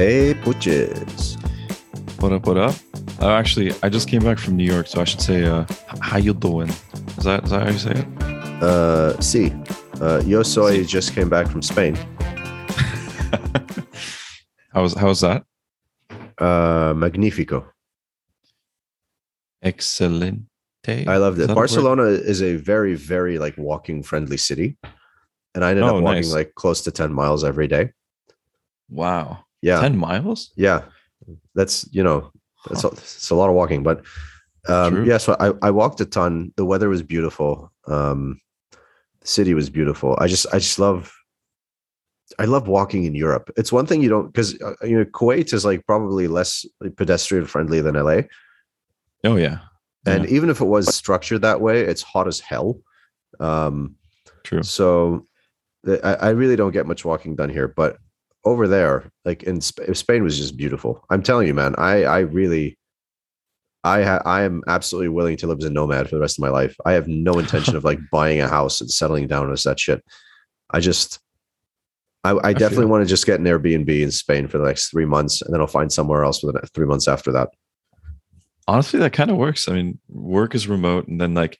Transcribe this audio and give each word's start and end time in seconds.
Hey, 0.00 0.32
Putches. 0.32 1.36
What 2.20 2.32
up? 2.32 2.46
What 2.46 2.56
up? 2.56 2.74
Uh, 3.20 3.32
actually, 3.32 3.70
I 3.82 3.90
just 3.90 4.08
came 4.08 4.22
back 4.24 4.38
from 4.38 4.56
New 4.56 4.64
York, 4.64 4.86
so 4.86 5.02
I 5.02 5.04
should 5.04 5.20
say, 5.20 5.44
uh, 5.44 5.66
"How 6.00 6.16
you 6.16 6.32
doing?" 6.32 6.70
Is 7.18 7.24
that 7.24 7.44
is 7.44 7.50
that 7.50 7.64
how 7.64 7.70
you 7.70 7.78
say 7.78 7.90
it? 7.90 8.06
Uh, 8.62 9.12
sí. 9.20 9.52
Uh, 10.00 10.22
yo 10.24 10.42
soy 10.42 10.84
just 10.84 11.12
came 11.14 11.28
back 11.28 11.48
from 11.48 11.60
Spain. 11.60 11.96
how 14.72 14.80
was 14.80 14.94
how 14.94 15.08
was 15.08 15.20
that? 15.20 15.44
Uh, 16.38 16.94
magnifico. 16.96 17.70
Excelente. 19.62 20.46
I 20.88 21.18
loved 21.18 21.40
Is 21.40 21.44
it. 21.44 21.50
a? 21.50 21.54
Barcelona 21.54 22.04
is 22.04 22.40
a 22.40 22.56
very, 22.56 22.94
very 22.94 23.38
like 23.38 23.54
walking 23.58 24.02
friendly 24.02 24.38
city, 24.38 24.78
and 25.54 25.62
I 25.62 25.72
ended 25.76 25.84
Oh, 25.84 25.98
up 25.98 26.02
walking 26.02 26.22
nice. 26.24 26.32
like 26.32 26.54
close 26.54 26.80
to 26.84 26.90
ten 26.90 27.12
miles 27.12 27.44
every 27.44 27.68
day. 27.68 27.92
Wow, 28.88 29.44
Yeah, 29.62 29.80
ten 29.80 29.96
miles. 29.96 30.52
yeah. 30.56 30.82
That's 31.54 31.86
you 31.92 32.02
know, 32.02 32.32
that's 32.68 32.84
a, 32.84 32.88
it's 32.88 33.30
a 33.30 33.34
lot 33.34 33.48
of 33.50 33.54
walking, 33.54 33.82
but 33.82 33.98
um, 34.68 34.94
True. 34.94 35.04
yeah. 35.06 35.18
So 35.18 35.36
I 35.38 35.52
I 35.66 35.70
walked 35.70 36.00
a 36.00 36.06
ton. 36.06 36.52
The 36.56 36.64
weather 36.64 36.88
was 36.88 37.02
beautiful. 37.02 37.72
Um, 37.86 38.40
the 39.20 39.26
city 39.28 39.52
was 39.54 39.68
beautiful. 39.70 40.16
I 40.18 40.26
just 40.28 40.46
I 40.52 40.58
just 40.58 40.78
love. 40.78 41.12
I 42.38 42.44
love 42.44 42.68
walking 42.68 43.04
in 43.04 43.14
Europe. 43.14 43.50
It's 43.56 43.72
one 43.72 43.86
thing 43.86 44.02
you 44.02 44.08
don't 44.08 44.26
because 44.26 44.60
uh, 44.62 44.74
you 44.82 44.96
know 44.98 45.04
Kuwait 45.04 45.52
is 45.52 45.64
like 45.64 45.84
probably 45.86 46.26
less 46.28 46.64
pedestrian 46.96 47.44
friendly 47.46 47.80
than 47.80 47.96
LA. 47.96 48.22
Oh 49.24 49.36
yeah, 49.36 49.58
And 50.06 50.24
Yeah. 50.24 50.30
even 50.36 50.48
if 50.48 50.60
it 50.60 50.66
was 50.66 50.94
structured 50.94 51.42
that 51.42 51.60
way, 51.60 51.80
it's 51.82 52.02
hot 52.02 52.26
as 52.28 52.40
hell. 52.40 52.78
Um, 53.40 53.96
true. 54.44 54.62
so 54.62 55.26
I, 55.86 56.14
I 56.14 56.28
really 56.30 56.56
don't 56.56 56.72
get 56.72 56.86
much 56.86 57.04
walking 57.04 57.36
done 57.36 57.50
here. 57.50 57.68
But 57.68 57.98
over 58.44 58.66
there, 58.66 59.10
like 59.24 59.42
in 59.42 59.60
Sp- 59.60 59.92
Spain, 59.92 60.22
was 60.22 60.38
just 60.38 60.56
beautiful. 60.56 61.04
I'm 61.10 61.22
telling 61.22 61.46
you, 61.46 61.54
man. 61.54 61.74
I 61.78 62.04
I 62.04 62.18
really, 62.20 62.78
I 63.84 64.02
ha- 64.02 64.22
I 64.24 64.42
am 64.42 64.62
absolutely 64.66 65.08
willing 65.08 65.36
to 65.38 65.46
live 65.46 65.58
as 65.58 65.64
a 65.64 65.70
nomad 65.70 66.08
for 66.08 66.16
the 66.16 66.20
rest 66.20 66.38
of 66.38 66.42
my 66.42 66.48
life. 66.48 66.76
I 66.84 66.92
have 66.92 67.08
no 67.08 67.38
intention 67.38 67.76
of 67.76 67.84
like 67.84 67.98
buying 68.12 68.40
a 68.40 68.48
house 68.48 68.80
and 68.80 68.90
settling 68.90 69.26
down 69.26 69.52
as 69.52 69.62
that 69.64 69.80
shit. 69.80 70.02
I 70.70 70.80
just. 70.80 71.18
I, 72.22 72.36
I 72.44 72.52
definitely 72.52 72.84
want 72.84 73.02
to 73.02 73.08
just 73.08 73.24
get 73.24 73.40
an 73.40 73.46
Airbnb 73.46 73.88
in 73.88 74.10
Spain 74.10 74.46
for 74.46 74.58
the 74.58 74.66
next 74.66 74.90
three 74.90 75.06
months, 75.06 75.40
and 75.40 75.54
then 75.54 75.60
I'll 75.62 75.66
find 75.66 75.90
somewhere 75.90 76.22
else 76.22 76.40
for 76.40 76.48
the 76.48 76.52
next 76.52 76.74
three 76.74 76.84
months 76.84 77.08
after 77.08 77.32
that. 77.32 77.48
Honestly, 78.68 79.00
that 79.00 79.14
kind 79.14 79.30
of 79.30 79.38
works. 79.38 79.68
I 79.68 79.72
mean, 79.72 79.98
work 80.06 80.54
is 80.54 80.68
remote, 80.68 81.08
and 81.08 81.18
then 81.18 81.32
like 81.32 81.58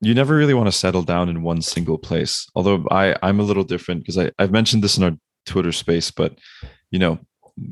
you 0.00 0.14
never 0.14 0.36
really 0.36 0.54
want 0.54 0.66
to 0.66 0.72
settle 0.72 1.02
down 1.02 1.28
in 1.28 1.42
one 1.42 1.62
single 1.62 1.98
place. 1.98 2.46
Although 2.54 2.86
I 2.90 3.16
I'm 3.22 3.40
a 3.40 3.44
little 3.44 3.64
different 3.64 4.02
because 4.02 4.18
I 4.18 4.30
I've 4.38 4.50
mentioned 4.50 4.82
this 4.82 4.96
in 4.96 5.04
our 5.04 5.12
Twitter 5.46 5.72
space, 5.72 6.10
but 6.10 6.38
you 6.90 6.98
know, 6.98 7.18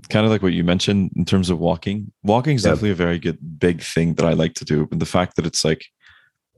kind 0.08 0.24
of 0.24 0.32
like 0.32 0.42
what 0.42 0.52
you 0.52 0.64
mentioned 0.64 1.12
in 1.16 1.24
terms 1.24 1.50
of 1.50 1.58
walking. 1.58 2.12
Walking 2.22 2.56
is 2.56 2.64
Yeah. 2.64 2.70
definitely 2.70 2.90
a 2.90 2.94
very 3.06 3.18
good 3.18 3.38
big 3.58 3.82
thing 3.82 4.14
that 4.14 4.26
I 4.26 4.32
like 4.32 4.54
to 4.54 4.64
do. 4.64 4.88
And 4.90 5.00
the 5.00 5.06
fact 5.06 5.36
that 5.36 5.46
it's 5.46 5.64
like, 5.64 5.84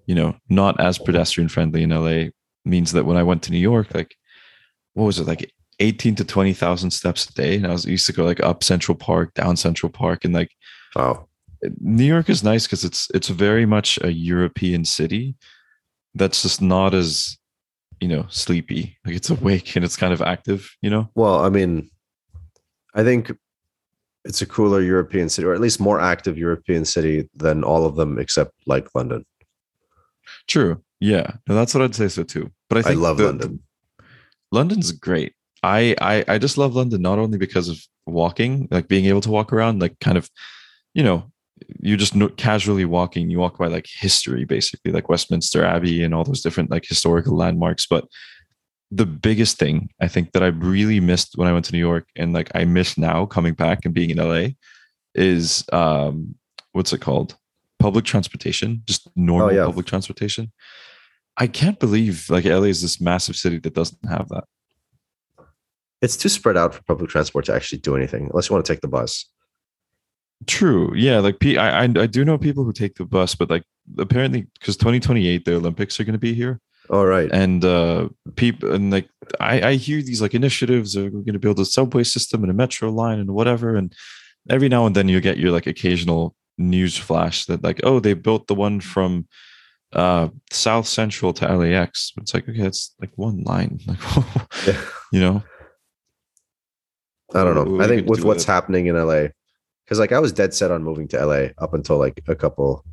you 0.07 0.15
know, 0.15 0.37
not 0.49 0.79
as 0.81 0.99
pedestrian 0.99 1.49
friendly 1.49 1.83
in 1.83 1.91
LA 1.91 2.31
means 2.65 2.93
that 2.93 3.05
when 3.05 3.17
I 3.17 3.23
went 3.25 3.43
to 3.45 3.51
New 3.53 3.59
York, 3.59 3.95
like 3.95 4.15
what 4.95 5.05
was 5.05 5.19
it 5.19 5.27
like 5.27 5.53
18 5.81 6.15
to 6.17 6.25
20,000 6.25 6.91
steps 6.91 7.29
a 7.29 7.35
day. 7.35 7.57
And 7.57 7.67
I 7.67 7.73
was 7.73 7.85
used 7.85 8.07
to 8.07 8.13
go 8.13 8.25
like 8.25 8.41
up 8.43 8.65
Central 8.65 8.97
Park, 8.97 9.35
down 9.35 9.57
Central 9.57 9.91
Park, 9.91 10.25
and 10.25 10.33
like 10.35 10.51
Wow. 10.95 11.29
New 11.81 12.05
York 12.05 12.31
is 12.31 12.43
nice 12.43 12.67
because 12.67 12.85
it's 12.85 13.09
it's 13.13 13.29
very 13.29 13.67
much 13.67 13.99
a 14.03 14.13
European 14.13 14.85
city 14.85 15.35
that's 16.15 16.43
just 16.43 16.63
not 16.63 16.95
as 16.95 17.37
you 18.01 18.09
know 18.09 18.27
sleepy. 18.29 18.97
Like 19.05 19.17
it's 19.17 19.31
awake 19.31 19.77
and 19.77 19.85
it's 19.85 19.97
kind 19.97 20.13
of 20.13 20.23
active. 20.23 20.71
You 20.83 20.91
know. 20.91 21.11
Well, 21.15 21.45
I 21.45 21.49
mean, 21.49 21.91
I 22.95 23.03
think 23.05 23.33
it's 24.25 24.43
a 24.43 24.47
cooler 24.47 24.81
European 24.81 25.29
city, 25.29 25.47
or 25.47 25.55
at 25.55 25.61
least 25.61 25.81
more 25.81 26.01
active 26.01 26.37
European 26.37 26.85
city 26.85 27.29
than 27.35 27.63
all 27.65 27.87
of 27.87 27.97
them 27.97 28.19
except 28.19 28.53
like 28.67 28.89
London. 28.95 29.25
True. 30.49 30.83
Yeah. 31.01 31.33
No, 31.49 31.55
that's 31.55 31.75
what 31.75 31.83
I'd 31.83 31.95
say 31.95 32.09
so 32.09 32.23
too. 32.25 32.51
But 32.69 32.79
I 32.79 32.81
I, 32.81 32.83
think 32.85 33.01
love 33.01 33.19
the- 33.19 33.27
London. 33.27 33.61
London's 34.53 34.93
great. 34.93 35.33
I, 35.63 35.97
I 36.01 36.25
I 36.29 36.39
just 36.39 36.59
love 36.59 36.75
London 36.77 37.03
not 37.03 37.19
only 37.19 37.39
because 37.39 37.69
of 37.69 37.79
walking, 38.07 38.69
like 38.71 38.89
being 38.89 39.07
able 39.07 39.21
to 39.23 39.31
walk 39.31 39.53
around, 39.53 39.81
like 39.81 39.99
kind 40.01 40.17
of, 40.17 40.31
you 40.95 41.03
know, 41.03 41.31
you 41.81 41.97
just 41.97 42.15
casually 42.37 42.85
walking. 42.85 43.31
You 43.31 43.39
walk 43.39 43.59
by 43.59 43.69
like 43.69 43.87
history, 43.87 44.45
basically, 44.45 44.93
like 44.93 45.09
Westminster 45.09 45.65
Abbey 45.65 46.03
and 46.03 46.15
all 46.15 46.25
those 46.25 46.43
different 46.43 46.71
like 46.71 46.87
historical 46.87 47.37
landmarks. 47.37 47.87
But 47.87 48.07
the 48.91 49.07
biggest 49.07 49.59
thing 49.59 49.91
I 50.01 50.09
think 50.09 50.33
that 50.33 50.43
I 50.43 50.49
really 50.49 51.01
missed 51.01 51.37
when 51.37 51.49
I 51.49 51.53
went 51.53 51.65
to 51.67 51.73
New 51.73 51.79
York, 51.79 52.09
and 52.17 52.33
like 52.33 52.51
I 52.55 52.65
miss 52.65 52.99
now 52.99 53.27
coming 53.27 53.55
back 53.55 53.85
and 53.85 53.95
being 53.95 54.11
in 54.11 54.19
LA, 54.19 54.51
is 55.15 55.65
um, 55.73 56.35
what's 56.73 56.93
it 56.93 57.01
called? 57.01 57.37
Public 57.79 58.05
transportation, 58.05 58.83
just 58.87 59.09
normal 59.17 59.55
yeah. 59.55 59.65
public 59.65 59.87
transportation. 59.87 60.53
I 61.37 61.47
can't 61.47 61.79
believe 61.79 62.29
like 62.31 62.45
LA 62.45 62.63
is 62.63 62.83
this 62.83 63.01
massive 63.01 63.37
city 63.37 63.59
that 63.59 63.75
doesn't 63.75 64.09
have 64.09 64.29
that. 64.31 64.45
It's 66.03 66.17
too 66.17 66.29
spread 66.29 66.57
out 66.57 66.75
for 66.75 66.83
public 66.83 67.11
transport 67.11 67.47
to 67.47 67.55
actually 67.55 67.79
do 67.79 67.97
anything, 67.97 68.29
unless 68.31 68.49
you 68.49 68.55
want 68.55 68.65
to 68.65 68.73
take 68.73 68.83
the 68.83 68.89
bus. 68.89 69.27
True. 70.47 70.93
Yeah. 70.95 71.21
Like, 71.21 71.37
I 71.45 71.85
I 71.85 72.07
do 72.07 72.25
know 72.25 72.39
people 72.39 72.65
who 72.65 72.73
take 72.73 72.97
the 72.97 73.05
bus, 73.05 73.35
but 73.35 73.49
like, 73.51 73.65
apparently, 73.99 74.47
because 74.61 74.77
2028, 74.77 75.45
the 75.45 75.57
Olympics 75.57 75.99
are 75.99 76.05
going 76.05 76.13
to 76.13 76.19
be 76.19 76.35
here. 76.35 76.61
All 76.91 77.07
right. 77.07 77.29
And 77.33 77.65
uh 77.65 78.09
people, 78.37 78.73
and 78.73 78.93
like, 78.93 79.09
I, 79.41 79.71
I 79.71 79.75
hear 79.75 80.03
these 80.03 80.23
like 80.23 80.35
initiatives 80.35 80.97
are 80.97 81.11
going 81.11 81.33
to 81.33 81.39
build 81.39 81.59
a 81.59 81.65
subway 81.65 82.05
system 82.05 82.43
and 82.45 82.51
a 82.51 82.55
metro 82.55 82.91
line 82.91 83.19
and 83.19 83.31
whatever. 83.33 83.75
And 83.77 83.93
every 84.49 84.69
now 84.69 84.87
and 84.87 84.95
then 84.95 85.09
you 85.09 85.21
get 85.21 85.39
your 85.39 85.51
like 85.51 85.67
occasional 85.67 86.37
news 86.59 86.97
flash 86.97 87.47
that, 87.47 87.65
like, 87.65 87.81
oh, 87.83 87.99
they 87.99 88.15
built 88.15 88.47
the 88.47 88.55
one 88.55 88.81
from 88.81 89.27
uh 89.95 90.29
South 90.53 90.87
Central 90.87 91.33
to 91.33 91.57
LAX. 91.57 92.13
It's 92.19 92.35
like, 92.35 92.49
okay, 92.49 92.63
it's 92.67 92.95
like 93.01 93.11
one 93.17 93.43
line. 93.43 93.81
Like, 93.87 93.99
Yeah. 94.67 94.81
you 95.13 95.21
know? 95.21 95.43
I 97.35 97.43
don't 97.43 97.55
know. 97.57 97.83
I 97.85 97.89
think 97.89 98.07
with 98.09 98.23
what's 98.23 98.41
with 98.41 98.47
happening 98.47 98.87
in 98.87 98.95
LA, 98.95 99.29
because 99.87 100.01
like 100.01 100.13
I 100.13 100.19
was 100.19 100.33
dead 100.33 100.53
set 100.53 100.73
on 100.73 100.83
moving 100.83 101.07
to 101.09 101.25
LA 101.25 101.49
up 101.59 101.73
until 101.73 101.97
like 101.97 102.21
a 102.27 102.35
couple, 102.35 102.85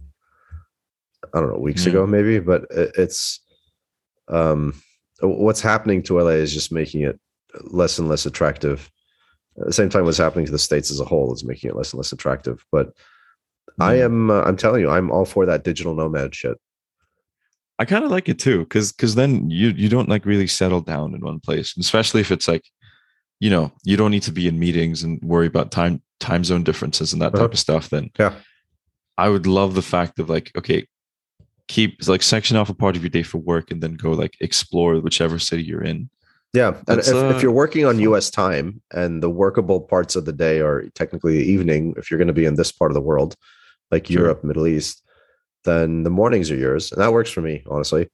I 1.33 1.39
don't 1.39 1.49
know, 1.49 1.57
weeks 1.57 1.87
ago 1.87 2.05
maybe. 2.05 2.39
But 2.39 2.67
it, 2.69 2.91
it's, 2.95 3.39
um, 4.27 4.79
what's 5.21 5.61
happening 5.61 6.03
to 6.03 6.19
LA 6.19 6.31
is 6.31 6.53
just 6.53 6.71
making 6.71 7.01
it 7.01 7.19
less 7.61 7.97
and 7.97 8.07
less 8.09 8.27
attractive. 8.27 8.91
At 9.59 9.67
the 9.67 9.73
same 9.73 9.89
time, 9.89 10.05
what's 10.05 10.17
happening 10.17 10.45
to 10.45 10.51
the 10.51 10.59
states 10.59 10.91
as 10.91 10.99
a 10.99 11.05
whole 11.05 11.33
is 11.33 11.43
making 11.43 11.71
it 11.71 11.75
less 11.75 11.93
and 11.93 11.97
less 11.97 12.11
attractive. 12.11 12.63
But 12.71 12.93
I 13.79 13.95
am, 13.95 14.29
uh, 14.29 14.43
I'm 14.43 14.57
telling 14.57 14.81
you, 14.81 14.89
I'm 14.89 15.11
all 15.11 15.25
for 15.25 15.45
that 15.47 15.63
digital 15.63 15.95
nomad 15.95 16.35
shit. 16.35 16.57
I 17.79 17.85
kind 17.85 18.05
of 18.05 18.11
like 18.11 18.29
it 18.29 18.37
too, 18.37 18.59
because 18.59 18.91
because 18.91 19.15
then 19.15 19.49
you 19.49 19.69
you 19.69 19.89
don't 19.89 20.07
like 20.07 20.25
really 20.25 20.45
settle 20.45 20.81
down 20.81 21.15
in 21.15 21.21
one 21.21 21.39
place, 21.39 21.75
especially 21.75 22.21
if 22.21 22.31
it's 22.31 22.47
like, 22.47 22.63
you 23.39 23.49
know, 23.49 23.71
you 23.83 23.97
don't 23.97 24.11
need 24.11 24.21
to 24.23 24.31
be 24.31 24.47
in 24.47 24.59
meetings 24.59 25.03
and 25.03 25.19
worry 25.23 25.47
about 25.47 25.71
time 25.71 26.01
time 26.29 26.43
zone 26.43 26.63
differences 26.63 27.13
and 27.13 27.21
that 27.21 27.33
Uh-huh. 27.33 27.43
type 27.43 27.53
of 27.53 27.59
stuff. 27.67 27.89
Then 27.89 28.09
Yeah. 28.19 28.33
I 29.17 29.27
would 29.29 29.45
love 29.45 29.71
the 29.75 29.81
fact 29.95 30.19
of 30.19 30.29
like, 30.29 30.51
okay, 30.59 30.79
keep 31.67 31.91
like 32.07 32.23
section 32.23 32.57
off 32.57 32.69
a 32.69 32.73
part 32.83 32.95
of 32.95 33.01
your 33.03 33.09
day 33.17 33.23
for 33.23 33.37
work 33.39 33.71
and 33.71 33.79
then 33.83 33.93
go 34.05 34.11
like 34.23 34.33
explore 34.39 34.99
whichever 34.99 35.37
city 35.39 35.63
you're 35.63 35.83
in. 35.83 36.09
Yeah, 36.53 36.71
and 36.87 36.99
if, 36.99 37.07
uh, 37.13 37.33
if 37.35 37.41
you're 37.41 37.51
working 37.63 37.83
on. 37.85 37.99
U.S. 38.09 38.29
time 38.29 38.67
and 38.91 39.23
the 39.23 39.29
workable 39.43 39.79
parts 39.81 40.15
of 40.15 40.25
the 40.25 40.33
day 40.45 40.59
are 40.61 40.79
technically 40.93 41.33
the 41.39 41.51
evening, 41.55 41.95
if 41.97 42.09
you're 42.11 42.19
going 42.19 42.33
to 42.35 42.41
be 42.41 42.45
in 42.45 42.55
this 42.55 42.71
part 42.71 42.91
of 42.91 42.95
the 42.95 43.01
world, 43.11 43.35
like. 43.89 44.07
Europe, 44.09 44.43
Middle 44.43 44.67
East, 44.67 45.01
then 45.65 46.03
the 46.03 46.11
mornings 46.11 46.51
are 46.51 46.55
yours, 46.65 46.91
and 46.91 47.01
that 47.01 47.11
works 47.11 47.31
for 47.31 47.41
me, 47.41 47.63
honestly. 47.73 48.07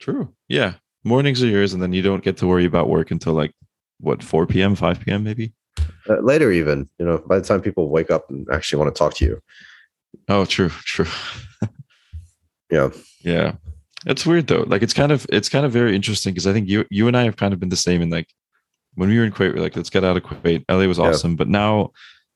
True. 0.00 0.24
Yeah. 0.48 0.74
Mornings 1.04 1.42
are 1.44 1.52
yours, 1.56 1.74
and 1.74 1.80
then 1.82 1.92
you 1.92 2.02
don't 2.02 2.24
get 2.24 2.36
to 2.38 2.46
worry 2.48 2.64
about 2.64 2.88
work 2.88 3.12
until 3.12 3.34
like 3.34 3.52
what 4.00 4.22
4 4.22 4.46
p.m., 4.48 4.74
5 4.74 5.00
p.m. 5.00 5.22
maybe. 5.22 5.52
Uh, 6.08 6.20
later, 6.20 6.50
even 6.52 6.88
you 6.98 7.04
know, 7.06 7.18
by 7.26 7.38
the 7.38 7.44
time 7.44 7.60
people 7.62 7.88
wake 7.88 8.10
up 8.10 8.28
and 8.30 8.46
actually 8.52 8.78
want 8.82 8.94
to 8.94 8.98
talk 8.98 9.14
to 9.14 9.24
you, 9.24 9.40
Oh, 10.28 10.44
true, 10.44 10.68
true. 10.68 11.06
yeah, 12.70 12.90
Yeah. 13.22 13.52
It's 14.06 14.26
weird 14.26 14.46
though. 14.48 14.64
Like 14.66 14.82
it's 14.82 14.92
kind 14.92 15.12
of 15.12 15.26
it's 15.30 15.48
kind 15.48 15.64
of 15.64 15.72
very 15.72 15.94
interesting 15.96 16.34
because 16.34 16.46
I 16.46 16.52
think 16.52 16.68
you 16.68 16.84
you 16.90 17.08
and 17.08 17.16
I 17.16 17.24
have 17.24 17.36
kind 17.36 17.54
of 17.54 17.60
been 17.60 17.70
the 17.70 17.76
same 17.76 18.02
in 18.02 18.10
like 18.10 18.28
when 18.96 19.08
we 19.08 19.16
were 19.18 19.24
in 19.24 19.32
Kuwait, 19.32 19.54
we're 19.54 19.60
like, 19.62 19.74
let's 19.76 19.90
get 19.90 20.04
out 20.04 20.16
of 20.16 20.22
Kuwait. 20.22 20.64
LA 20.68 20.86
was 20.86 20.98
Yeah. 20.98 21.04
awesome. 21.06 21.36
But 21.36 21.48
now 21.48 21.90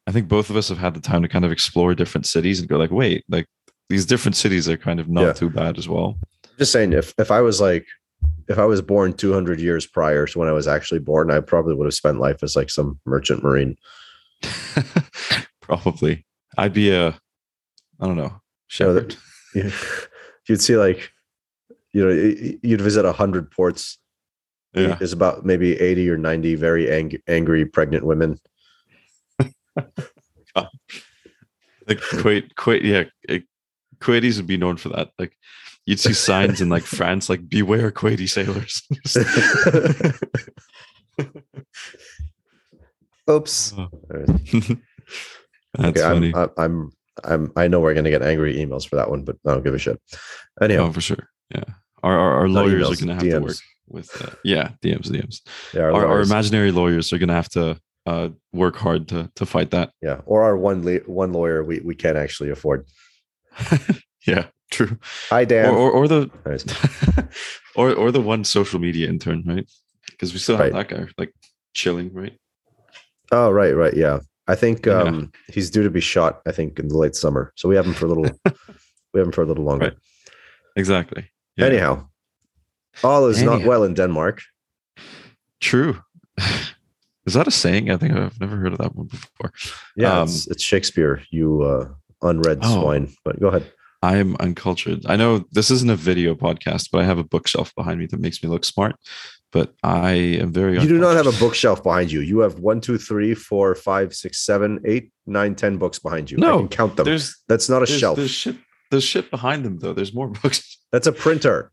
I 0.07 0.13
think 0.13 0.29
both 0.29 0.49
of 0.49 0.57
us 0.57 0.69
have 0.71 0.79
had 0.79 0.95
the 0.95 1.01
time 1.01 1.21
to 1.23 1.29
kind 1.29 1.45
of 1.45 1.53
explore 1.53 1.95
different 1.95 2.27
cities 2.27 2.59
and 2.59 2.69
go 2.69 2.79
like, 2.79 2.91
wait, 2.91 3.25
like 3.29 3.47
these 3.91 4.07
different 4.07 4.35
cities 4.37 4.67
are 4.69 4.79
kind 4.79 4.99
of 4.99 5.09
not 5.11 5.23
Yeah. 5.27 5.33
too 5.35 5.51
bad 5.51 5.77
as 5.79 5.89
well. 5.89 6.19
just 6.59 6.73
saying, 6.73 6.95
if 6.95 7.13
if 7.19 7.31
I 7.31 7.43
was 7.43 7.61
like, 7.61 7.87
if 8.49 8.59
I 8.59 8.65
was 8.65 8.81
born 8.83 9.13
200 9.13 9.61
years 9.61 9.87
prior 9.87 10.27
to 10.27 10.39
when 10.39 10.49
I 10.49 10.53
was 10.53 10.67
actually 10.69 11.01
born, 11.01 11.31
I 11.31 11.41
probably 11.41 11.75
would 11.75 11.87
have 11.87 11.95
spent 11.95 12.19
life 12.21 12.43
as 12.43 12.57
like 12.57 12.71
some 12.71 12.99
merchant 13.05 13.43
marine. 13.43 13.77
Probably. 15.61 16.25
I'd 16.57 16.73
be 16.73 16.91
a 16.91 17.09
I 18.01 18.07
don't 18.07 18.17
know, 18.17 18.41
shepherd. 18.67 19.17
You- 19.55 19.73
You'd 20.49 20.63
see 20.63 20.77
like, 20.79 21.13
you 21.93 22.05
know, 22.07 22.59
you'd 22.63 22.81
visit 22.81 23.05
a 23.05 23.13
hundred 23.13 23.51
ports 23.51 23.99
Yeah. 24.75 24.95
There's 24.95 25.13
about 25.13 25.45
maybe 25.45 25.79
80 25.79 26.09
or 26.11 26.17
90 26.17 26.55
very 26.55 26.91
ang- 26.91 27.21
angry 27.29 27.67
pregnant 27.67 28.05
women 28.07 28.39
like 31.87 31.99
Kuwait, 32.01 32.55
Kuwait, 32.55 32.83
yeah, 32.83 33.05
eh, 33.29 33.37
it, 33.37 33.43
Kuwaitis 34.01 34.37
would 34.37 34.47
be 34.47 34.57
known 34.57 34.77
for 34.77 34.89
that. 34.91 35.11
Like 35.19 35.33
you'd 35.89 35.99
see 35.99 36.13
signs 36.13 36.61
in 36.61 36.69
like 36.69 36.83
France, 36.83 37.31
like 37.31 37.49
"Beware 37.49 37.91
Kuwaiti 37.91 38.29
sailors." 38.29 38.83
Oops. 43.31 43.75
Oh. 45.79 45.85
Okay, 45.85 45.93
That's 45.93 46.01
funny. 46.01 46.33
I'm, 46.35 46.51
I'm, 46.57 46.93
I'm, 47.25 47.53
I'm, 47.55 47.71
know 47.71 47.81
we're 47.81 47.93
gonna 47.95 48.11
get 48.11 48.23
angry 48.23 48.57
emails 48.57 48.89
for 48.89 48.97
that 48.97 49.11
one, 49.11 49.23
but 49.23 49.37
I 49.47 49.53
don't 49.53 49.63
give 49.63 49.75
a 49.75 49.79
shit. 49.79 50.01
Anyhow, 50.63 50.87
oh, 50.87 50.93
for 50.93 51.03
sure. 51.03 51.29
Yeah, 51.55 51.65
our 52.03 52.19
our, 52.19 52.33
our 52.41 52.49
lawyers 52.49 52.89
emails, 52.89 52.93
are 52.93 53.07
going 53.07 53.19
to 53.19 53.25
have 53.27 53.35
to 53.35 53.47
work 53.47 53.57
with. 53.87 54.23
Uh, 54.23 54.31
yeah, 54.45 54.71
DMs, 54.83 55.09
DMs. 55.09 55.41
yeah, 55.75 55.83
our 55.83 55.93
Our, 55.93 56.07
our 56.07 56.21
imaginary 56.21 56.73
lawyers 56.73 57.13
are 57.13 57.19
going 57.19 57.29
to 57.29 57.35
have 57.35 57.51
to 57.51 57.79
uh, 58.07 58.31
work 58.53 58.77
hard 58.77 59.09
to 59.09 59.31
to 59.37 59.47
fight 59.47 59.71
that. 59.73 59.91
yeah, 60.01 60.21
or 60.25 60.43
our 60.43 60.57
one 60.57 60.83
le- 60.85 61.07
one 61.07 61.33
lawyer 61.33 61.63
we 61.63 61.81
we 61.81 61.95
can't 61.95 62.17
actually 62.17 62.51
afford. 62.51 62.87
yeah, 64.27 64.47
true. 64.71 64.99
Hi, 65.31 65.45
Dan. 65.45 65.71
Or, 65.71 65.77
or 65.79 65.91
or 65.93 66.09
the 66.09 66.31
Nice. 66.47 66.65
or 67.77 67.93
or 67.95 68.13
the 68.13 68.21
one 68.21 68.45
social 68.45 68.81
media 68.81 69.09
intern, 69.09 69.43
right? 69.47 69.67
Because 70.11 70.33
we 70.33 70.39
still 70.39 70.57
have 70.57 70.73
Right. 70.73 70.89
that 70.89 70.97
guy 70.97 71.07
like 71.19 71.33
chilling, 71.75 72.13
right? 72.15 72.37
Oh, 73.33 73.51
right, 73.51 73.75
right, 73.77 73.95
yeah. 73.97 74.21
I 74.47 74.57
think 74.57 74.87
Yeah. 74.87 75.03
um 75.03 75.31
he's 75.55 75.71
due 75.71 75.83
to 75.85 75.91
be 75.91 76.01
shot. 76.01 76.41
I 76.47 76.53
think 76.53 76.79
in 76.79 76.89
the 76.89 76.97
late 76.99 77.15
summer, 77.17 77.53
so 77.57 77.69
we 77.69 77.77
have 77.77 77.87
him 77.87 77.95
for 77.95 78.07
a 78.07 78.09
little. 78.09 78.31
we 79.13 79.21
have 79.21 79.27
him 79.27 79.33
for 79.33 79.43
a 79.43 79.47
little 79.47 79.65
longer. 79.65 79.85
Right. 79.87 79.97
Exactly. 80.77 81.25
Yeah. 81.57 81.67
Anyhow, 81.67 82.09
all 83.05 83.27
is 83.31 83.43
not 83.43 83.65
well 83.65 83.85
in 83.85 83.95
Denmark. 83.95 84.41
True. 85.61 85.97
Is 87.27 87.35
that 87.35 87.47
a 87.47 87.51
saying? 87.51 87.91
I 87.91 87.97
think 87.99 88.15
I've 88.15 88.41
never 88.41 88.57
heard 88.57 88.73
of 88.73 88.79
that 88.79 88.95
one 88.97 89.07
before. 89.09 89.53
Yeah, 89.97 90.21
Um, 90.21 90.29
it's, 90.29 90.47
it's 90.47 90.63
Shakespeare. 90.65 91.21
You 91.31 91.63
uh, 91.63 91.89
unread 92.23 92.61
Oh. 92.63 92.81
swine. 92.81 93.09
But 93.25 93.39
go 93.41 93.49
ahead. 93.49 93.71
I'm 94.03 94.37
uncultured. 94.37 95.07
I 95.07 95.17
know 95.17 95.45
this 95.51 95.71
isn't 95.71 95.91
a 95.91 95.97
video 95.97 96.35
podcast, 96.35 96.91
but 96.93 97.01
I 97.01 97.05
have 97.05 97.19
a 97.19 97.25
bookshelf 97.25 97.75
behind 97.75 97.99
me 97.99 98.07
that 98.07 98.21
makes 98.21 98.43
me 98.43 98.49
look 98.49 98.65
smart. 98.65 98.95
But 99.51 99.73
I 99.83 100.13
am 100.13 100.53
very. 100.53 100.75
You 100.81 100.87
do 100.89 100.99
not 100.99 101.17
have 101.17 101.27
a 101.27 101.33
bookshelf 101.39 101.83
behind 101.83 102.13
you. 102.13 102.21
You 102.21 102.41
have 102.41 102.59
one, 102.61 102.81
two, 102.81 102.99
three, 102.99 103.35
four, 103.35 103.75
five, 103.75 104.15
six, 104.15 104.39
seven, 104.45 104.81
eight, 104.85 105.11
nine, 105.27 105.55
ten 105.55 105.79
books 105.79 105.99
behind 105.99 106.31
you. 106.31 106.37
I 106.39 106.41
No, 106.41 106.59
can 106.59 106.69
count 106.69 106.97
them. 106.97 107.05
There's 107.07 107.37
That's 107.49 107.69
not 107.69 107.83
a 107.83 107.87
there's, 107.87 107.99
shelf. 107.99 108.17
there's 108.17 108.31
shit. 108.31 108.57
There's 108.91 109.05
shit 109.05 109.31
behind 109.31 109.65
them 109.65 109.79
though. 109.79 109.95
There's 109.95 110.15
more 110.15 110.29
books. 110.43 110.79
That's 110.93 111.07
a 111.07 111.13
printer. 111.13 111.73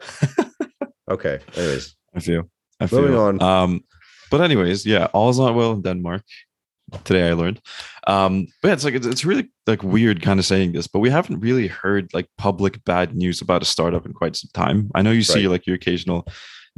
okay. 1.10 1.40
Anyways, 1.56 1.96
I 2.14 2.20
feel. 2.20 2.50
I 2.80 2.86
feel. 2.86 3.00
Moving 3.02 3.16
on. 3.16 3.42
Um, 3.42 3.84
but 4.30 4.40
anyways, 4.40 4.84
yeah, 4.86 5.06
all's 5.12 5.38
not 5.38 5.54
well 5.54 5.72
in 5.72 5.82
Denmark. 5.82 6.22
Today 7.04 7.28
I 7.28 7.32
learned. 7.32 7.60
Um, 8.06 8.46
but 8.62 8.68
yeah, 8.68 8.74
it's 8.74 8.84
like 8.84 8.94
it's, 8.94 9.06
it's 9.06 9.24
really 9.24 9.50
like 9.66 9.82
weird 9.82 10.22
kind 10.22 10.38
of 10.38 10.46
saying 10.46 10.72
this, 10.72 10.86
but 10.86 11.00
we 11.00 11.10
haven't 11.10 11.40
really 11.40 11.66
heard 11.66 12.12
like 12.14 12.28
public 12.38 12.84
bad 12.84 13.14
news 13.16 13.40
about 13.40 13.62
a 13.62 13.66
startup 13.66 14.06
in 14.06 14.12
quite 14.12 14.36
some 14.36 14.50
time. 14.54 14.90
I 14.94 15.02
know 15.02 15.10
you 15.10 15.22
see 15.22 15.42
Right. 15.46 15.50
like 15.52 15.66
your 15.66 15.76
occasional 15.76 16.26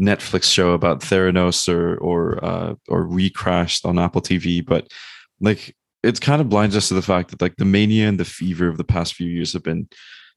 Netflix 0.01 0.45
show 0.53 0.73
about 0.73 1.01
Theranos 1.01 1.69
or 1.73 1.97
or 1.99 2.45
uh, 2.45 2.75
or 2.89 3.07
We 3.09 3.31
Crashed 3.31 3.85
on 3.85 3.99
Apple 3.99 4.21
TV, 4.23 4.65
but 4.65 4.89
like 5.41 5.75
it's 6.03 6.21
kind 6.21 6.41
of 6.41 6.49
blinds 6.49 6.77
us 6.77 6.89
to 6.89 6.95
the 6.95 7.03
fact 7.03 7.31
that 7.31 7.43
like 7.43 7.57
the 7.57 7.65
mania 7.65 8.09
and 8.09 8.21
the 8.21 8.25
fever 8.25 8.69
of 8.69 8.77
the 8.77 8.85
past 8.85 9.15
few 9.15 9.29
years 9.29 9.53
have 9.55 9.63
been, 9.65 9.89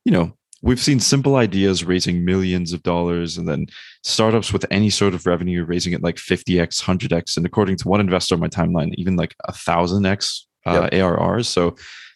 you 0.05 0.11
know, 0.11 0.33
we've 0.61 0.79
seen 0.79 0.99
simple 0.99 1.35
ideas 1.35 1.83
raising 1.83 2.25
millions 2.25 2.73
of 2.73 2.83
dollars 2.83 3.37
and 3.37 3.47
then 3.47 3.65
startups 4.03 4.51
with 4.51 4.65
any 4.71 4.89
sort 4.89 5.13
of 5.13 5.25
revenue 5.25 5.63
raising 5.63 5.93
it 5.93 6.03
like 6.03 6.15
50x 6.15 6.81
100x 6.83 7.37
and 7.37 7.45
according 7.45 7.77
to 7.77 7.87
one 7.87 7.99
investor 7.99 8.35
on 8.35 8.41
my 8.41 8.47
timeline 8.47 8.93
even 8.95 9.15
like 9.15 9.35
a 9.45 9.53
thousand 9.53 10.05
x 10.05 10.47
uh, 10.65 10.89
arrs 10.91 11.45
so 11.45 11.75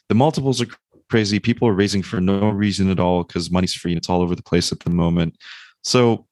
the 0.10 0.16
multiples 0.16 0.62
are 0.62 0.68
crazy. 1.10 1.40
People 1.40 1.68
are 1.68 1.74
raising 1.74 2.02
for 2.02 2.20
no 2.20 2.50
reason 2.50 2.90
at 2.90 3.00
all 3.00 3.24
because 3.24 3.52
money's 3.52 3.74
free 3.74 3.92
and 3.92 3.98
it's 3.98 4.10
all 4.10 4.22
over 4.22 4.36
the 4.36 4.44
place 4.44 4.72
at 4.72 4.80
the 4.80 4.90
moment. 4.90 5.38
So 5.84 6.26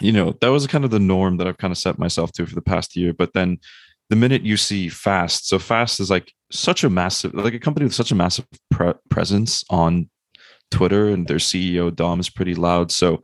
you 0.00 0.12
know 0.12 0.34
that 0.40 0.48
was 0.48 0.66
kind 0.66 0.84
of 0.84 0.92
the 0.92 1.00
norm 1.00 1.38
that 1.38 1.48
i've 1.48 1.58
kind 1.58 1.72
of 1.72 1.78
set 1.78 1.98
myself 1.98 2.30
to 2.32 2.46
for 2.46 2.54
the 2.54 2.62
past 2.62 2.96
year. 2.96 3.12
But 3.12 3.32
then 3.32 3.58
the 4.10 4.16
minute 4.16 4.42
you 4.42 4.56
see 4.56 4.88
fast 4.88 5.48
so 5.48 5.58
fast 5.58 6.00
is 6.00 6.10
like 6.10 6.32
such 6.50 6.82
a 6.82 6.90
massive 6.90 7.34
like 7.34 7.54
a 7.54 7.58
company 7.58 7.84
with 7.84 7.94
such 7.94 8.10
a 8.10 8.14
massive 8.14 8.46
pre- 8.70 8.94
presence 9.08 9.64
on 9.70 10.08
twitter 10.70 11.08
and 11.08 11.26
their 11.26 11.38
ceo 11.38 11.94
dom 11.94 12.20
is 12.20 12.30
pretty 12.30 12.54
loud. 12.54 12.90
So 12.90 13.22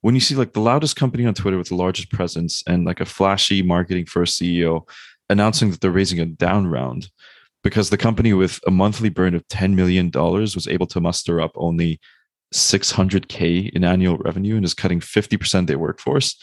when 0.00 0.14
you 0.14 0.20
see 0.20 0.34
like 0.34 0.52
the 0.52 0.60
loudest 0.60 0.96
company 0.96 1.26
on 1.26 1.34
twitter 1.34 1.58
with 1.58 1.68
the 1.68 1.76
largest 1.76 2.10
presence 2.10 2.62
and 2.66 2.84
like 2.84 3.00
a 3.00 3.04
flashy 3.06 3.62
marketing 3.62 4.06
first 4.06 4.40
ceo 4.40 4.88
announcing 5.30 5.70
that 5.70 5.80
they're 5.80 5.90
raising 5.90 6.20
a 6.20 6.26
down 6.26 6.66
round 6.66 7.08
because 7.62 7.90
the 7.90 7.96
company 7.96 8.32
with 8.32 8.58
a 8.66 8.70
monthly 8.70 9.08
burn 9.08 9.34
of 9.34 9.46
$10 9.48 9.74
million 9.74 10.10
was 10.12 10.66
able 10.68 10.86
to 10.86 11.00
muster 11.00 11.40
up 11.40 11.52
only 11.54 12.00
600k 12.52 13.70
in 13.70 13.84
annual 13.84 14.18
revenue 14.18 14.56
and 14.56 14.64
is 14.64 14.74
cutting 14.74 15.00
50% 15.00 15.60
of 15.60 15.66
their 15.68 15.78
workforce 15.78 16.36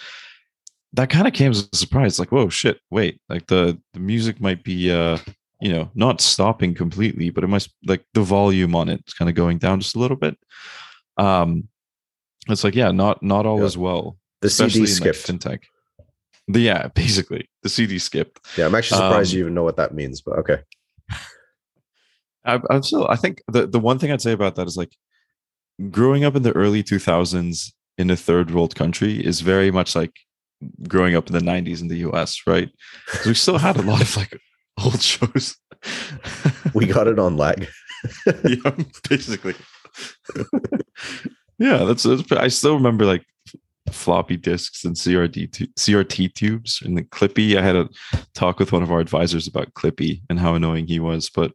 that 0.94 1.10
kind 1.10 1.28
of 1.28 1.34
came 1.34 1.52
as 1.52 1.70
a 1.72 1.76
surprise. 1.76 2.20
Like 2.20 2.32
whoa 2.32 2.50
shit 2.50 2.80
wait 2.90 3.20
like 3.30 3.48
the 3.48 3.80
the 3.94 4.00
music 4.00 4.42
might 4.42 4.64
be 4.64 4.92
uh 4.92 5.18
you 5.62 5.72
know 5.72 5.90
not 5.96 6.22
stopping 6.22 6.74
completely 6.74 7.30
but 7.30 7.44
it 7.44 7.48
must 7.48 7.74
like 7.86 8.04
the 8.14 8.22
volume 8.22 8.76
on 8.76 8.88
it 8.90 9.02
is 9.08 9.14
kind 9.14 9.30
of 9.30 9.36
going 9.36 9.58
down 9.58 9.80
just 9.80 9.96
a 9.96 10.00
little 10.00 10.18
bit 10.18 10.38
um 11.18 11.68
it's 12.48 12.64
like 12.64 12.76
yeah 12.76 12.92
not 12.92 13.22
not 13.22 13.46
all 13.46 13.60
Yeah. 13.60 13.66
is 13.66 13.78
well 13.78 14.18
the 14.42 14.50
CD 14.50 14.76
in 14.76 14.82
like 14.82 14.90
skipped. 14.90 15.28
fintech 15.28 15.60
the, 16.48 16.60
yeah 16.62 16.88
basically 16.96 17.50
the 17.64 17.70
cd 17.70 18.00
skipped 18.00 18.40
yeah, 18.58 18.66
I'm 18.66 18.76
actually 18.76 18.98
surprised 18.98 19.34
um, 19.34 19.38
you 19.38 19.44
even 19.44 19.54
know 19.54 19.64
what 19.64 19.78
that 19.78 19.94
means. 19.94 20.22
But 20.22 20.40
okay. 20.40 20.60
I, 22.46 22.60
I'm 22.70 22.84
still. 22.84 23.08
I 23.08 23.16
think 23.16 23.42
the 23.48 23.68
the 23.68 23.80
one 23.80 24.00
thing 24.00 24.12
I'd 24.12 24.22
say 24.22 24.32
about 24.32 24.56
that 24.56 24.68
is 24.68 24.78
like 24.78 24.96
growing 25.92 26.24
up 26.24 26.36
in 26.36 26.44
the 26.44 26.54
early 26.54 26.84
2000s 26.84 27.72
in 27.98 28.10
a 28.10 28.16
third 28.16 28.52
world 28.52 28.76
country 28.76 29.24
is 29.24 29.42
very 29.42 29.72
much 29.72 29.96
like 29.96 30.14
growing 30.88 31.16
up 31.16 31.28
in 31.28 31.34
the 31.34 31.40
90s 31.52 31.82
in 31.82 31.88
the 31.90 31.98
US, 32.10 32.42
right? 32.48 32.70
Because 33.06 33.28
we 33.28 33.34
still 33.34 33.58
had 33.58 33.78
a 33.78 33.82
lot 33.82 34.02
of 34.02 34.16
like 34.18 34.40
old 34.86 35.02
shows. 35.02 35.58
We 36.74 36.86
got 36.86 37.08
it 37.08 37.20
on 37.20 37.38
lag. 37.38 37.68
yeah, 38.26 38.76
basically. 39.10 39.56
yeah, 41.58 41.84
that's, 41.84 42.04
that's. 42.04 42.32
I 42.32 42.48
still 42.48 42.76
remember 42.76 43.06
like 43.06 43.26
floppy 43.92 44.38
disks 44.38 44.86
and 44.86 44.96
CRT 44.96 45.52
tu- 45.52 45.68
CRT 45.68 46.34
tubes 46.34 46.82
and 46.84 46.98
the 46.98 47.04
Clippy. 47.04 47.58
I 47.58 47.62
had 47.62 47.76
a 47.76 47.90
talk 48.34 48.60
with 48.60 48.72
one 48.72 48.84
of 48.84 48.92
our 48.92 49.00
advisors 49.00 49.48
about 49.48 49.74
Clippy 49.74 50.22
and 50.30 50.40
how 50.40 50.56
annoying 50.56 50.88
he 50.88 51.00
was, 51.00 51.30
but 51.30 51.52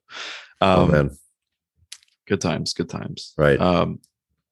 um, 0.61 0.81
oh 0.81 0.87
man. 0.87 1.11
good 2.27 2.41
times, 2.41 2.75
good 2.75 2.89
times. 2.89 3.35
Right. 3.37 3.61
Um, 3.61 4.01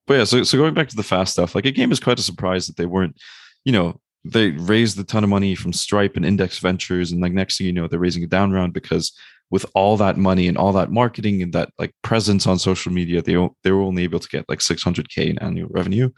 but 0.07 0.15
yeah, 0.15 0.25
so 0.25 0.43
so 0.43 0.59
going 0.59 0.75
back 0.75 0.89
to 0.89 0.97
the 0.97 1.03
fast 1.03 1.33
stuff, 1.33 1.55
like 1.55 1.67
it 1.67 1.77
came 1.77 1.93
as 1.93 2.01
quite 2.01 2.19
a 2.19 2.23
surprise 2.23 2.67
that 2.67 2.77
they 2.77 2.87
weren't, 2.87 3.17
you 3.65 3.73
know, 3.73 4.01
they 4.25 4.51
raised 4.51 4.99
a 4.99 5.05
ton 5.05 5.25
of 5.25 5.31
money 5.31 5.55
from 5.55 5.73
Stripe 5.73 6.17
and 6.17 6.25
Index 6.25 6.59
Ventures, 6.59 7.13
and 7.13 7.21
like 7.21 7.33
next 7.33 7.59
thing 7.59 7.67
you 7.67 7.73
know, 7.73 7.89
they're 7.89 7.99
raising 7.99 8.25
a 8.25 8.29
down 8.29 8.53
round 8.53 8.73
because 8.73 9.13
with 9.51 9.67
all 9.75 9.97
that 9.99 10.17
money 10.17 10.49
and 10.49 10.57
all 10.57 10.73
that 10.73 10.91
marketing 10.91 11.43
and 11.43 11.53
that 11.53 11.71
like 11.79 11.95
presence 12.03 12.47
on 12.47 12.59
social 12.59 12.93
media, 12.93 13.21
they 13.21 13.37
they 13.63 13.73
were 13.73 13.83
only 13.83 14.05
able 14.05 14.21
to 14.21 14.29
get 14.29 14.49
like 14.49 14.61
600k 14.61 15.29
in 15.29 15.39
annual 15.41 15.69
revenue. 15.71 16.11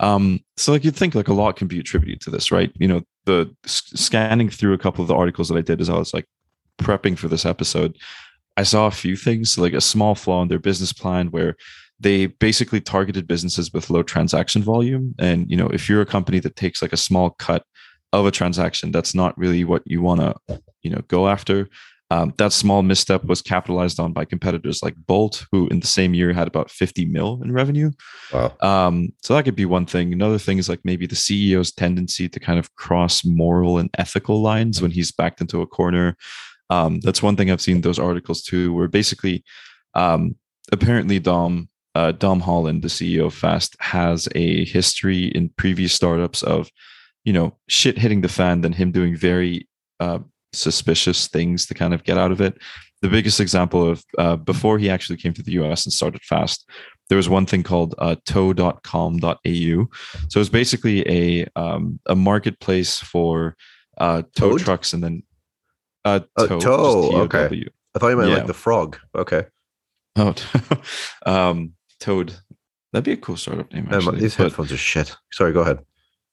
Um, 0.00 0.40
so 0.56 0.72
like 0.72 0.84
you'd 0.84 0.96
think 0.96 1.14
like 1.14 1.28
a 1.28 1.32
lot 1.32 1.56
can 1.56 1.68
be 1.68 1.78
attributed 1.78 2.20
to 2.22 2.30
this, 2.30 2.50
right? 2.50 2.70
You 2.78 2.88
know, 2.88 3.02
the 3.24 3.54
scanning 3.64 4.50
through 4.50 4.74
a 4.74 4.78
couple 4.78 5.02
of 5.02 5.08
the 5.08 5.14
articles 5.14 5.48
that 5.48 5.56
I 5.56 5.62
did 5.62 5.80
as 5.80 5.88
I 5.88 5.96
was 5.96 6.12
like 6.12 6.26
prepping 6.78 7.16
for 7.16 7.28
this 7.28 7.46
episode, 7.46 7.96
I 8.56 8.62
saw 8.62 8.86
a 8.86 8.90
few 8.90 9.16
things, 9.16 9.58
like 9.58 9.72
a 9.72 9.80
small 9.80 10.14
flaw 10.14 10.42
in 10.42 10.48
their 10.48 10.58
business 10.58 10.92
plan 10.92 11.30
where 11.30 11.56
they 11.98 12.26
basically 12.26 12.80
targeted 12.80 13.26
businesses 13.26 13.72
with 13.72 13.90
low 13.90 14.02
transaction 14.02 14.62
volume. 14.62 15.14
And 15.18 15.50
you 15.50 15.56
know, 15.56 15.68
if 15.68 15.88
you're 15.88 16.02
a 16.02 16.06
company 16.06 16.40
that 16.40 16.56
takes 16.56 16.82
like 16.82 16.92
a 16.92 16.98
small 16.98 17.30
cut 17.30 17.64
of 18.12 18.26
a 18.26 18.30
transaction, 18.30 18.92
that's 18.92 19.14
not 19.14 19.36
really 19.38 19.64
what 19.64 19.82
you 19.86 20.02
want 20.02 20.20
to, 20.20 20.60
you 20.82 20.90
know, 20.90 21.02
go 21.08 21.28
after. 21.28 21.68
Um, 22.08 22.32
that 22.38 22.52
small 22.52 22.82
misstep 22.82 23.24
was 23.24 23.42
capitalized 23.42 23.98
on 23.98 24.12
by 24.12 24.24
competitors 24.24 24.80
like 24.80 24.94
Bolt, 24.94 25.44
who 25.50 25.66
in 25.68 25.80
the 25.80 25.88
same 25.88 26.14
year 26.14 26.32
had 26.32 26.46
about 26.46 26.70
50 26.70 27.04
mil 27.06 27.40
in 27.42 27.50
revenue. 27.50 27.90
Wow. 28.32 28.56
Um, 28.60 29.08
so 29.22 29.34
that 29.34 29.44
could 29.44 29.56
be 29.56 29.64
one 29.64 29.86
thing. 29.86 30.12
Another 30.12 30.38
thing 30.38 30.58
is 30.58 30.68
like 30.68 30.80
maybe 30.84 31.06
the 31.06 31.16
CEO's 31.16 31.72
tendency 31.72 32.28
to 32.28 32.38
kind 32.38 32.60
of 32.60 32.72
cross 32.76 33.24
moral 33.24 33.78
and 33.78 33.90
ethical 33.98 34.40
lines 34.40 34.80
when 34.80 34.92
he's 34.92 35.10
backed 35.10 35.40
into 35.40 35.62
a 35.62 35.66
corner. 35.66 36.16
Um, 36.70 37.00
that's 37.00 37.22
one 37.22 37.34
thing 37.34 37.50
I've 37.50 37.60
seen 37.60 37.80
those 37.80 37.98
articles 37.98 38.42
too, 38.42 38.72
where 38.72 38.88
basically, 38.88 39.44
um, 39.94 40.36
apparently 40.70 41.18
Dom 41.18 41.68
uh, 41.96 42.12
Dom 42.12 42.40
Holland, 42.40 42.82
the 42.82 42.88
CEO 42.88 43.26
of 43.26 43.34
Fast, 43.34 43.74
has 43.80 44.28
a 44.34 44.64
history 44.66 45.24
in 45.38 45.48
previous 45.62 45.92
startups 45.94 46.42
of, 46.42 46.70
you 47.24 47.32
know, 47.32 47.56
shit 47.68 47.96
hitting 47.98 48.20
the 48.20 48.28
fan, 48.38 48.60
then 48.60 48.72
him 48.74 48.92
doing 48.92 49.16
very 49.16 49.66
uh, 49.98 50.18
suspicious 50.52 51.26
things 51.28 51.64
to 51.66 51.74
kind 51.74 51.94
of 51.94 52.04
get 52.04 52.18
out 52.18 52.32
of 52.32 52.40
it. 52.40 52.58
The 53.02 53.08
biggest 53.08 53.40
example 53.40 53.88
of 53.90 54.04
uh, 54.18 54.36
before 54.36 54.78
he 54.78 54.90
actually 54.90 55.16
came 55.16 55.32
to 55.34 55.42
the 55.42 55.52
US 55.62 55.86
and 55.86 55.92
started 55.92 56.20
Fast, 56.22 56.68
there 57.08 57.16
was 57.16 57.28
one 57.28 57.46
thing 57.46 57.62
called 57.62 57.94
uh, 57.98 58.16
tow.com.au. 58.26 59.86
So 60.28 60.40
it's 60.40 60.48
basically 60.50 60.98
a 61.08 61.46
um, 61.56 61.98
a 62.06 62.14
marketplace 62.16 62.98
for 62.98 63.56
uh, 63.98 64.22
tow 64.34 64.50
Toad? 64.50 64.60
trucks 64.60 64.92
and 64.92 65.02
then 65.04 65.22
uh, 66.04 66.20
Uh, 66.36 66.46
tow, 66.46 66.60
tow, 66.60 67.02
just 67.02 67.16
okay. 67.34 67.48
T-O-W. 67.48 67.70
I 67.94 67.98
thought 67.98 68.08
you 68.08 68.16
meant 68.16 68.30
Yeah. 68.30 68.36
like 68.38 68.46
the 68.46 68.54
frog. 68.66 68.98
Okay. 69.14 69.42
Oh, 70.16 70.34
um, 71.26 71.72
Toad. 72.06 72.34
That'd 72.92 73.04
be 73.04 73.12
a 73.12 73.16
cool 73.16 73.36
startup 73.36 73.72
name. 73.72 73.88
Actually. 73.90 74.20
these 74.20 74.36
but- 74.36 74.44
headphones 74.44 74.70
are 74.70 74.76
shit. 74.76 75.16
Sorry, 75.32 75.52
go 75.52 75.62
ahead. 75.62 75.80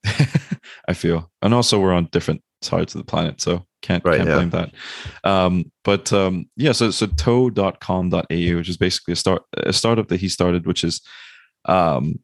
I 0.87 0.93
feel, 0.93 1.31
and 1.41 1.53
also 1.53 1.79
we're 1.79 1.93
on 1.93 2.09
different 2.11 2.43
sides 2.61 2.93
of 2.93 2.99
the 2.99 3.05
planet, 3.05 3.41
so 3.41 3.65
can't 3.81 4.03
Right, 4.05 4.17
can't 4.17 4.29
yeah. 4.29 4.35
blame 4.35 4.49
that. 4.51 4.71
Um, 5.23 5.71
but 5.83 6.13
um, 6.13 6.47
yeah, 6.55 6.73
so 6.73 6.91
so 6.91 7.07
tow.com.au, 7.07 8.21
which 8.29 8.69
is 8.69 8.77
basically 8.77 9.13
a 9.13 9.15
start 9.15 9.41
a 9.57 9.73
startup 9.73 10.09
that 10.09 10.19
he 10.19 10.29
started, 10.29 10.67
which 10.67 10.83
is 10.83 11.01
um, 11.65 12.19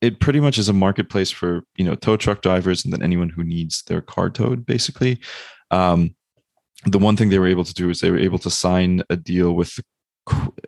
it 0.00 0.20
pretty 0.20 0.40
much 0.40 0.56
is 0.56 0.68
a 0.68 0.72
marketplace 0.72 1.30
for 1.30 1.62
you 1.76 1.84
know 1.84 1.94
tow 1.96 2.16
truck 2.16 2.40
drivers 2.42 2.84
and 2.84 2.92
then 2.94 3.02
anyone 3.02 3.28
who 3.28 3.44
needs 3.44 3.82
their 3.82 4.00
car 4.00 4.30
towed. 4.30 4.64
Basically, 4.64 5.20
um, 5.70 6.14
the 6.86 6.98
one 6.98 7.16
thing 7.16 7.28
they 7.28 7.38
were 7.38 7.46
able 7.46 7.64
to 7.64 7.74
do 7.74 7.90
is 7.90 8.00
they 8.00 8.10
were 8.10 8.18
able 8.18 8.38
to 8.38 8.50
sign 8.50 9.02
a 9.10 9.16
deal 9.16 9.52
with, 9.52 9.78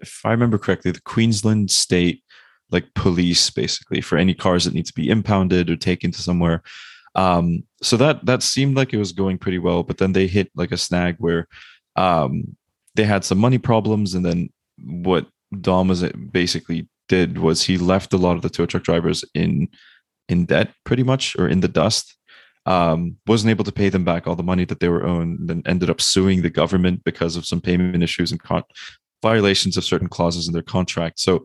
if 0.01 0.21
I 0.25 0.31
remember 0.31 0.59
correctly, 0.59 0.91
the 0.91 1.01
Queensland 1.01 1.71
State 1.71 2.23
like 2.71 2.95
police 2.95 3.49
basically 3.51 4.01
for 4.01 4.19
any 4.19 4.35
cars 4.35 4.65
that 4.65 4.75
need 4.75 4.87
to 4.87 4.95
be 4.95 5.09
impounded 5.09 5.71
or 5.71 5.77
taken 5.77 6.11
to 6.11 6.23
somewhere. 6.23 6.63
Um 7.15 7.65
so 7.83 7.97
that 7.97 8.27
that 8.27 8.43
seemed 8.43 8.77
like 8.77 8.93
it 8.93 8.99
was 8.99 9.13
going 9.13 9.39
pretty 9.39 9.59
well 9.59 9.83
but 9.83 9.99
then 9.99 10.13
they 10.13 10.27
hit 10.27 10.51
like 10.55 10.73
a 10.73 10.77
snag 10.77 11.17
where 11.19 11.47
um 11.97 12.57
they 12.95 13.05
had 13.05 13.25
some 13.25 13.39
money 13.39 13.59
problems 13.59 14.15
and 14.15 14.25
then 14.25 14.51
what 14.85 15.27
dom 15.61 15.89
was 15.89 16.03
basically 16.31 16.89
did 17.09 17.39
was 17.39 17.63
he 17.63 17.79
left 17.79 18.13
a 18.13 18.19
lot 18.19 18.37
of 18.37 18.43
the 18.43 18.51
tow 18.51 18.67
truck 18.67 18.83
drivers 18.83 19.25
in 19.35 19.69
in 20.29 20.45
debt 20.45 20.73
pretty 20.85 21.03
much 21.03 21.37
or 21.39 21.49
in 21.49 21.61
the 21.61 21.69
dust 21.69 22.17
um 22.67 23.17
wasn't 23.27 23.51
able 23.51 23.65
to 23.65 23.73
pay 23.73 23.89
them 23.89 24.05
back 24.05 24.27
all 24.27 24.37
the 24.37 24.43
money 24.43 24.65
that 24.67 24.81
they 24.81 24.89
were 24.89 25.07
owed 25.07 25.23
and 25.23 25.49
then 25.49 25.63
ended 25.65 25.89
up 25.89 26.01
suing 26.01 26.43
the 26.43 26.51
government 26.51 27.03
because 27.05 27.37
of 27.37 27.47
some 27.47 27.61
payment 27.61 28.03
issues 28.03 28.31
and 28.31 28.43
con- 28.43 28.65
violations 29.23 29.77
of 29.77 29.85
certain 29.85 30.09
clauses 30.09 30.47
in 30.47 30.53
their 30.53 30.63
contract 30.63 31.19
so 31.19 31.45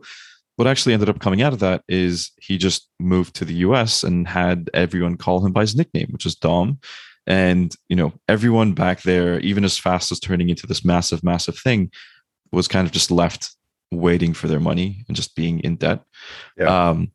what 0.56 0.68
actually 0.68 0.92
ended 0.92 1.08
up 1.08 1.20
coming 1.20 1.42
out 1.42 1.52
of 1.52 1.60
that 1.60 1.82
is 1.88 2.30
he 2.40 2.58
just 2.58 2.88
moved 3.00 3.34
to 3.36 3.44
the 3.44 3.54
US 3.54 4.04
and 4.04 4.28
had 4.28 4.70
everyone 4.74 5.16
call 5.16 5.44
him 5.44 5.52
by 5.52 5.62
his 5.62 5.74
nickname, 5.74 6.08
which 6.10 6.26
is 6.26 6.34
Dom. 6.34 6.78
And, 7.26 7.74
you 7.88 7.96
know, 7.96 8.12
everyone 8.28 8.72
back 8.72 9.02
there, 9.02 9.38
even 9.40 9.64
as 9.64 9.78
fast 9.78 10.12
as 10.12 10.20
turning 10.20 10.50
into 10.50 10.66
this 10.66 10.84
massive, 10.84 11.24
massive 11.24 11.58
thing, 11.58 11.90
was 12.50 12.68
kind 12.68 12.86
of 12.86 12.92
just 12.92 13.10
left 13.10 13.56
waiting 13.90 14.34
for 14.34 14.48
their 14.48 14.60
money 14.60 15.04
and 15.08 15.16
just 15.16 15.34
being 15.34 15.60
in 15.60 15.76
debt. 15.76 16.02
Yeah. 16.56 16.90
Um, 16.90 17.12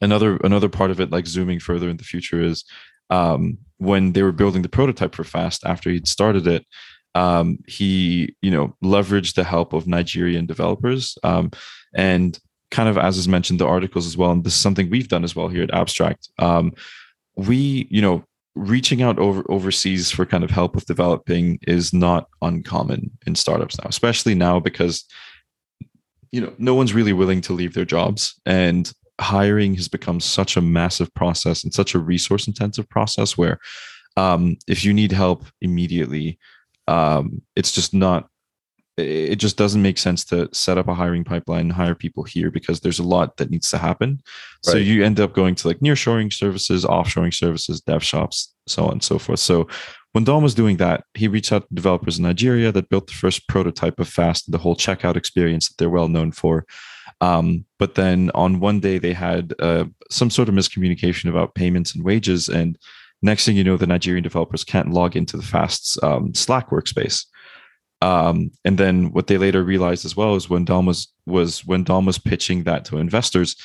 another 0.00 0.36
another 0.38 0.68
part 0.68 0.90
of 0.90 1.00
it, 1.00 1.10
like 1.10 1.26
zooming 1.26 1.60
further 1.60 1.88
in 1.88 1.96
the 1.96 2.04
future, 2.04 2.42
is 2.42 2.64
um, 3.10 3.58
when 3.78 4.12
they 4.12 4.22
were 4.22 4.32
building 4.32 4.62
the 4.62 4.68
prototype 4.68 5.14
for 5.14 5.24
Fast 5.24 5.64
after 5.64 5.90
he'd 5.90 6.06
started 6.06 6.46
it, 6.46 6.66
um, 7.14 7.58
he 7.66 8.34
you 8.42 8.50
know 8.50 8.74
leveraged 8.82 9.34
the 9.34 9.44
help 9.44 9.72
of 9.72 9.86
Nigerian 9.86 10.46
developers 10.46 11.16
um, 11.22 11.50
and 11.94 12.38
kind 12.70 12.88
of 12.88 12.98
as 12.98 13.16
is 13.16 13.28
mentioned 13.28 13.60
the 13.60 13.66
articles 13.66 14.06
as 14.06 14.16
well 14.16 14.30
and 14.30 14.44
this 14.44 14.54
is 14.54 14.60
something 14.60 14.90
we've 14.90 15.08
done 15.08 15.24
as 15.24 15.36
well 15.36 15.48
here 15.48 15.62
at 15.62 15.74
abstract. 15.74 16.28
Um, 16.38 16.72
we 17.36 17.86
you 17.90 18.02
know 18.02 18.24
reaching 18.56 19.02
out 19.02 19.18
over 19.18 19.44
overseas 19.48 20.10
for 20.10 20.24
kind 20.24 20.44
of 20.44 20.50
help 20.50 20.74
with 20.74 20.86
developing 20.86 21.58
is 21.66 21.92
not 21.92 22.28
uncommon 22.42 23.10
in 23.26 23.34
startups 23.34 23.76
now 23.78 23.88
especially 23.88 24.34
now 24.34 24.60
because 24.60 25.04
you 26.30 26.40
know 26.40 26.52
no 26.58 26.74
one's 26.74 26.94
really 26.94 27.12
willing 27.12 27.40
to 27.40 27.52
leave 27.52 27.74
their 27.74 27.84
jobs 27.84 28.40
and 28.46 28.92
hiring 29.20 29.74
has 29.74 29.88
become 29.88 30.20
such 30.20 30.56
a 30.56 30.60
massive 30.60 31.12
process 31.14 31.62
and 31.62 31.72
such 31.72 31.94
a 31.94 31.98
resource 31.98 32.46
intensive 32.46 32.88
process 32.88 33.36
where 33.38 33.58
um, 34.16 34.56
if 34.68 34.84
you 34.84 34.92
need 34.92 35.12
help 35.12 35.44
immediately 35.60 36.38
um, 36.88 37.42
it's 37.56 37.72
just 37.72 37.94
not 37.94 38.28
it 38.96 39.36
just 39.36 39.56
doesn't 39.56 39.82
make 39.82 39.98
sense 39.98 40.24
to 40.24 40.48
set 40.52 40.78
up 40.78 40.86
a 40.86 40.94
hiring 40.94 41.24
pipeline 41.24 41.62
and 41.62 41.72
hire 41.72 41.96
people 41.96 42.22
here 42.22 42.48
because 42.50 42.80
there's 42.80 43.00
a 43.00 43.04
lot 43.04 43.36
that 43.38 43.50
needs 43.50 43.68
to 43.70 43.78
happen. 43.78 44.22
So 44.62 44.76
you 44.76 45.04
end 45.04 45.18
up 45.18 45.34
going 45.34 45.56
to 45.56 45.68
like 45.68 45.80
nearshoring 45.80 46.32
services, 46.32 46.84
offshoring 46.84 47.34
services, 47.34 47.80
dev 47.80 48.04
shops, 48.04 48.54
so 48.68 48.84
on 48.84 48.92
and 48.92 49.02
so 49.02 49.18
forth. 49.18 49.40
So 49.40 49.66
when 50.12 50.22
Dom 50.22 50.44
was 50.44 50.54
doing 50.54 50.76
that, 50.76 51.02
he 51.14 51.26
reached 51.26 51.52
out 51.52 51.68
to 51.68 51.74
developers 51.74 52.18
in 52.18 52.22
Nigeria 52.22 52.70
that 52.70 52.88
built 52.88 53.08
the 53.08 53.14
first 53.14 53.48
prototype 53.48 53.98
of 53.98 54.08
Fast, 54.08 54.52
the 54.52 54.58
whole 54.58 54.76
checkout 54.76 55.16
experience 55.16 55.68
that 55.68 55.76
they're 55.76 55.90
well 55.90 56.08
known 56.08 56.30
for. 56.30 56.64
Um, 57.20 57.64
but 57.80 57.96
then 57.96 58.30
on 58.32 58.60
one 58.60 58.78
day 58.78 58.98
they 58.98 59.12
had 59.12 59.54
uh, 59.58 59.86
some 60.10 60.30
sort 60.30 60.48
of 60.48 60.54
miscommunication 60.54 61.28
about 61.28 61.56
payments 61.56 61.96
and 61.96 62.04
wages, 62.04 62.48
and 62.48 62.78
next 63.24 63.46
thing 63.46 63.56
you 63.56 63.64
know, 63.64 63.76
the 63.76 63.86
Nigerian 63.86 64.22
developers 64.22 64.64
can't 64.64 64.90
log 64.90 65.16
into 65.16 65.36
the 65.36 65.42
Fast's 65.42 66.00
um, 66.02 66.34
Slack 66.34 66.70
workspace. 66.70 67.24
Um, 68.02 68.50
and 68.64 68.76
then 68.76 69.12
what 69.12 69.28
they 69.28 69.38
later 69.38 69.64
realized 69.64 70.04
as 70.04 70.14
well 70.14 70.34
is 70.34 70.50
when 70.50 70.64
Dom 70.64 70.86
was 70.86 71.12
was 71.26 71.64
when 71.64 71.84
Dom 71.84 72.04
was 72.04 72.18
pitching 72.18 72.64
that 72.64 72.84
to 72.86 72.98
investors, 72.98 73.56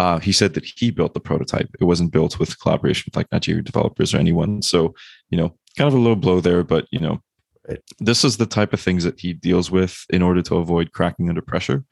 uh, 0.00 0.18
he 0.18 0.32
said 0.32 0.54
that 0.54 0.64
he 0.64 0.90
built 0.90 1.14
the 1.14 1.20
prototype. 1.20 1.68
It 1.80 1.84
wasn't 1.84 2.12
built 2.12 2.40
with 2.40 2.58
collaboration 2.60 3.04
with 3.06 3.16
like 3.16 3.30
Nigerian 3.30 3.64
developers 3.64 4.12
or 4.12 4.18
anyone. 4.18 4.62
So 4.62 4.94
you 5.30 5.38
know, 5.38 5.54
kind 5.78 5.86
of 5.86 5.94
a 5.94 5.98
low 5.98 6.16
blow 6.16 6.40
there, 6.40 6.64
but 6.64 6.88
you 6.90 6.98
know, 6.98 7.22
this 8.00 8.24
is 8.24 8.36
the 8.36 8.46
type 8.46 8.72
of 8.72 8.80
things 8.80 9.04
that 9.04 9.20
he 9.20 9.32
deals 9.32 9.70
with 9.70 10.04
in 10.10 10.22
order 10.22 10.42
to 10.42 10.56
avoid 10.56 10.92
cracking 10.92 11.28
under 11.28 11.42
pressure. 11.42 11.84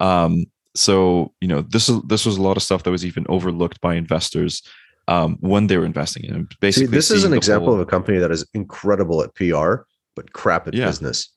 Um, 0.00 0.46
so 0.74 1.34
you 1.42 1.48
know, 1.48 1.60
this 1.60 1.90
is 1.90 2.00
this 2.06 2.24
was 2.24 2.38
a 2.38 2.42
lot 2.42 2.56
of 2.56 2.62
stuff 2.62 2.82
that 2.84 2.90
was 2.90 3.04
even 3.04 3.26
overlooked 3.28 3.82
by 3.82 3.94
investors 3.94 4.62
um, 5.08 5.36
when 5.40 5.66
they 5.68 5.76
were 5.76 5.84
investing 5.84 6.24
in 6.24 6.34
him. 6.34 6.48
See, 6.52 6.56
Basically, 6.60 6.86
this 6.88 7.10
is 7.10 7.24
an 7.24 7.32
example 7.32 7.66
whole- 7.68 7.74
of 7.74 7.80
a 7.80 7.86
company 7.86 8.18
that 8.18 8.30
is 8.30 8.44
incredible 8.54 9.22
at 9.22 9.34
PR, 9.34 9.84
but 10.14 10.32
crap 10.32 10.66
at 10.68 10.74
Yeah. 10.74 10.86
business. 10.86 11.30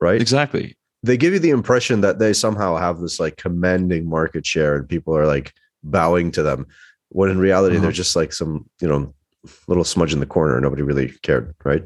Right? 0.00 0.20
exactly. 0.20 0.76
They 1.02 1.16
give 1.16 1.32
you 1.32 1.38
the 1.38 1.50
impression 1.50 2.00
that 2.02 2.18
they 2.18 2.32
somehow 2.34 2.76
have 2.76 3.00
this 3.00 3.18
like 3.18 3.36
commanding 3.36 4.08
market 4.08 4.44
share 4.44 4.76
and 4.76 4.86
people 4.88 5.16
are 5.16 5.26
like 5.26 5.52
bowing 5.84 6.30
to 6.32 6.42
them. 6.42 6.66
When 7.10 7.30
in 7.30 7.38
reality, 7.38 7.76
Uh-huh. 7.76 7.82
they're 7.84 7.92
just 7.92 8.14
like 8.16 8.32
some, 8.32 8.68
you 8.82 8.88
know, 8.88 9.14
little 9.68 9.84
smudge 9.84 10.12
in 10.12 10.20
the 10.20 10.26
corner. 10.26 10.60
Nobody 10.60 10.82
really 10.82 11.12
cared, 11.22 11.54
right? 11.64 11.82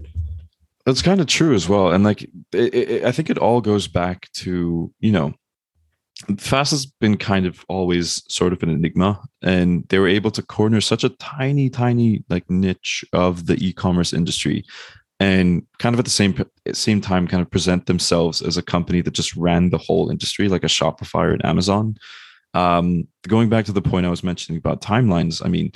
That's 0.86 1.02
kind 1.02 1.20
of 1.20 1.26
true 1.26 1.54
as 1.54 1.68
well, 1.68 1.92
and 1.92 2.02
like 2.02 2.22
it, 2.22 2.74
it, 2.74 3.04
I 3.04 3.12
think 3.12 3.28
it 3.30 3.36
all 3.38 3.60
goes 3.60 3.86
back 3.86 4.28
to 4.42 4.90
you 4.98 5.12
know, 5.12 5.34
Fast 6.38 6.70
has 6.72 6.86
been 6.86 7.16
kind 7.16 7.46
of 7.46 7.64
always 7.68 8.22
sort 8.32 8.52
of 8.52 8.62
an 8.62 8.68
enigma, 8.68 9.20
and 9.42 9.86
they 9.88 9.98
were 9.98 10.08
able 10.08 10.30
to 10.32 10.42
corner 10.42 10.80
such 10.80 11.02
a 11.02 11.08
tiny, 11.10 11.70
tiny 11.70 12.24
like 12.28 12.48
niche 12.50 13.04
of 13.12 13.46
the 13.46 13.56
e-commerce 13.64 14.12
industry, 14.12 14.64
and 15.18 15.66
kind 15.78 15.94
of 15.94 15.98
at 15.98 16.04
the 16.04 16.10
same 16.10 16.34
same 16.72 17.00
time, 17.00 17.26
kind 17.26 17.42
of 17.42 17.50
present 17.50 17.86
themselves 17.86 18.42
as 18.42 18.56
a 18.56 18.62
company 18.62 19.00
that 19.00 19.14
just 19.14 19.34
ran 19.36 19.70
the 19.70 19.78
whole 19.78 20.10
industry, 20.10 20.48
like 20.48 20.64
a 20.64 20.68
Shopify 20.68 21.24
or 21.24 21.32
an 21.32 21.42
Amazon. 21.42 21.96
Um, 22.52 23.06
going 23.28 23.48
back 23.48 23.64
to 23.66 23.72
the 23.72 23.82
point 23.82 24.06
I 24.06 24.10
was 24.10 24.24
mentioning 24.24 24.58
about 24.58 24.82
timelines, 24.82 25.44
I 25.44 25.48
mean, 25.48 25.72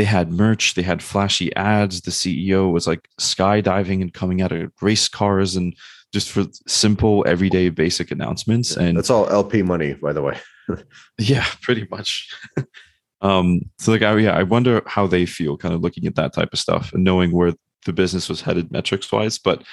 they 0.00 0.04
had 0.04 0.32
merch, 0.32 0.72
they 0.72 0.82
had 0.82 1.02
flashy 1.02 1.54
ads. 1.56 2.00
The 2.00 2.10
CEO 2.10 2.72
was 2.72 2.86
like 2.86 3.06
skydiving 3.20 4.00
and 4.00 4.14
coming 4.14 4.40
out 4.40 4.50
of 4.50 4.72
race 4.80 5.08
cars 5.08 5.56
and 5.56 5.76
just 6.10 6.30
for 6.30 6.46
simple, 6.66 7.22
everyday, 7.28 7.68
basic 7.68 8.10
announcements. 8.10 8.78
And 8.78 8.96
That's 8.96 9.10
all 9.10 9.28
LP 9.28 9.60
money, 9.60 9.92
by 9.92 10.14
the 10.14 10.22
way. 10.22 10.38
yeah, 11.18 11.44
pretty 11.60 11.86
much. 11.90 12.34
um, 13.20 13.60
so 13.78 13.92
like, 13.92 14.00
I, 14.00 14.16
yeah, 14.16 14.34
I 14.34 14.42
wonder 14.42 14.82
how 14.86 15.06
they 15.06 15.26
feel 15.26 15.58
kind 15.58 15.74
of 15.74 15.82
looking 15.82 16.06
at 16.06 16.14
that 16.14 16.32
type 16.32 16.54
of 16.54 16.58
stuff 16.58 16.94
and 16.94 17.04
knowing 17.04 17.30
where 17.30 17.52
the 17.84 17.92
business 17.92 18.26
was 18.26 18.40
headed 18.40 18.72
metrics 18.72 19.12
wise. 19.12 19.38
But 19.38 19.64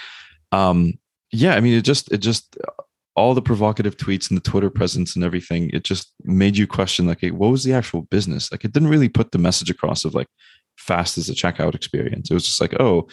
um, 0.51 1.00
yeah, 1.31 1.55
I 1.55 1.62
mean, 1.62 1.74
it 1.74 1.86
just, 1.86 2.12
it 2.12 2.17
just, 2.17 2.57
all 3.18 3.34
the 3.34 3.42
provocative 3.42 3.98
tweets 3.98 4.30
and 4.30 4.38
the 4.38 4.50
Twitter 4.50 4.70
presence 4.70 5.16
and 5.16 5.26
everything, 5.26 5.72
it 5.74 5.84
just 5.84 6.14
made 6.24 6.56
you 6.56 6.68
question 6.68 7.08
like, 7.08 7.20
hey, 7.20 7.32
what 7.32 7.50
was 7.50 7.64
the 7.64 7.74
actual 7.74 8.04
business? 8.04 8.52
Like, 8.52 8.64
it 8.64 8.72
didn't 8.72 8.90
really 8.90 9.10
put 9.10 9.32
the 9.32 9.40
message 9.40 9.72
across 9.72 10.06
of 10.06 10.14
like 10.14 10.28
fast 10.78 11.18
as 11.18 11.28
a 11.28 11.34
checkout 11.34 11.74
experience. 11.74 12.30
It 12.30 12.36
was 12.36 12.46
just 12.46 12.62
like, 12.62 12.80
oh, 12.80 13.08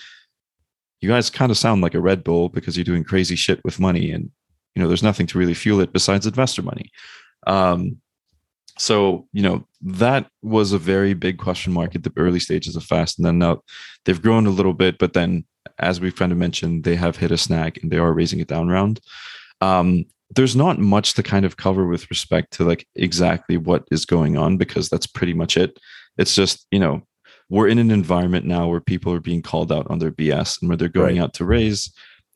you 1.01 1.09
guys 1.09 1.31
kind 1.31 1.51
of 1.51 1.57
sound 1.57 1.81
like 1.81 1.95
a 1.95 2.01
Red 2.01 2.23
Bull 2.23 2.51
because 2.51 2.77
you're 2.77 2.85
doing 2.85 3.03
crazy 3.03 3.35
shit 3.35 3.61
with 3.65 3.81
money, 3.81 4.13
and 4.13 4.31
you 4.75 4.83
know, 4.83 4.89
there's 4.89 5.03
nothing 5.03 5.27
to 5.29 5.39
really 5.39 5.55
fuel 5.55 5.81
it 5.81 5.93
besides 5.93 6.27
investor 6.27 6.63
money. 6.63 6.91
Um, 7.47 7.97
so 8.77 9.27
you 9.33 9.43
know 9.43 9.65
that 9.83 10.29
was 10.43 10.73
a 10.73 10.79
very 10.79 11.15
big 11.15 11.39
question 11.39 11.73
mark 11.73 11.95
at 11.95 12.03
the 12.03 12.13
early 12.17 12.41
stages 12.41 12.75
of 12.75 12.83
fast 12.83 13.19
and 13.19 13.25
then 13.25 13.39
now 13.39 13.63
they've 14.05 14.21
grown 14.21 14.47
a 14.47 14.51
little 14.51 14.73
bit 14.73 14.99
but 14.99 15.13
then 15.13 15.45
as 15.79 16.01
we've 16.01 16.17
kind 16.17 16.33
of 16.33 16.39
mentioned 16.39 16.83
they 16.83 16.97
have 16.97 17.17
hit 17.17 17.31
a 17.31 17.39
snag 17.39 17.79
and 17.83 17.93
they 17.93 17.99
are 17.99 18.13
raising 18.13 18.41
a 18.41 18.45
down 18.45 18.67
round 18.67 19.01
um, 19.65 20.05
there's 20.37 20.57
not 20.57 20.79
much 20.79 21.09
to 21.15 21.23
kind 21.23 21.45
of 21.47 21.57
cover 21.57 21.85
with 21.87 22.05
respect 22.11 22.53
to 22.55 22.65
like 22.65 22.83
exactly 22.97 23.57
what 23.69 23.83
is 23.97 24.05
going 24.05 24.37
on 24.37 24.57
because 24.57 24.89
that's 24.89 25.07
pretty 25.17 25.35
much 25.35 25.57
it 25.57 25.71
it's 26.21 26.35
just 26.41 26.57
you 26.75 26.81
know 26.85 26.95
we're 27.51 27.69
in 27.73 27.79
an 27.79 27.91
environment 27.91 28.45
now 28.47 28.65
where 28.71 28.81
people 28.93 29.13
are 29.13 29.21
being 29.31 29.43
called 29.51 29.71
out 29.77 29.87
on 29.93 29.99
their 30.01 30.11
bs 30.21 30.61
and 30.61 30.69
where 30.69 30.77
they're 30.79 30.89
going 31.03 31.17
Right. 31.17 31.25
out 31.25 31.35
to 31.39 31.45
raise 31.45 31.81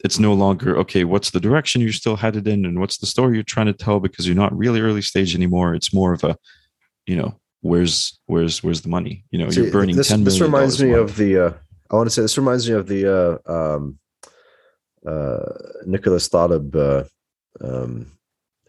it's 0.06 0.18
no 0.28 0.32
longer 0.44 0.70
okay 0.82 1.02
what's 1.12 1.30
the 1.30 1.40
direction 1.48 1.80
you're 1.82 1.92
still 2.02 2.16
headed 2.24 2.46
in 2.46 2.60
and 2.68 2.78
what's 2.80 2.98
the 2.98 3.06
story 3.14 3.34
you're 3.36 3.54
trying 3.56 3.70
to 3.72 3.78
tell 3.84 3.98
because 4.06 4.24
you're 4.26 4.42
not 4.44 4.56
really 4.56 4.80
early 4.80 5.02
stage 5.12 5.32
anymore 5.34 5.74
it's 5.78 5.92
more 6.00 6.12
of 6.12 6.22
a 6.30 6.36
you 7.10 7.16
know 7.20 7.30
where's 7.62 7.96
where's 8.26 8.62
where's 8.62 8.82
the 8.82 8.88
money 8.98 9.14
you 9.32 9.38
know 9.40 9.50
See, 9.50 9.62
you're 9.62 9.72
burning 9.72 9.96
this, 9.96 10.08
10 10.08 10.24
this 10.24 10.40
reminds 10.40 10.80
me 10.82 10.90
month. 10.92 11.10
of 11.10 11.16
the 11.16 11.30
uh, 11.46 11.52
i 11.90 11.92
want 11.96 12.06
to 12.10 12.14
say 12.14 12.22
this 12.22 12.38
reminds 12.42 12.64
me 12.68 12.74
of 12.80 12.86
the 12.92 13.02
uh, 13.18 13.34
um, 13.56 13.98
uh, 15.06 15.52
Nicholas 15.86 16.28
Taleb 16.28 16.74
uh, 16.76 17.04
um, 17.60 18.10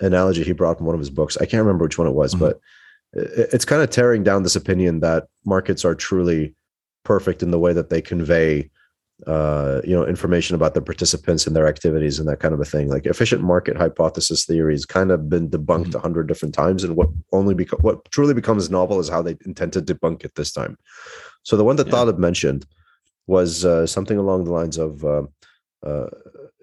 analogy 0.02 0.44
he 0.44 0.52
brought 0.52 0.78
from 0.78 0.86
one 0.86 0.96
of 0.96 1.00
his 1.00 1.10
books. 1.10 1.38
I 1.38 1.46
can't 1.46 1.64
remember 1.64 1.86
which 1.86 1.98
one 1.98 2.08
it 2.08 2.14
was, 2.14 2.34
mm-hmm. 2.34 2.46
but 2.46 2.60
it, 3.14 3.50
it's 3.54 3.66
kind 3.66 3.82
of 3.82 3.90
tearing 3.90 4.24
down 4.24 4.44
this 4.44 4.56
opinion 4.56 5.00
that 5.02 5.28
markets 5.46 5.86
are 5.86 5.96
truly 5.96 6.56
perfect 7.04 7.44
in 7.44 7.52
the 7.52 7.60
way 7.60 7.74
that 7.74 7.90
they 7.90 8.02
convey 8.02 8.70
uh, 9.28 9.82
you 9.84 9.94
know 9.94 10.06
information 10.06 10.56
about 10.56 10.74
the 10.74 10.82
participants 10.82 11.46
and 11.46 11.54
their 11.54 11.68
activities 11.68 12.20
and 12.20 12.30
that 12.30 12.40
kind 12.40 12.54
of 12.54 12.60
a 12.62 12.66
thing 12.66 12.88
like 12.88 13.06
efficient 13.06 13.42
market 13.42 13.76
hypothesis 13.76 14.46
theory 14.46 14.74
has 14.74 14.86
kind 14.86 15.12
of 15.12 15.28
been 15.28 15.50
debunked 15.50 15.66
mm-hmm. 15.66 15.78
a 15.78 15.84
mm-hmm. 15.84 16.00
hundred 16.00 16.28
different 16.28 16.54
times 16.54 16.86
and 16.86 16.96
what 16.96 17.10
only 17.34 17.54
beco- 17.54 17.82
what 17.82 18.10
truly 18.12 18.34
becomes 18.34 18.70
novel 18.70 18.98
is 19.00 19.10
how 19.10 19.22
they 19.22 19.36
intend 19.46 19.74
to 19.74 19.82
debunk 19.82 20.24
it 20.24 20.34
this 20.36 20.54
time 20.54 20.78
so 21.44 21.58
the 21.58 21.66
one 21.66 21.76
that 21.76 21.88
yeah. 21.88 21.94
Taleb 21.94 22.18
mentioned 22.18 22.66
was 23.28 23.66
uh, 23.66 23.86
something 23.86 24.18
along 24.18 24.46
the 24.46 24.52
lines 24.52 24.78
of 24.78 25.04
uh, 25.04 25.24
uh 25.86 26.08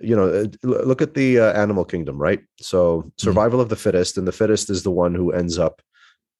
you 0.00 0.14
know 0.14 0.28
uh, 0.28 0.46
look 0.62 1.00
at 1.00 1.14
the 1.14 1.38
uh, 1.38 1.52
animal 1.52 1.84
kingdom 1.84 2.18
right 2.18 2.40
so 2.60 2.98
mm-hmm. 2.98 3.08
survival 3.16 3.58
mm-hmm. 3.58 3.62
of 3.62 3.68
the 3.68 3.76
fittest 3.76 4.18
and 4.18 4.26
the 4.26 4.32
fittest 4.32 4.70
is 4.70 4.82
the 4.82 4.90
one 4.90 5.14
who 5.14 5.32
ends 5.32 5.58
up 5.58 5.82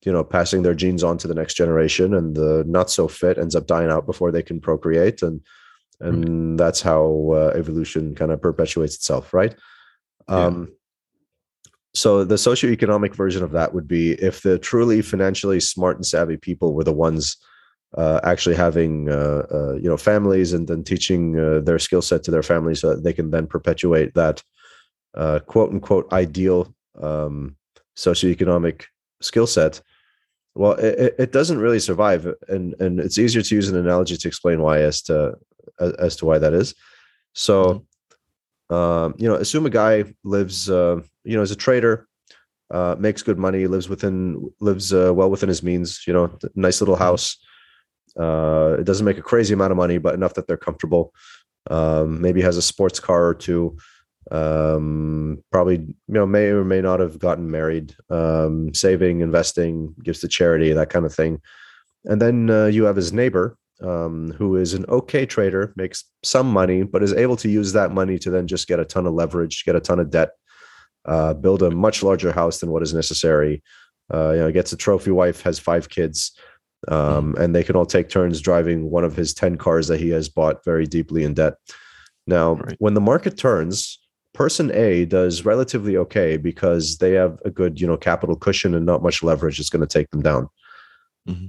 you 0.05 0.13
know 0.13 0.23
passing 0.23 0.63
their 0.63 0.75
genes 0.75 1.03
on 1.03 1.19
to 1.19 1.29
the 1.29 1.35
next 1.35 1.55
generation 1.55 2.15
and 2.15 2.37
the 2.37 2.65
not 2.67 2.91
so 2.91 3.09
fit 3.09 3.39
ends 3.39 3.55
up 3.55 3.67
dying 3.67 3.91
out 3.91 4.07
before 4.07 4.31
they 4.31 4.43
can 4.43 4.61
procreate 4.61 5.23
and 5.23 5.41
and 6.01 6.51
right. 6.51 6.59
that's 6.59 6.83
how 6.83 7.31
uh, 7.33 7.53
evolution 7.57 8.15
kind 8.15 8.31
of 8.31 8.41
perpetuates 8.41 8.95
itself 8.95 9.33
right 9.33 9.55
yeah. 10.29 10.37
um 10.37 10.73
so 11.95 12.25
the 12.25 12.35
socioeconomic 12.35 13.15
version 13.15 13.43
of 13.43 13.53
that 13.53 13.73
would 13.73 13.89
be 13.89 14.13
if 14.13 14.43
the 14.43 14.59
truly 14.59 15.01
financially 15.01 15.61
smart 15.61 15.97
and 15.97 16.05
savvy 16.05 16.37
people 16.37 16.75
were 16.75 16.85
the 16.85 16.93
ones 16.93 17.39
uh, 17.95 18.21
actually 18.25 18.57
having 18.57 19.09
uh, 19.09 19.47
uh, 19.53 19.75
you 19.75 19.89
know 19.89 19.97
families 19.97 20.53
and 20.53 20.69
then 20.69 20.83
teaching 20.83 21.39
uh, 21.39 21.61
their 21.61 21.79
skill 21.79 22.03
set 22.03 22.23
to 22.25 22.31
their 22.31 22.43
families 22.43 22.81
so 22.81 22.95
that 22.95 23.05
they 23.05 23.13
can 23.13 23.31
then 23.31 23.47
perpetuate 23.47 24.15
that 24.15 24.43
uh, 25.15 25.39
quote 25.47 25.71
unquote 25.71 26.11
ideal 26.13 26.75
um, 27.01 27.57
socioeconomic 27.97 28.85
skill 29.23 29.47
set 29.47 29.81
well 30.55 30.73
it, 30.73 31.15
it 31.19 31.33
doesn't 31.33 31.59
really 31.59 31.81
survive 31.81 32.27
and 32.49 32.75
and 32.81 33.01
it's 33.01 33.19
easier 33.19 33.43
to 33.43 33.55
use 33.55 33.69
an 33.69 33.79
analogy 33.79 34.17
to 34.17 34.29
explain 34.29 34.61
why 34.61 34.81
as 34.81 35.01
to 35.03 35.35
as 35.79 36.17
to 36.17 36.27
why 36.27 36.39
that 36.39 36.53
is. 36.53 36.75
So, 37.35 37.87
mm-hmm. 38.71 38.75
um, 38.75 39.15
you 39.19 39.29
know, 39.29 39.37
assume 39.37 39.67
a 39.67 39.71
guy 39.71 40.05
lives, 40.25 40.71
uh, 40.71 41.01
you 41.25 41.37
know, 41.37 41.43
as 41.43 41.51
a 41.51 41.57
trader, 41.57 42.09
uh, 42.71 42.97
makes 42.99 43.23
good 43.23 43.39
money, 43.39 43.67
lives 43.67 43.89
within, 43.89 44.51
lives 44.61 44.93
uh, 44.93 45.13
well 45.15 45.31
within 45.31 45.49
his 45.49 45.63
means. 45.63 46.03
You 46.07 46.13
know, 46.13 46.39
nice 46.55 46.81
little 46.81 46.95
mm-hmm. 46.95 47.05
house. 47.05 47.37
Uh, 48.19 48.77
it 48.79 48.85
doesn't 48.85 49.05
make 49.05 49.19
a 49.19 49.23
crazy 49.23 49.55
amount 49.55 49.71
of 49.71 49.77
money, 49.77 49.99
but 49.99 50.15
enough 50.15 50.35
that 50.35 50.47
they're 50.47 50.57
comfortable. 50.57 51.13
Um, 51.71 52.21
maybe 52.21 52.41
has 52.43 52.57
a 52.57 52.63
sports 52.63 53.01
car 53.01 53.27
or 53.27 53.35
two. 53.35 53.77
Um, 54.31 55.43
probably, 55.53 55.77
you 55.77 55.97
know, 56.09 56.27
may 56.27 56.47
or 56.47 56.65
may 56.65 56.81
not 56.81 57.01
have 57.01 57.19
gotten 57.19 57.51
married. 57.51 57.95
Um, 58.11 58.75
saving, 58.75 59.21
investing, 59.21 59.95
gives 60.03 60.21
to 60.21 60.29
charity, 60.29 60.73
that 60.73 60.91
kind 60.91 61.07
of 61.07 61.15
thing. 61.15 61.41
And 62.05 62.21
then 62.21 62.51
uh, 62.51 62.67
you 62.67 62.85
have 62.85 62.97
his 62.97 63.13
neighbor 63.13 63.57
um, 63.83 64.33
who 64.33 64.57
is 64.57 64.75
an 64.75 64.85
okay 64.89 65.27
trader, 65.27 65.73
makes 65.77 66.05
some 66.23 66.51
money, 66.51 66.83
but 66.83 67.03
is 67.03 67.13
able 67.13 67.37
to 67.37 67.49
use 67.49 67.73
that 67.73 67.93
money 67.93 68.19
to 68.19 68.31
then 68.31 68.47
just 68.47 68.69
get 68.69 68.81
a 68.81 68.85
ton 68.85 69.07
of 69.07 69.15
leverage, 69.15 69.65
get 69.65 69.77
a 69.77 69.81
ton 69.81 70.01
of 70.01 70.11
debt, 70.11 70.31
uh, 71.05 71.35
build 71.35 71.63
a 71.63 71.71
much 71.71 72.03
larger 72.03 72.33
house 72.33 72.59
than 72.61 72.71
what 72.71 72.83
is 72.83 72.95
necessary. 72.95 73.63
Uh, 74.13 74.33
you 74.33 74.39
know, 74.39 74.53
gets 74.53 74.73
a 74.73 74.77
trophy 74.77 75.11
wife, 75.11 75.43
has 75.43 75.59
five 75.59 75.89
kids, 75.89 76.33
um, 76.89 77.35
mm. 77.35 77.41
and 77.41 77.55
they 77.55 77.63
can 77.63 77.77
all 77.77 77.87
take 77.87 78.09
turns 78.09 78.41
driving 78.41 78.91
one 78.91 79.05
of 79.05 79.17
his 79.17 79.35
10 79.35 79.57
cars 79.57 79.89
that 79.89 80.01
he 80.01 80.11
has 80.11 80.29
bought 80.29 80.65
very 80.65 80.87
deeply 80.87 81.25
in 81.25 81.35
debt. 81.35 81.55
Now, 82.27 82.55
right. 82.55 82.77
when 82.79 82.95
the 82.95 83.01
market 83.01 83.37
turns, 83.37 83.99
person 84.35 84.71
A 84.73 85.05
does 85.05 85.45
relatively 85.45 85.97
okay 85.97 86.37
because 86.37 86.99
they 86.99 87.13
have 87.13 87.39
a 87.45 87.51
good, 87.51 87.81
you 87.81 87.87
know, 87.87 87.97
capital 87.97 88.37
cushion 88.37 88.75
and 88.75 88.85
not 88.85 89.03
much 89.03 89.23
leverage 89.23 89.59
is 89.59 89.71
going 89.71 89.81
to 89.81 89.87
take 89.87 90.11
them 90.11 90.23
down. 90.23 90.49
Mm-hmm 91.29 91.47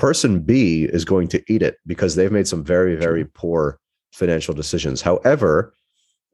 person 0.00 0.40
B 0.40 0.84
is 0.84 1.04
going 1.04 1.28
to 1.28 1.42
eat 1.46 1.62
it 1.62 1.76
because 1.86 2.16
they've 2.16 2.32
made 2.32 2.48
some 2.48 2.64
very, 2.64 2.96
very 2.96 3.24
poor 3.26 3.78
financial 4.12 4.54
decisions. 4.54 5.02
However, 5.02 5.74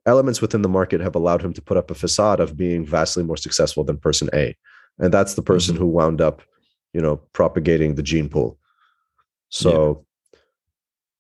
elements 0.07 0.41
within 0.41 0.63
the 0.63 0.69
market 0.69 1.01
have 1.01 1.17
allowed 1.17 1.43
him 1.43 1.53
to 1.53 1.61
put 1.61 1.77
up 1.77 1.91
a 1.91 1.95
facade 1.95 2.41
of 2.41 2.57
being 2.57 2.87
vastly 2.87 3.25
more 3.25 3.37
successful 3.37 3.85
than 3.85 3.99
person 3.99 4.31
A. 4.33 4.57
And 4.99 5.13
that's 5.13 5.35
the 5.35 5.43
person 5.43 5.75
mm-hmm. 5.75 5.83
who 5.83 5.91
wound 5.91 6.21
up, 6.21 6.43
you 6.97 7.03
know, 7.03 7.17
propagating 7.35 7.95
the 7.95 8.03
gene 8.03 8.27
pool. 8.27 8.59
So 9.51 10.03
yeah. 10.33 10.39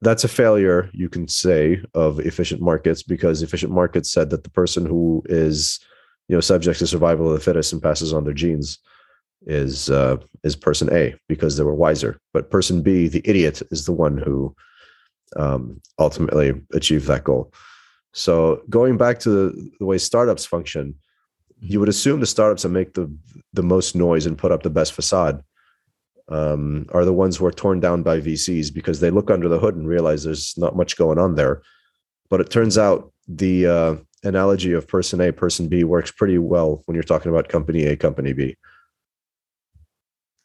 that's 0.00 0.24
a 0.24 0.28
failure, 0.28 0.88
you 0.94 1.10
can 1.10 1.28
say, 1.28 1.82
of 1.92 2.18
efficient 2.18 2.62
markets 2.62 3.02
because 3.02 3.42
efficient 3.42 3.72
markets 3.72 4.10
said 4.10 4.30
that 4.30 4.42
the 4.42 4.50
person 4.50 4.86
who 4.86 5.22
is, 5.26 5.78
you 6.28 6.34
know, 6.34 6.40
subject 6.40 6.78
to 6.78 6.86
survival 6.86 7.26
of 7.26 7.34
the 7.34 7.44
fittest 7.44 7.74
and 7.74 7.82
passes 7.82 8.14
on 8.14 8.24
their 8.24 8.32
genes 8.32 8.78
is 9.46 9.90
uh, 9.90 10.16
is 10.44 10.56
person 10.56 10.88
A 10.92 11.14
because 11.28 11.58
they 11.58 11.62
were 11.62 11.74
wiser, 11.74 12.18
but 12.32 12.50
person 12.50 12.80
B, 12.80 13.06
the 13.06 13.20
idiot, 13.26 13.60
is 13.70 13.84
the 13.84 13.92
one 13.92 14.16
who 14.16 14.56
um, 15.36 15.78
ultimately 15.98 16.54
achieved 16.72 17.06
that 17.06 17.24
goal. 17.24 17.52
So 18.14 18.62
going 18.70 18.96
back 18.96 19.18
to 19.20 19.30
the, 19.30 19.70
the 19.78 19.84
way 19.84 19.98
startups 19.98 20.46
function, 20.46 20.94
mm-hmm. 20.94 21.66
you 21.72 21.80
would 21.80 21.90
assume 21.90 22.20
the 22.20 22.26
startups 22.26 22.62
that 22.62 22.70
make 22.70 22.94
the 22.94 23.14
the 23.52 23.62
most 23.62 23.94
noise 23.94 24.24
and 24.24 24.38
put 24.38 24.52
up 24.52 24.62
the 24.62 24.70
best 24.70 24.94
facade 24.94 25.42
um, 26.28 26.86
are 26.92 27.04
the 27.04 27.12
ones 27.12 27.36
who 27.36 27.46
are 27.46 27.52
torn 27.52 27.80
down 27.80 28.02
by 28.02 28.20
VCs 28.20 28.72
because 28.72 29.00
they 29.00 29.10
look 29.10 29.30
under 29.30 29.48
the 29.48 29.58
hood 29.58 29.76
and 29.76 29.88
realize 29.88 30.24
there's 30.24 30.54
not 30.56 30.76
much 30.76 30.96
going 30.96 31.18
on 31.18 31.34
there. 31.34 31.62
But 32.28 32.40
it 32.40 32.50
turns 32.50 32.76
out 32.76 33.12
the 33.28 33.66
uh, 33.66 33.96
analogy 34.24 34.72
of 34.72 34.88
person 34.88 35.20
A, 35.20 35.32
person 35.32 35.68
B 35.68 35.84
works 35.84 36.10
pretty 36.10 36.38
well 36.38 36.82
when 36.86 36.94
you're 36.94 37.04
talking 37.04 37.30
about 37.30 37.48
company 37.48 37.84
A, 37.84 37.96
company 37.96 38.32
B. 38.32 38.56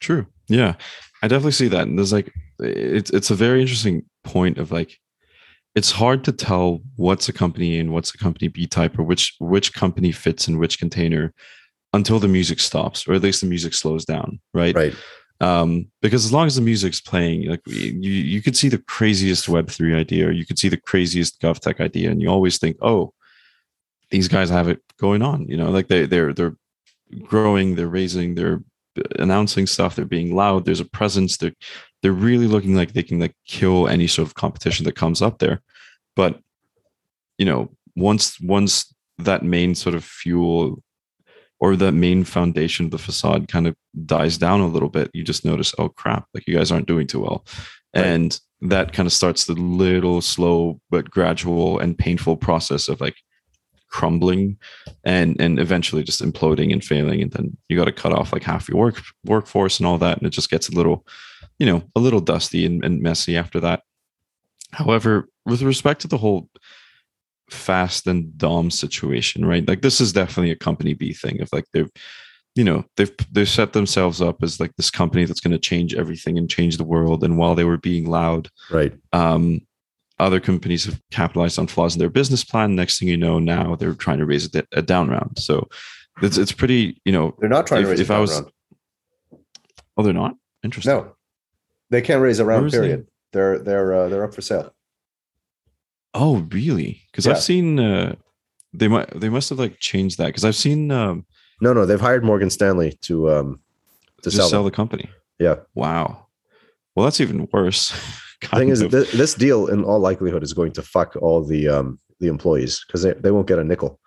True. 0.00 0.26
Yeah. 0.48 0.74
I 1.22 1.28
definitely 1.28 1.52
see 1.52 1.68
that. 1.68 1.86
And 1.86 1.98
there's 1.98 2.12
like 2.12 2.32
it's 2.58 3.10
it's 3.10 3.30
a 3.30 3.34
very 3.34 3.60
interesting 3.60 4.04
point 4.24 4.58
of 4.58 4.72
like 4.72 4.98
it's 5.74 5.92
hard 5.92 6.24
to 6.24 6.32
tell 6.32 6.80
what's 6.96 7.28
a 7.28 7.32
company 7.32 7.78
and 7.78 7.92
what's 7.92 8.14
a 8.14 8.18
company 8.18 8.48
B 8.48 8.66
type 8.66 8.98
or 8.98 9.04
which 9.04 9.34
which 9.38 9.72
company 9.72 10.12
fits 10.12 10.48
in 10.48 10.58
which 10.58 10.78
container 10.78 11.32
until 11.92 12.18
the 12.18 12.28
music 12.28 12.58
stops 12.58 13.06
or 13.06 13.14
at 13.14 13.22
least 13.22 13.40
the 13.40 13.46
music 13.46 13.74
slows 13.74 14.04
down, 14.04 14.40
right? 14.52 14.74
Right. 14.74 14.94
Um, 15.42 15.90
because 16.00 16.24
as 16.24 16.32
long 16.32 16.46
as 16.46 16.54
the 16.54 16.62
music's 16.62 17.00
playing, 17.00 17.48
like 17.48 17.60
you 17.66 18.12
you 18.12 18.40
could 18.40 18.56
see 18.56 18.68
the 18.68 18.78
craziest 18.78 19.48
Web 19.48 19.68
three 19.68 19.94
idea, 19.94 20.28
or 20.28 20.30
you 20.30 20.46
could 20.46 20.58
see 20.58 20.68
the 20.68 20.76
craziest 20.80 21.40
GovTech 21.40 21.80
idea, 21.80 22.10
and 22.10 22.22
you 22.22 22.28
always 22.28 22.58
think, 22.58 22.76
oh, 22.80 23.12
these 24.10 24.28
guys 24.28 24.50
have 24.50 24.68
it 24.68 24.80
going 24.98 25.20
on. 25.20 25.48
You 25.48 25.56
know, 25.56 25.70
like 25.70 25.88
they 25.88 26.06
they're 26.06 26.32
they're 26.32 26.56
growing, 27.24 27.74
they're 27.74 27.88
raising, 27.88 28.36
they're 28.36 28.62
announcing 29.18 29.66
stuff 29.66 29.96
they're 29.96 30.04
being 30.04 30.34
loud 30.34 30.64
there's 30.64 30.80
a 30.80 30.84
presence 30.84 31.38
they're 31.38 31.54
they're 32.02 32.12
really 32.12 32.46
looking 32.46 32.74
like 32.74 32.92
they 32.92 33.02
can 33.02 33.18
like 33.18 33.34
kill 33.46 33.88
any 33.88 34.06
sort 34.06 34.26
of 34.26 34.34
competition 34.34 34.84
that 34.84 34.94
comes 34.94 35.22
up 35.22 35.38
there 35.38 35.62
but 36.14 36.38
you 37.38 37.46
know 37.46 37.70
once 37.96 38.38
once 38.40 38.94
that 39.18 39.42
main 39.42 39.74
sort 39.74 39.94
of 39.94 40.04
fuel 40.04 40.82
or 41.62 41.76
that 41.76 41.92
main 41.92 42.24
foundation 42.24 42.86
of 42.86 42.90
the 42.90 42.98
facade 42.98 43.46
kind 43.46 43.68
of 43.68 43.76
dies 44.04 44.36
down 44.36 44.60
a 44.60 44.66
little 44.66 44.88
bit 44.88 45.08
you 45.14 45.22
just 45.22 45.44
notice 45.44 45.72
oh 45.78 45.88
crap 45.88 46.26
like 46.34 46.46
you 46.46 46.56
guys 46.56 46.72
aren't 46.72 46.88
doing 46.88 47.06
too 47.06 47.20
well. 47.20 47.46
Right. 47.94 48.06
and 48.06 48.40
that 48.62 48.92
kind 48.92 49.06
of 49.06 49.12
starts 49.12 49.44
the 49.44 49.54
little 49.54 50.20
slow 50.20 50.80
but 50.90 51.10
gradual 51.10 51.78
and 51.78 51.96
painful 51.96 52.36
process 52.36 52.88
of 52.88 53.00
like 53.00 53.16
crumbling 53.88 54.56
and 55.04 55.40
and 55.40 55.60
eventually 55.60 56.02
just 56.02 56.22
imploding 56.22 56.72
and 56.72 56.82
failing. 56.82 57.22
And 57.22 57.30
then 57.30 57.56
you 57.68 57.76
got 57.76 57.84
to 57.84 57.92
cut 57.92 58.12
off 58.12 58.32
like 58.32 58.42
half 58.42 58.68
your 58.68 58.78
work 58.78 59.02
workforce 59.24 59.78
and 59.78 59.86
all 59.86 59.98
that 59.98 60.18
and 60.18 60.26
it 60.26 60.30
just 60.30 60.50
gets 60.50 60.68
a 60.68 60.74
little 60.74 61.06
you 61.58 61.66
know 61.66 61.82
a 61.94 62.00
little 62.00 62.20
dusty 62.20 62.66
and, 62.66 62.84
and 62.84 63.00
messy 63.00 63.36
after 63.36 63.60
that. 63.60 63.82
However 64.72 65.28
with 65.44 65.62
respect 65.62 66.00
to 66.00 66.08
the 66.08 66.18
whole 66.18 66.48
fast 67.50 68.06
and 68.06 68.36
dom 68.38 68.70
situation 68.70 69.44
right 69.44 69.68
like 69.68 69.82
this 69.82 70.00
is 70.00 70.12
definitely 70.12 70.50
a 70.50 70.56
company 70.56 70.94
b 70.94 71.12
thing 71.12 71.40
of 71.40 71.48
like 71.52 71.64
they've 71.72 71.90
you 72.54 72.64
know 72.64 72.84
they've 72.96 73.12
they've 73.30 73.48
set 73.48 73.72
themselves 73.72 74.22
up 74.22 74.42
as 74.42 74.58
like 74.58 74.74
this 74.76 74.90
company 74.90 75.24
that's 75.24 75.40
going 75.40 75.52
to 75.52 75.58
change 75.58 75.94
everything 75.94 76.38
and 76.38 76.48
change 76.48 76.76
the 76.76 76.84
world 76.84 77.22
and 77.22 77.36
while 77.36 77.54
they 77.54 77.64
were 77.64 77.78
being 77.78 78.08
loud 78.08 78.48
right 78.70 78.94
um 79.12 79.60
other 80.22 80.40
companies 80.40 80.84
have 80.84 81.00
capitalized 81.10 81.58
on 81.58 81.66
flaws 81.66 81.94
in 81.94 81.98
their 81.98 82.08
business 82.08 82.44
plan. 82.44 82.74
Next 82.74 82.98
thing 82.98 83.08
you 83.08 83.16
know, 83.16 83.38
now 83.38 83.74
they're 83.74 83.94
trying 83.94 84.18
to 84.18 84.26
raise 84.26 84.54
a, 84.54 84.62
a 84.72 84.82
down 84.82 85.08
round. 85.08 85.38
So 85.38 85.68
it's 86.22 86.38
it's 86.38 86.52
pretty, 86.52 87.00
you 87.04 87.12
know, 87.12 87.34
they're 87.40 87.48
not 87.48 87.66
trying 87.66 87.82
if, 87.82 87.86
to 87.86 87.90
raise 87.90 88.00
if 88.00 88.06
a 88.06 88.08
down 88.08 88.18
I 88.18 88.20
was, 88.20 88.32
round. 88.32 88.52
Oh, 89.96 90.02
they're 90.02 90.12
not. 90.12 90.36
Interesting. 90.62 90.94
No, 90.94 91.16
they 91.90 92.00
can't 92.00 92.22
raise 92.22 92.38
a 92.38 92.44
round. 92.44 92.70
Period. 92.70 93.06
They? 93.32 93.40
are 93.40 93.58
they're 93.58 93.94
uh, 93.94 94.08
they're 94.08 94.24
up 94.24 94.34
for 94.34 94.42
sale. 94.42 94.72
Oh, 96.14 96.46
really? 96.50 97.02
Because 97.10 97.26
yeah. 97.26 97.32
I've 97.32 97.42
seen 97.42 97.78
uh, 97.78 98.14
they 98.72 98.88
might 98.88 99.08
they 99.18 99.28
must 99.28 99.48
have 99.50 99.58
like 99.58 99.78
changed 99.78 100.18
that 100.18 100.26
because 100.26 100.44
I've 100.44 100.56
seen. 100.56 100.90
Um, 100.90 101.26
no, 101.60 101.72
no, 101.72 101.86
they've 101.86 102.00
hired 102.00 102.24
Morgan 102.24 102.50
Stanley 102.50 102.98
to 103.02 103.30
um 103.30 103.60
to 104.22 104.30
sell, 104.30 104.48
sell 104.48 104.64
the 104.64 104.70
company. 104.70 105.08
Yeah. 105.38 105.56
Wow. 105.74 106.26
Well, 106.94 107.04
that's 107.04 107.20
even 107.20 107.48
worse. 107.52 107.90
the 108.40 108.48
thing 108.48 108.68
is, 108.68 108.80
th- 108.80 109.12
this 109.12 109.34
deal 109.34 109.66
in 109.66 109.84
all 109.84 109.98
likelihood 109.98 110.42
is 110.42 110.52
going 110.52 110.72
to 110.72 110.82
fuck 110.82 111.16
all 111.16 111.42
the 111.44 111.68
um, 111.68 111.98
the 112.20 112.28
employees 112.28 112.84
because 112.86 113.02
they, 113.02 113.12
they 113.14 113.30
won't 113.30 113.48
get 113.48 113.58
a 113.58 113.64
nickel. 113.64 113.98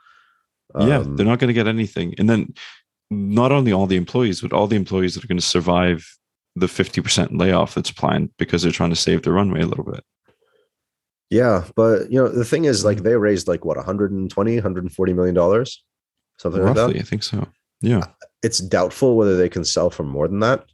yeah, 0.80 1.00
Um, 1.00 1.16
they're 1.16 1.26
not 1.26 1.40
going 1.40 1.50
to 1.50 1.54
get 1.54 1.68
anything. 1.68 2.16
And 2.18 2.30
then 2.30 2.54
not 3.12 3.52
only 3.52 3.72
all 3.72 3.88
the 3.88 3.98
employees, 3.98 4.42
but 4.42 4.54
all 4.54 4.68
the 4.68 4.76
employees 4.76 5.14
that 5.14 5.24
are 5.24 5.28
going 5.28 5.38
to 5.38 5.46
survive 5.46 6.06
the 6.56 6.68
50% 6.68 7.38
layoff 7.40 7.76
that's 7.76 7.92
planned 7.92 8.30
because 8.38 8.64
they're 8.64 8.72
trying 8.72 8.90
to 8.90 8.96
save 8.96 9.24
their 9.24 9.34
runway 9.34 9.62
a 9.62 9.68
little 9.68 9.84
bit. 9.84 10.04
Yeah, 11.30 11.66
but 11.76 12.12
you 12.12 12.20
know 12.22 12.28
the 12.30 12.46
thing 12.46 12.66
is, 12.66 12.86
like 12.86 13.00
they 13.04 13.16
raised 13.16 13.48
like 13.48 13.66
what 13.66 13.78
120, 13.78 14.56
140 14.56 15.14
million 15.14 15.36
dollars, 15.36 15.84
something 16.38 16.62
like 16.64 16.76
that. 16.76 16.82
Roughly. 16.86 17.00
I 17.00 17.04
think 17.04 17.24
so. 17.24 17.48
Yeah, 17.82 18.06
It's 18.44 18.60
doubtful 18.60 19.16
whether 19.18 19.36
they 19.36 19.50
can 19.50 19.66
sell 19.66 19.90
for 19.90 20.04
more 20.04 20.28
than 20.28 20.40
that. 20.40 20.66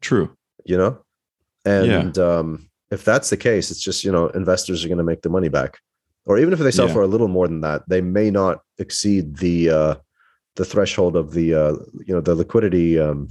true. 0.00 0.36
You 0.64 0.76
know, 0.76 0.98
and 1.64 2.16
um, 2.18 2.70
if 2.90 3.04
that's 3.04 3.30
the 3.30 3.36
case, 3.36 3.70
it's 3.70 3.80
just 3.80 4.04
you 4.04 4.12
know 4.12 4.28
investors 4.28 4.84
are 4.84 4.88
going 4.88 4.98
to 4.98 5.04
make 5.04 5.22
the 5.22 5.28
money 5.28 5.48
back, 5.48 5.78
or 6.24 6.38
even 6.38 6.52
if 6.52 6.60
they 6.60 6.70
sell 6.70 6.86
Yeah. 6.86 6.92
for 6.94 7.02
a 7.02 7.06
little 7.08 7.28
more 7.28 7.48
than 7.48 7.62
that, 7.62 7.82
they 7.88 8.00
may 8.00 8.30
not 8.30 8.60
exceed 8.78 9.36
the 9.38 9.70
uh, 9.70 9.94
the 10.56 10.64
threshold 10.64 11.16
of 11.16 11.32
the 11.32 11.54
uh, 11.54 11.72
you 12.06 12.14
know 12.14 12.20
the 12.20 12.34
liquidity 12.36 12.98
um, 13.00 13.28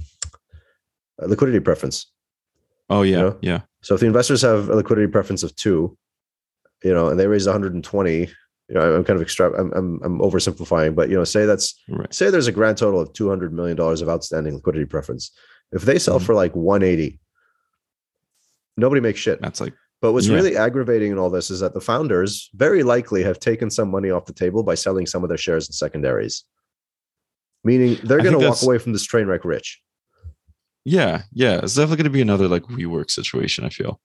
uh, 1.22 1.26
liquidity 1.26 1.60
preference. 1.60 2.12
Oh, 2.92 3.02
yeah. 3.02 3.16
know? 3.22 3.38
Yeah. 3.40 3.60
So 3.82 3.94
if 3.94 4.00
the 4.00 4.06
investors 4.06 4.42
have 4.42 4.68
a 4.68 4.76
liquidity 4.76 5.06
preference 5.10 5.42
of 5.42 5.54
two, 5.56 5.96
you 6.84 6.92
know, 6.92 7.08
and 7.08 7.18
they 7.18 7.26
raise 7.26 7.46
120, 7.46 8.18
you 8.20 8.28
know, 8.74 8.94
I'm 8.96 9.04
kind 9.04 9.16
of 9.16 9.22
extra, 9.22 9.52
I'm, 9.58 9.72
I'm, 9.72 10.00
I'm 10.04 10.18
oversimplifying, 10.20 10.94
but 10.94 11.08
you 11.08 11.16
know, 11.16 11.24
say 11.24 11.46
that's 11.46 11.74
Right. 11.88 12.12
say 12.14 12.30
there's 12.30 12.46
a 12.46 12.52
grand 12.52 12.78
total 12.78 13.00
of 13.00 13.12
200 13.12 13.52
million 13.52 13.76
dollars 13.76 14.00
of 14.02 14.08
outstanding 14.08 14.54
liquidity 14.54 14.84
preference. 14.84 15.30
If 15.72 15.82
they 15.82 15.98
sell 15.98 16.18
Mhm. 16.20 16.24
for 16.26 16.34
like 16.34 16.54
180, 16.54 17.18
nobody 18.76 19.00
makes 19.00 19.20
shit. 19.20 19.40
That's 19.40 19.60
like, 19.60 19.74
But 20.00 20.12
what's 20.14 20.26
Yeah. 20.26 20.34
really 20.34 20.56
aggravating 20.56 21.12
in 21.12 21.18
all 21.18 21.30
this 21.30 21.48
is 21.50 21.60
that 21.60 21.74
the 21.74 21.80
founders 21.80 22.50
very 22.54 22.82
likely 22.82 23.22
have 23.22 23.38
taken 23.38 23.70
some 23.70 23.88
money 23.90 24.10
off 24.10 24.26
the 24.26 24.32
table 24.32 24.64
by 24.64 24.74
selling 24.74 25.06
some 25.06 25.22
of 25.22 25.28
their 25.28 25.38
shares 25.38 25.68
in 25.68 25.72
secondaries. 25.72 26.44
Meaning 27.62 28.00
they're 28.02 28.18
going 28.20 28.32
to 28.38 28.44
walk 28.48 28.62
away 28.62 28.78
from 28.78 28.92
this 28.92 29.04
train 29.04 29.26
wreck 29.28 29.44
rich. 29.44 29.80
Yeah. 30.84 31.22
Yeah. 31.32 31.60
It's 31.62 31.74
definitely 31.74 31.96
going 31.98 32.04
to 32.04 32.10
be 32.10 32.22
another 32.22 32.48
like 32.48 32.62
WeWork 32.64 33.10
situation, 33.10 33.64
I 33.64 33.68
feel. 33.68 34.00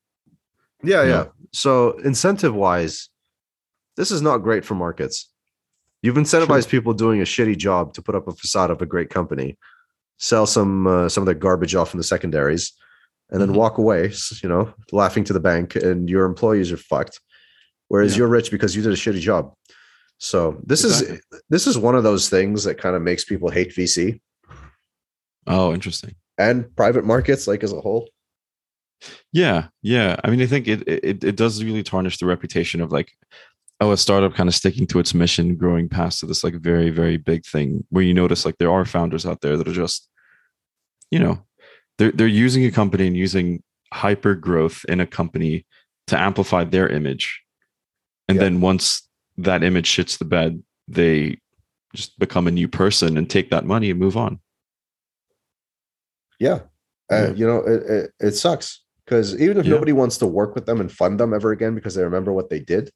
Yeah, 0.84 1.04
Yeah. 1.04 1.10
yeah. 1.10 1.26
So 1.54 1.92
incentive 2.00 2.54
wise, 2.54 3.10
this 3.96 4.12
is 4.12 4.22
not 4.22 4.40
great 4.40 4.64
for 4.66 4.76
markets. 4.76 5.30
You've 6.04 6.18
incentivized 6.18 6.70
people 6.70 6.94
doing 6.94 7.20
a 7.22 7.24
shitty 7.26 7.58
job 7.58 7.94
to 7.94 8.02
put 8.02 8.14
up 8.16 8.28
a 8.28 8.32
facade 8.34 8.70
of 8.70 8.82
a 8.82 8.86
great 8.86 9.10
company, 9.10 9.58
sell 10.18 10.46
some 10.46 10.86
uh, 10.86 11.10
some 11.10 11.24
of 11.24 11.26
their 11.26 11.34
garbage 11.36 11.74
off 11.74 11.94
in 11.94 11.98
the 11.98 12.04
secondaries, 12.04 12.74
and 13.32 13.42
then 13.42 13.50
Mhm. 13.50 13.56
walk 13.56 13.78
away, 13.80 14.12
you 14.44 14.50
know, 14.50 14.72
laughing 14.92 15.24
to 15.26 15.34
the 15.34 15.40
bank, 15.40 15.76
and 15.76 16.08
your 16.10 16.26
employees 16.26 16.72
are 16.72 16.78
fucked. 16.78 17.20
Whereas 17.88 18.12
Yeah. 18.14 18.20
you're 18.20 18.28
rich 18.28 18.52
because 18.52 18.76
you 18.76 18.84
did 18.84 18.92
a 18.94 18.96
shitty 18.96 19.20
job. 19.22 19.54
So 20.20 20.62
this 20.64 20.84
Exactly. 20.84 21.16
is 21.16 21.42
this 21.50 21.66
is 21.68 21.78
one 21.78 21.96
of 21.96 22.04
those 22.04 22.30
things 22.30 22.64
that 22.66 22.78
kind 22.78 22.96
of 22.96 23.02
makes 23.02 23.24
people 23.26 23.50
hate 23.50 23.74
VC 23.74 24.22
Oh, 25.48 25.74
interesting. 25.74 26.16
And 26.38 26.74
private 26.76 27.06
markets, 27.06 27.48
like 27.48 27.64
as 27.64 27.74
a 27.74 27.82
whole. 27.82 28.08
Yeah, 29.32 29.68
yeah. 29.82 30.16
I 30.24 30.30
mean, 30.30 30.42
I 30.42 30.48
think 30.48 30.68
it 30.68 30.88
it 30.88 31.24
it 31.24 31.36
does 31.36 31.64
really 31.64 31.84
tarnish 31.84 32.18
the 32.18 32.26
reputation 32.26 32.82
of 32.82 32.92
like, 32.92 33.12
oh, 33.80 33.92
a 33.92 33.98
startup 33.98 34.34
kind 34.34 34.50
of 34.50 34.56
sticking 34.56 34.88
to 34.88 35.00
its 35.00 35.14
mission, 35.14 35.56
growing 35.56 35.88
past 35.88 36.20
to 36.20 36.26
this 36.26 36.44
like 36.44 36.56
very 36.56 36.90
very 36.90 37.18
big 37.18 37.46
thing. 37.46 37.86
Where 37.90 38.04
you 38.04 38.14
notice 38.14 38.46
like 38.46 38.58
there 38.58 38.72
are 38.72 38.86
founders 38.86 39.26
out 39.26 39.42
there 39.42 39.56
that 39.58 39.68
are 39.68 39.74
just, 39.74 40.10
you 41.12 41.20
know, 41.20 41.40
they're 41.98 42.12
they're 42.12 42.28
using 42.28 42.66
a 42.66 42.72
company 42.72 43.08
and 43.08 43.16
using 43.16 43.62
hyper 43.94 44.34
growth 44.36 44.84
in 44.90 45.00
a 45.00 45.08
company 45.08 45.66
to 46.08 46.20
amplify 46.20 46.64
their 46.64 46.88
image, 46.88 47.42
and 48.28 48.38
Yeah. 48.38 48.44
then 48.46 48.62
once 48.62 49.08
that 49.38 49.64
image 49.64 49.90
shits 49.90 50.18
the 50.18 50.26
bed, 50.26 50.64
they 50.88 51.38
just 51.96 52.18
become 52.18 52.48
a 52.48 52.52
new 52.52 52.68
person 52.68 53.16
and 53.18 53.30
take 53.30 53.52
that 53.52 53.66
money 53.66 53.92
and 53.92 54.00
move 54.00 54.18
on. 54.18 54.40
Yeah. 56.40 56.60
Uh, 57.12 57.28
Yeah. 57.28 57.34
you 57.34 57.48
know, 57.48 57.58
it, 57.60 57.84
it, 57.90 58.12
it 58.20 58.32
sucks 58.32 58.84
because 59.06 59.40
even 59.40 59.58
if 59.58 59.66
Yeah. 59.66 59.74
nobody 59.74 59.94
wants 59.94 60.18
to 60.20 60.28
work 60.28 60.56
with 60.56 60.66
them 60.66 60.82
and 60.82 60.92
fund 60.92 61.20
them 61.20 61.34
ever 61.34 61.52
again 61.52 61.76
because 61.76 61.96
they 61.96 62.04
remember 62.04 62.34
what 62.34 62.50
they 62.50 62.60
did, 62.60 62.92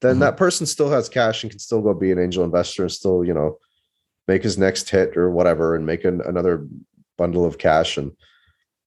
then 0.00 0.16
Mhm. 0.16 0.20
that 0.20 0.36
person 0.36 0.66
still 0.66 0.90
has 0.90 1.08
cash 1.08 1.42
and 1.42 1.50
can 1.50 1.58
still 1.58 1.80
go 1.82 1.94
be 1.94 2.12
an 2.12 2.18
angel 2.18 2.44
investor 2.44 2.82
and 2.82 2.92
still, 2.92 3.24
you 3.24 3.34
know, 3.34 3.58
make 4.28 4.42
his 4.42 4.58
next 4.58 4.90
hit 4.90 5.16
or 5.16 5.30
whatever 5.30 5.74
and 5.74 5.86
make 5.86 6.04
an, 6.04 6.20
another 6.24 6.66
bundle 7.16 7.44
of 7.44 7.58
cash. 7.58 7.96
And 7.96 8.12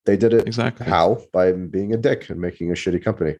they 0.05 0.15
did 0.15 0.33
it 0.33 0.47
Exactly. 0.47 0.85
how? 0.85 1.21
By 1.33 1.51
being 1.51 1.93
a 1.93 1.97
dick 1.97 2.29
and 2.29 2.39
making 2.39 2.69
a 2.71 2.75
shitty 2.75 3.03
company. 3.03 3.37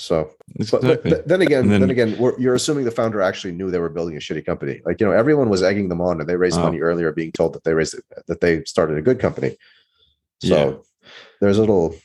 So, 0.00 0.30
but, 0.70 1.02
but 1.02 1.26
then 1.26 1.42
again, 1.42 1.68
then, 1.68 1.80
then- 1.80 1.90
again, 1.90 2.16
we're, 2.18 2.38
you're 2.38 2.54
assuming 2.54 2.84
the 2.84 2.90
founder 2.92 3.20
actually 3.20 3.52
knew 3.52 3.68
they 3.68 3.80
were 3.80 3.88
building 3.88 4.16
a 4.16 4.20
shitty 4.20 4.46
company. 4.46 4.80
Like 4.84 5.00
you 5.00 5.06
know, 5.06 5.12
everyone 5.12 5.48
was 5.50 5.60
egging 5.64 5.88
them 5.88 6.00
on, 6.00 6.20
and 6.20 6.28
they 6.28 6.36
raised 6.36 6.56
Oh. 6.58 6.62
money 6.62 6.78
earlier, 6.80 7.10
being 7.10 7.32
told 7.32 7.52
that 7.54 7.64
they 7.64 7.74
raised 7.74 7.96
that 8.28 8.40
they 8.40 8.62
started 8.62 8.96
a 8.96 9.02
good 9.02 9.18
company. 9.18 9.56
So 10.40 10.48
Yeah. 10.70 11.10
there's 11.40 11.56
a 11.58 11.60
little 11.62 11.96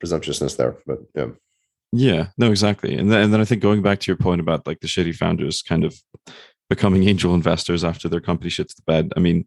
presumptuousness 0.00 0.56
there, 0.56 0.78
but 0.84 0.98
yeah, 1.14 1.26
Yeah, 1.92 2.26
no, 2.38 2.50
exactly. 2.50 2.96
And 2.96 3.10
then, 3.10 3.20
and 3.22 3.32
then 3.32 3.40
I 3.40 3.44
think 3.44 3.62
going 3.62 3.82
back 3.82 4.00
to 4.00 4.10
your 4.10 4.16
point 4.16 4.40
about 4.40 4.66
like 4.66 4.80
the 4.80 4.88
shitty 4.88 5.14
founders 5.14 5.62
kind 5.62 5.84
of 5.84 5.94
becoming 6.68 7.08
angel 7.08 7.34
investors 7.34 7.84
after 7.84 8.08
their 8.08 8.20
company 8.20 8.50
shits 8.50 8.74
the 8.74 8.82
bed. 8.84 9.12
I 9.16 9.20
mean, 9.20 9.46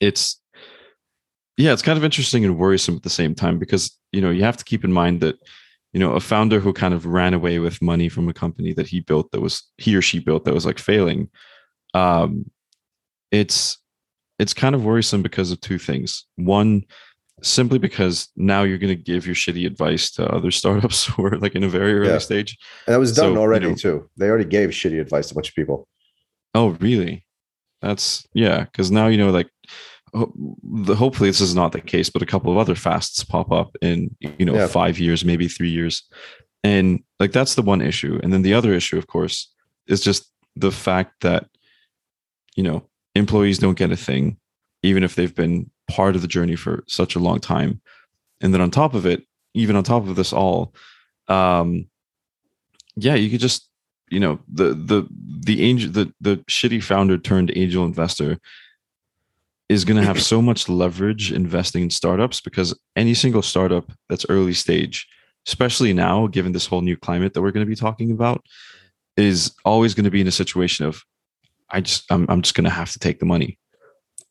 it's 0.00 0.40
yeah, 1.58 1.72
it's 1.74 1.82
kind 1.82 1.98
of 1.98 2.04
interesting 2.04 2.44
and 2.46 2.58
worrisome 2.58 2.96
at 2.96 3.02
the 3.02 3.10
same 3.10 3.34
time 3.34 3.58
because 3.58 3.98
you 4.12 4.22
know 4.22 4.30
you 4.30 4.44
have 4.44 4.56
to 4.56 4.64
keep 4.64 4.82
in 4.82 4.92
mind 4.94 5.20
that 5.20 5.36
you 5.96 6.00
know 6.00 6.12
a 6.12 6.20
founder 6.20 6.60
who 6.60 6.74
kind 6.74 6.92
of 6.92 7.06
ran 7.06 7.32
away 7.32 7.58
with 7.58 7.80
money 7.80 8.10
from 8.10 8.28
a 8.28 8.34
company 8.34 8.74
that 8.74 8.86
he 8.86 9.00
built 9.00 9.30
that 9.32 9.40
was 9.40 9.62
he 9.78 9.96
or 9.96 10.02
she 10.02 10.18
built 10.18 10.44
that 10.44 10.52
was 10.52 10.66
like 10.66 10.78
failing. 10.78 11.30
Um, 11.94 12.50
it's 13.30 13.78
it's 14.38 14.52
kind 14.52 14.74
of 14.74 14.84
worrisome 14.84 15.22
because 15.22 15.50
of 15.50 15.58
two 15.62 15.78
things. 15.78 16.26
One, 16.36 16.84
simply 17.42 17.78
because 17.78 18.28
now 18.36 18.62
you're 18.62 18.76
going 18.76 18.94
to 18.94 19.02
give 19.02 19.24
your 19.24 19.34
shitty 19.34 19.64
advice 19.66 20.10
to 20.12 20.26
other 20.28 20.50
startups 20.60 21.06
who 21.06 21.24
are 21.24 21.38
like 21.38 21.54
in 21.54 21.64
a 21.64 21.68
very 21.70 21.94
early 21.98 22.10
Yeah. 22.10 22.18
stage. 22.18 22.58
and 22.86 22.92
that 22.94 22.98
was 23.00 23.14
done 23.16 23.28
So, 23.30 23.32
you 23.32 23.38
already 23.38 23.68
know- 23.70 23.74
too. 23.74 24.10
They 24.18 24.28
already 24.28 24.44
gave 24.44 24.68
shitty 24.70 25.00
advice 25.00 25.28
to 25.28 25.32
a 25.32 25.36
bunch 25.36 25.48
of 25.48 25.54
people. 25.54 25.88
Oh, 26.54 26.76
really? 26.78 27.24
That's 27.80 28.26
yeah. 28.34 28.64
Because 28.64 28.90
now 28.90 29.06
you 29.06 29.16
know, 29.16 29.30
like, 29.30 29.48
hopefully 30.16 31.28
this 31.30 31.40
is 31.40 31.54
not 31.54 31.72
the 31.72 31.80
case, 31.80 32.10
but 32.10 32.22
a 32.22 32.26
couple 32.26 32.50
of 32.50 32.58
other 32.58 32.74
fasts 32.74 33.22
pop 33.24 33.50
up 33.52 33.76
in 33.82 34.14
you 34.20 34.44
know 34.44 34.54
Yeah. 34.54 34.66
five 34.66 34.98
years, 34.98 35.24
maybe 35.24 35.48
three 35.48 35.70
years, 35.70 36.02
and 36.64 37.02
like 37.20 37.32
that's 37.32 37.54
the 37.54 37.62
one 37.62 37.80
issue. 37.80 38.18
And 38.22 38.32
then 38.32 38.42
the 38.42 38.54
other 38.54 38.72
issue, 38.72 38.98
of 38.98 39.06
course, 39.06 39.52
is 39.86 40.00
just 40.00 40.30
the 40.54 40.72
fact 40.72 41.20
that 41.20 41.48
you 42.54 42.62
know 42.62 42.88
employees 43.14 43.58
don't 43.58 43.78
get 43.78 43.92
a 43.92 43.96
thing, 43.96 44.38
even 44.82 45.02
if 45.02 45.14
they've 45.14 45.34
been 45.34 45.70
part 45.88 46.16
of 46.16 46.22
the 46.22 46.28
journey 46.28 46.56
for 46.56 46.84
such 46.88 47.14
a 47.16 47.20
long 47.20 47.40
time. 47.40 47.80
And 48.40 48.52
then 48.52 48.60
on 48.60 48.70
top 48.70 48.94
of 48.94 49.06
it, 49.06 49.22
even 49.54 49.76
on 49.76 49.84
top 49.84 50.06
of 50.06 50.16
this 50.16 50.32
all, 50.32 50.74
um, 51.28 51.86
yeah, 52.96 53.14
you 53.14 53.30
could 53.30 53.40
just 53.40 53.68
you 54.10 54.20
know 54.20 54.38
the 54.48 54.74
the 54.74 55.06
the 55.40 55.62
angel 55.62 55.90
the 55.90 56.12
the 56.20 56.36
shitty 56.48 56.82
founder 56.82 57.18
turned 57.18 57.52
angel 57.56 57.84
investor 57.84 58.38
is 59.68 59.84
going 59.84 60.00
to 60.00 60.06
have 60.06 60.22
so 60.22 60.40
much 60.40 60.68
leverage 60.68 61.32
investing 61.32 61.82
in 61.82 61.90
startups 61.90 62.40
because 62.40 62.78
any 62.94 63.14
single 63.14 63.42
startup 63.42 63.90
that's 64.08 64.26
early 64.28 64.54
stage 64.54 65.06
especially 65.46 65.92
now 65.92 66.26
given 66.26 66.52
this 66.52 66.66
whole 66.66 66.80
new 66.82 66.96
climate 66.96 67.32
that 67.34 67.42
we're 67.42 67.52
going 67.52 67.64
to 67.66 67.70
be 67.70 67.76
talking 67.76 68.10
about 68.10 68.44
is 69.16 69.54
always 69.64 69.94
going 69.94 70.04
to 70.04 70.10
be 70.10 70.20
in 70.20 70.26
a 70.28 70.32
situation 70.32 70.84
of 70.86 71.02
i 71.70 71.80
just 71.80 72.04
i'm, 72.10 72.26
I'm 72.28 72.42
just 72.42 72.54
going 72.54 72.64
to 72.64 72.70
have 72.70 72.90
to 72.92 72.98
take 72.98 73.18
the 73.20 73.26
money. 73.26 73.58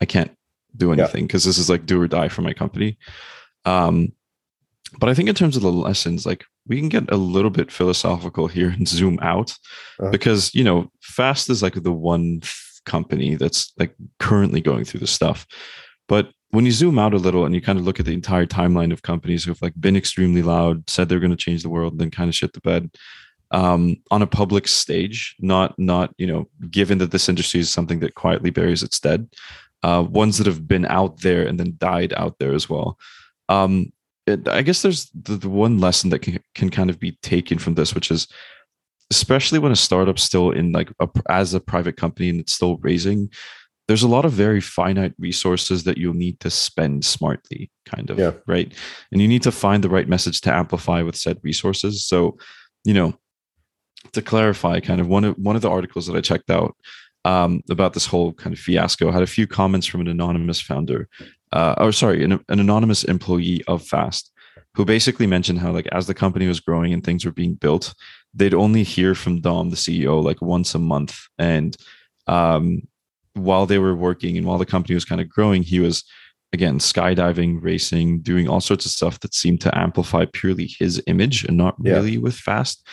I 0.01 0.05
can't 0.05 0.31
do 0.75 0.91
anything 0.91 1.25
because 1.25 1.43
this 1.45 1.57
is 1.57 1.69
like 1.69 1.85
do 1.85 2.01
or 2.01 2.07
die 2.07 2.27
for 2.29 2.41
my 2.41 2.53
company. 2.53 2.97
Um 3.65 4.11
but 4.99 5.09
i 5.09 5.13
think 5.13 5.27
in 5.29 5.35
terms 5.35 5.55
of 5.57 5.63
the 5.63 5.71
lessons 5.71 6.25
like 6.25 6.45
we 6.67 6.79
can 6.79 6.89
get 6.89 7.11
a 7.11 7.17
little 7.17 7.49
bit 7.51 7.71
philosophical 7.71 8.47
here 8.47 8.69
and 8.69 8.87
zoom 8.87 9.17
out 9.21 9.51
Uh-huh. 9.99 10.11
because 10.11 10.53
you 10.55 10.63
know 10.63 10.89
fast 11.01 11.49
is 11.49 11.61
like 11.63 11.81
the 11.81 11.91
one 11.91 12.41
company 12.85 13.35
that's 13.35 13.73
like 13.77 13.95
currently 14.19 14.61
going 14.61 14.85
through 14.85 15.01
the 15.01 15.07
stuff. 15.07 15.45
But 16.07 16.29
when 16.51 16.65
you 16.65 16.71
zoom 16.71 16.97
out 16.97 17.13
a 17.13 17.17
little 17.17 17.45
and 17.45 17.53
you 17.53 17.61
kind 17.61 17.79
of 17.79 17.85
look 17.85 17.99
at 17.99 18.05
the 18.05 18.13
entire 18.13 18.45
timeline 18.45 18.93
of 18.93 19.01
companies 19.01 19.43
who've 19.43 19.61
like 19.61 19.73
been 19.79 19.97
extremely 19.97 20.41
loud 20.41 20.89
said 20.89 21.09
they're 21.09 21.19
going 21.19 21.31
to 21.31 21.37
change 21.37 21.63
the 21.63 21.69
world 21.69 21.93
and 21.93 22.01
then 22.01 22.11
kind 22.11 22.29
of 22.29 22.35
shit 22.35 22.53
the 22.53 22.61
bed 22.61 22.89
um, 23.51 23.97
on 24.09 24.21
a 24.21 24.27
public 24.27 24.67
stage 24.67 25.35
not 25.39 25.77
not 25.77 26.13
you 26.17 26.25
know 26.25 26.47
given 26.71 26.97
that 26.97 27.11
this 27.11 27.29
industry 27.29 27.59
is 27.59 27.69
something 27.69 27.99
that 27.99 28.15
quietly 28.15 28.49
buries 28.49 28.83
its 28.83 28.99
dead 28.99 29.27
uh, 29.85 30.01
ones 30.01 30.39
that 30.39 30.47
have 30.47 30.67
been 30.67 30.85
out 30.85 31.21
there 31.21 31.45
and 31.45 31.59
then 31.59 31.75
died 31.77 32.11
out 32.17 32.39
there 32.39 32.53
as 32.53 32.67
well. 32.67 32.97
Um, 33.49 33.93
it, 34.25 34.47
I 34.47 34.63
guess 34.63 34.81
there's 34.81 35.11
the, 35.11 35.35
the 35.35 35.49
one 35.49 35.77
lesson 35.77 36.09
that 36.09 36.19
can, 36.19 36.39
can 36.55 36.71
kind 36.71 36.89
of 36.89 36.99
be 36.99 37.11
taken 37.21 37.59
from 37.59 37.75
this, 37.75 37.93
which 37.93 38.09
is 38.09 38.27
especially 39.11 39.59
when 39.59 39.71
a 39.71 39.75
startup's 39.75 40.23
still 40.23 40.51
in 40.51 40.71
like 40.71 40.91
a, 40.99 41.07
as 41.29 41.53
a 41.53 41.59
private 41.59 41.97
company 41.97 42.29
and 42.29 42.39
it's 42.39 42.53
still 42.53 42.77
raising, 42.77 43.29
there's 43.87 44.03
a 44.03 44.07
lot 44.07 44.25
of 44.25 44.31
very 44.31 44.61
finite 44.61 45.13
resources 45.19 45.83
that 45.83 45.97
you'll 45.97 46.15
need 46.15 46.39
to 46.39 46.49
spend 46.49 47.05
smartly, 47.05 47.69
kind 47.85 48.09
of, 48.09 48.17
Yeah. 48.17 48.31
right? 48.47 48.73
And 49.11 49.21
you 49.21 49.27
need 49.27 49.43
to 49.43 49.51
find 49.51 49.83
the 49.83 49.89
right 49.89 50.09
message 50.09 50.41
to 50.41 50.53
amplify 50.53 51.03
with 51.03 51.15
said 51.15 51.37
resources. 51.43 52.03
So, 52.03 52.37
you 52.83 52.93
know, 52.93 53.13
to 54.13 54.21
clarify, 54.21 54.79
kind 54.79 54.99
of 55.01 55.07
one 55.07 55.23
of 55.23 55.35
one 55.37 55.55
of 55.55 55.61
the 55.61 55.69
articles 55.69 56.07
that 56.07 56.15
I 56.15 56.21
checked 56.21 56.49
out 56.49 56.75
um, 57.25 57.61
about 57.69 57.93
this 57.93 58.05
whole 58.05 58.33
kind 58.33 58.53
of 58.53 58.59
fiasco 58.59 59.11
had 59.11 59.23
a 59.23 59.27
few 59.27 59.47
comments 59.47 59.87
from 59.87 60.01
an 60.01 60.07
anonymous 60.07 60.61
founder, 60.61 61.07
uh, 61.51 61.75
or 61.77 61.91
sorry, 61.91 62.23
an, 62.23 62.33
an 62.49 62.59
anonymous 62.59 63.03
employee 63.03 63.63
of 63.67 63.85
Fast, 63.85 64.31
who 64.75 64.85
basically 64.85 65.25
mentioned 65.27 65.59
how 65.59 65.71
like 65.71 65.87
as 65.91 66.05
the 66.07 66.13
company 66.13 66.47
was 66.47 66.59
growing 66.59 66.93
and 66.93 67.03
things 67.03 67.25
were 67.25 67.31
being 67.31 67.55
built, 67.55 67.93
they'd 68.35 68.53
only 68.53 68.83
hear 68.83 69.15
from 69.15 69.41
Dom, 69.41 69.69
the 69.69 69.75
CEO, 69.75 70.21
like 70.23 70.41
once 70.41 70.75
a 70.75 70.79
month, 70.79 71.19
and 71.37 71.75
um, 72.27 72.81
while 73.33 73.65
they 73.65 73.79
were 73.79 73.95
working 73.95 74.37
and 74.37 74.45
while 74.45 74.57
the 74.57 74.65
company 74.65 74.93
was 74.95 75.05
kind 75.05 75.21
of 75.21 75.29
growing, 75.29 75.63
he 75.63 75.79
was 75.79 76.03
again 76.53 76.79
skydiving, 76.79 77.59
racing, 77.61 78.21
doing 78.21 78.47
all 78.47 78.61
sorts 78.61 78.85
of 78.85 78.91
stuff 78.91 79.19
that 79.21 79.33
seemed 79.33 79.61
to 79.61 79.77
amplify 79.77 80.25
purely 80.31 80.67
his 80.79 81.01
image 81.07 81.43
and 81.45 81.57
not 81.57 81.75
Yeah. 81.83 81.93
really 81.93 82.17
with 82.17 82.35
Fast. 82.35 82.85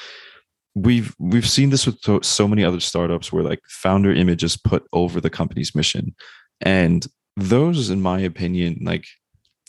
We've 0.75 1.15
we've 1.19 1.49
seen 1.49 1.71
this 1.71 1.87
with 1.87 2.01
so, 2.03 2.21
so 2.23 2.49
many 2.49 2.65
other 2.65 2.81
startups 2.81 3.33
where 3.33 3.43
like 3.45 3.61
founder 3.69 4.13
image 4.13 4.43
is 4.43 4.57
put 4.57 4.87
over 4.93 5.21
the 5.21 5.31
company's 5.31 5.75
mission, 5.75 6.15
and 6.61 7.07
those, 7.37 7.91
in 7.91 8.01
my 8.01 8.21
opinion, 8.21 8.79
like 8.83 9.05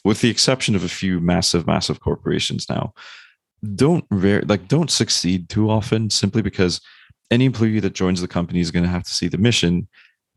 with 0.05 0.21
the 0.21 0.29
exception 0.29 0.75
of 0.75 0.83
a 0.83 0.89
few 0.89 1.19
massive, 1.19 1.65
massive 1.67 1.99
corporations 1.99 2.67
now, 2.69 2.93
don't 3.75 4.05
rare 4.11 4.41
like 4.45 4.67
don't 4.67 4.91
succeed 4.91 5.47
too 5.49 5.69
often 5.69 6.09
simply 6.09 6.41
because 6.41 6.81
any 7.31 7.45
employee 7.45 7.79
that 7.79 7.93
joins 7.93 8.19
the 8.21 8.27
company 8.27 8.59
is 8.59 8.71
going 8.71 8.83
to 8.83 8.89
have 8.89 9.03
to 9.03 9.13
see 9.13 9.27
the 9.27 9.37
mission 9.37 9.87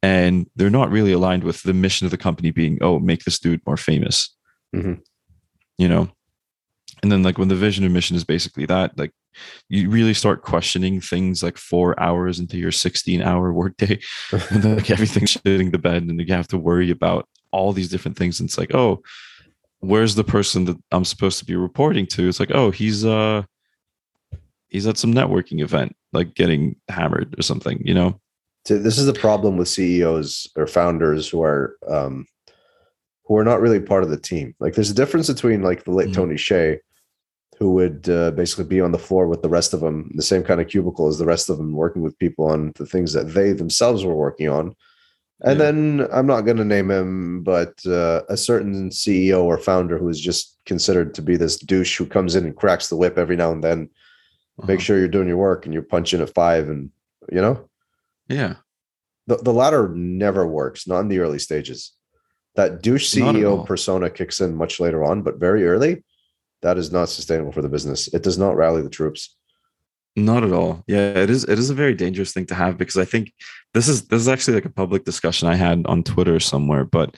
and 0.02 0.46
they're 0.54 0.70
not 0.70 0.90
really 0.90 1.12
aligned 1.12 1.42
with 1.42 1.62
the 1.64 1.74
mission 1.74 2.04
of 2.04 2.10
the 2.10 2.16
company 2.16 2.50
being 2.50 2.78
oh 2.82 2.98
make 3.00 3.24
this 3.24 3.38
dude 3.38 3.60
more 3.66 3.76
famous 3.76 4.34
Mhm. 4.74 5.00
you 5.78 5.88
know 5.88 6.08
and 7.02 7.10
then 7.12 7.22
like 7.22 7.36
when 7.38 7.48
the 7.48 7.54
vision 7.54 7.84
and 7.84 7.92
mission 7.92 8.16
is 8.16 8.24
basically 8.24 8.66
that 8.66 8.96
like 8.98 9.12
you 9.68 9.90
really 9.90 10.14
start 10.14 10.42
questioning 10.42 11.00
things 11.00 11.42
like 11.42 11.58
four 11.58 11.98
hours 12.00 12.38
into 12.38 12.56
your 12.56 12.72
16 12.72 13.22
hour 13.22 13.52
workday 13.52 13.98
and 14.50 14.62
then 14.62 14.76
like 14.76 14.90
everything's 14.90 15.34
shitting 15.36 15.72
the 15.72 15.78
bed 15.78 16.02
and 16.04 16.20
you 16.20 16.34
have 16.34 16.48
to 16.48 16.58
worry 16.58 16.90
about 16.90 17.28
all 17.50 17.72
these 17.72 17.88
different 17.88 18.16
things 18.16 18.38
and 18.40 18.48
it's 18.48 18.58
like 18.58 18.74
oh 18.74 19.02
where's 19.80 20.14
the 20.14 20.24
person 20.24 20.64
that 20.64 20.76
i'm 20.90 21.04
supposed 21.04 21.38
to 21.38 21.44
be 21.44 21.56
reporting 21.56 22.06
to 22.06 22.28
it's 22.28 22.40
like 22.40 22.50
oh 22.52 22.70
he's 22.70 23.04
uh 23.04 23.42
he's 24.68 24.86
at 24.86 24.98
some 24.98 25.12
networking 25.12 25.60
event 25.60 25.94
like 26.12 26.34
getting 26.34 26.74
hammered 26.88 27.34
or 27.38 27.42
something 27.42 27.80
you 27.84 27.94
know 27.94 28.18
So 28.66 28.78
this 28.78 28.98
is 28.98 29.06
the 29.06 29.12
problem 29.12 29.56
with 29.56 29.68
CEOs 29.68 30.48
or 30.56 30.66
founders 30.66 31.28
who 31.28 31.40
are 31.42 31.76
um, 31.86 32.26
who 33.24 33.36
are 33.36 33.44
not 33.44 33.60
really 33.60 33.80
part 33.80 34.02
of 34.02 34.10
the 34.10 34.16
team. 34.30 34.54
Like 34.58 34.74
there's 34.74 34.90
a 34.90 34.94
difference 35.02 35.28
between 35.28 35.62
like 35.62 35.84
the 35.84 35.92
late 35.92 36.08
Mhm. 36.10 36.14
Tony 36.14 36.34
Hsieh, 36.34 36.78
who 37.58 37.74
would 37.74 38.08
uh, 38.08 38.30
basically 38.32 38.64
be 38.64 38.80
on 38.80 38.92
the 38.92 38.98
floor 39.06 39.28
with 39.28 39.42
the 39.42 39.48
rest 39.48 39.72
of 39.74 39.80
them, 39.80 40.10
the 40.16 40.22
same 40.22 40.42
kind 40.42 40.60
of 40.60 40.68
cubicle 40.68 41.06
as 41.06 41.18
the 41.18 41.24
rest 41.26 41.48
of 41.48 41.58
them, 41.58 41.72
working 41.74 42.02
with 42.02 42.18
people 42.18 42.46
on 42.46 42.72
the 42.74 42.86
things 42.86 43.12
that 43.12 43.34
they 43.34 43.52
themselves 43.52 44.04
were 44.04 44.16
working 44.16 44.48
on. 44.48 44.74
And 45.42 45.58
Yeah. 45.58 45.64
then 45.66 46.08
I'm 46.12 46.26
not 46.26 46.42
going 46.42 46.56
to 46.56 46.64
name 46.64 46.90
him, 46.90 47.42
but 47.42 47.84
uh, 47.86 48.22
a 48.28 48.36
certain 48.36 48.88
CEO 48.90 49.42
or 49.44 49.58
founder 49.58 49.98
who 49.98 50.08
is 50.08 50.20
just 50.20 50.56
considered 50.64 51.14
to 51.14 51.22
be 51.22 51.36
this 51.36 51.58
douche 51.58 51.98
who 51.98 52.06
comes 52.06 52.34
in 52.34 52.44
and 52.44 52.56
cracks 52.56 52.88
the 52.88 52.96
whip 52.96 53.18
every 53.18 53.36
now 53.36 53.52
and 53.52 53.62
then. 53.62 53.90
Make 54.66 54.78
Uh-huh. 54.78 54.84
sure 54.84 54.98
you're 54.98 55.08
doing 55.08 55.28
your 55.28 55.36
work 55.36 55.66
and 55.66 55.74
you're 55.74 55.82
punching 55.82 56.22
at 56.22 56.32
five, 56.32 56.68
and 56.70 56.90
you 57.30 57.40
know 57.42 57.68
yeah 58.28 58.54
the, 59.26 59.36
the 59.36 59.52
latter 59.52 59.88
never 59.90 60.46
works, 60.46 60.86
not 60.86 61.00
in 61.00 61.08
the 61.08 61.18
early 61.18 61.38
stages. 61.38 61.92
That 62.54 62.80
douche 62.80 63.12
CEO 63.14 63.66
persona 63.66 64.08
kicks 64.08 64.40
in 64.40 64.54
much 64.56 64.80
later 64.80 65.04
on, 65.04 65.20
but 65.22 65.36
very 65.38 65.66
early, 65.66 66.04
that 66.62 66.78
is 66.78 66.90
not 66.90 67.10
sustainable 67.10 67.52
for 67.52 67.60
the 67.60 67.68
business. 67.68 68.08
It 68.14 68.22
does 68.22 68.38
not 68.38 68.56
rally 68.56 68.80
the 68.80 68.88
troops. 68.88 69.36
Not 70.16 70.44
at 70.44 70.52
all. 70.52 70.82
Yeah, 70.86 71.10
it 71.10 71.28
is. 71.28 71.44
It 71.44 71.58
is 71.58 71.68
a 71.68 71.74
very 71.74 71.94
dangerous 71.94 72.32
thing 72.32 72.46
to 72.46 72.54
have 72.54 72.78
because 72.78 72.96
I 72.96 73.04
think 73.04 73.34
this 73.74 73.86
is 73.86 74.08
this 74.08 74.20
is 74.22 74.28
actually 74.28 74.54
like 74.54 74.64
a 74.64 74.70
public 74.70 75.04
discussion 75.04 75.46
I 75.46 75.56
had 75.56 75.84
on 75.86 76.02
Twitter 76.02 76.40
somewhere. 76.40 76.84
But 76.84 77.14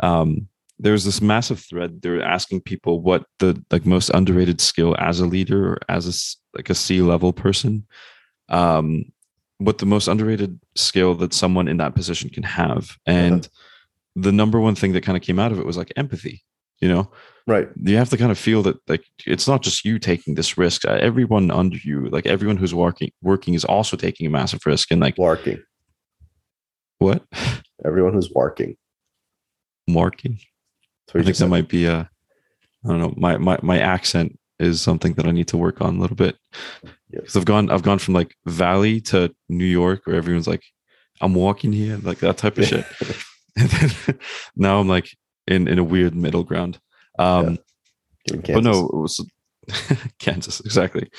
um, 0.00 0.48
there 0.80 0.92
was 0.92 1.04
this 1.04 1.22
massive 1.22 1.60
thread. 1.60 2.02
They 2.02 2.10
were 2.10 2.22
asking 2.22 2.62
people 2.62 3.00
what 3.00 3.24
the 3.38 3.62
like 3.70 3.86
most 3.86 4.10
underrated 4.10 4.60
skill 4.60 4.96
as 4.98 5.20
a 5.20 5.26
leader 5.26 5.74
or 5.74 5.78
as 5.88 6.08
a 6.08 6.58
like 6.58 6.70
a 6.70 6.74
C 6.74 7.00
level 7.02 7.32
person, 7.32 7.86
um, 8.48 9.04
what 9.58 9.78
the 9.78 9.86
most 9.86 10.08
underrated 10.08 10.58
skill 10.74 11.14
that 11.16 11.32
someone 11.32 11.68
in 11.68 11.76
that 11.76 11.94
position 11.94 12.30
can 12.30 12.42
have. 12.42 12.96
And 13.06 13.48
the 14.16 14.32
number 14.32 14.58
one 14.58 14.74
thing 14.74 14.92
that 14.94 15.04
kind 15.04 15.16
of 15.16 15.22
came 15.22 15.38
out 15.38 15.52
of 15.52 15.60
it 15.60 15.66
was 15.66 15.76
like 15.76 15.92
empathy. 15.96 16.42
You 16.80 16.88
know, 16.88 17.10
Right. 17.46 17.68
you 17.76 17.96
have 17.96 18.10
to 18.10 18.16
kind 18.16 18.30
of 18.30 18.38
feel 18.38 18.62
that 18.62 18.76
like 18.88 19.04
it's 19.26 19.48
not 19.48 19.62
just 19.62 19.84
you 19.84 19.98
taking 19.98 20.34
this 20.34 20.56
risk 20.56 20.86
Uh, 20.86 20.92
everyone 21.00 21.50
under 21.50 21.76
you 21.78 22.08
like 22.10 22.26
everyone 22.26 22.56
who's 22.56 22.74
working 22.74 23.10
working 23.22 23.54
is 23.54 23.64
also 23.64 23.96
taking 23.96 24.26
a 24.26 24.30
massive 24.30 24.60
risk 24.66 24.90
and 24.92 25.00
like 25.00 25.18
Larking. 25.18 25.60
what 26.98 27.22
Everyone 27.84 28.12
who's 28.12 28.30
working. 28.30 28.76
working 29.88 30.38
i 31.10 31.12
think 31.14 31.26
that 31.26 31.34
said. 31.34 31.48
might 31.50 31.68
be 31.68 31.86
a 31.86 32.08
i 32.84 32.88
don't 32.88 33.00
know 33.00 33.14
my 33.16 33.36
my, 33.38 33.58
my 33.62 33.78
accent 33.80 34.38
is 34.60 34.80
something 34.80 35.14
that 35.14 35.26
i 35.26 35.32
need 35.32 35.48
to 35.48 35.56
work 35.56 35.80
on 35.80 35.96
a 35.96 36.00
little 36.00 36.16
bit 36.16 36.36
because 37.10 37.34
i've 37.36 37.44
gone 37.46 37.68
i've 37.70 37.82
gone 37.82 37.98
from 37.98 38.14
like 38.14 38.36
valley 38.46 39.00
to 39.00 39.34
new 39.48 39.64
york 39.64 40.02
where 40.06 40.14
everyone's 40.16 40.46
like 40.46 40.62
i'm 41.20 41.34
walking 41.34 41.72
here 41.72 41.98
like 42.02 42.18
that 42.18 42.36
type 42.36 42.58
of 42.58 42.66
shit 42.66 42.86
and 43.58 43.68
then 43.70 44.18
now 44.56 44.78
i'm 44.78 44.86
like 44.88 45.08
in 45.50 45.68
in 45.68 45.78
a 45.78 45.84
weird 45.84 46.14
middle 46.14 46.44
ground. 46.44 46.78
Um 47.18 47.58
In 48.32 48.40
but 48.42 48.64
no 48.64 48.86
it 48.86 48.94
was 48.94 49.20
kansas 50.18 50.60
exactly. 50.60 51.10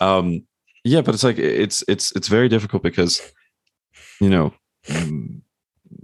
Um 0.00 0.46
yeah 0.84 1.00
but 1.00 1.14
it's 1.14 1.24
like 1.24 1.38
it's 1.38 1.82
it's 1.88 2.12
it's 2.16 2.28
very 2.28 2.48
difficult 2.48 2.82
because 2.82 3.20
you 4.20 4.30
know 4.30 4.54
mm, 4.88 5.40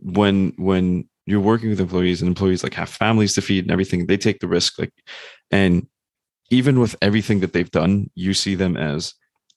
when 0.03 0.53
when 0.57 1.09
you're 1.27 1.41
working 1.41 1.71
with 1.71 1.81
employees 1.81 2.21
and 2.21 2.29
employees 2.29 2.63
like 2.63 2.75
have 2.75 2.89
families 2.89 3.35
to 3.35 3.43
feed 3.43 3.65
and 3.65 3.71
everything 3.71 4.07
they 4.07 4.17
take 4.17 4.41
the 4.41 4.49
risk 4.49 4.79
like 4.79 4.93
and 5.51 5.87
even 6.51 6.81
with 6.81 6.97
everything 7.01 7.41
that 7.41 7.53
they've 7.53 7.71
done 7.71 8.11
you 8.15 8.35
see 8.35 8.55
them 8.57 8.77
as 8.77 9.15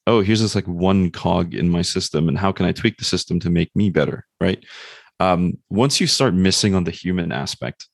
oh 0.07 0.21
here's 0.21 0.41
this 0.41 0.55
like 0.55 0.67
one 0.67 1.09
cog 1.09 1.55
in 1.55 1.69
my 1.69 1.81
system 1.81 2.29
and 2.29 2.37
how 2.37 2.51
can 2.51 2.65
i 2.65 2.71
tweak 2.71 2.97
the 2.97 3.05
system 3.05 3.39
to 3.39 3.49
make 3.49 3.71
me 3.75 3.89
better 3.89 4.25
right? 4.39 4.63
Um 5.19 5.57
once 5.69 5.99
you 5.99 6.07
start 6.07 6.33
missing 6.33 6.75
on 6.75 6.83
the 6.83 6.91
human 6.91 7.31
aspect 7.31 7.87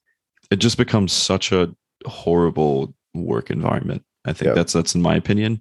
it 0.52 0.58
just 0.58 0.78
becomes 0.78 1.12
such 1.12 1.52
a 1.52 1.74
horrible 2.06 2.94
work 3.14 3.50
environment 3.50 4.04
i 4.26 4.34
think 4.34 4.48
Yeah. 4.50 4.54
that's 4.54 4.74
that's 4.74 4.96
in 4.96 5.02
my 5.02 5.16
opinion 5.16 5.60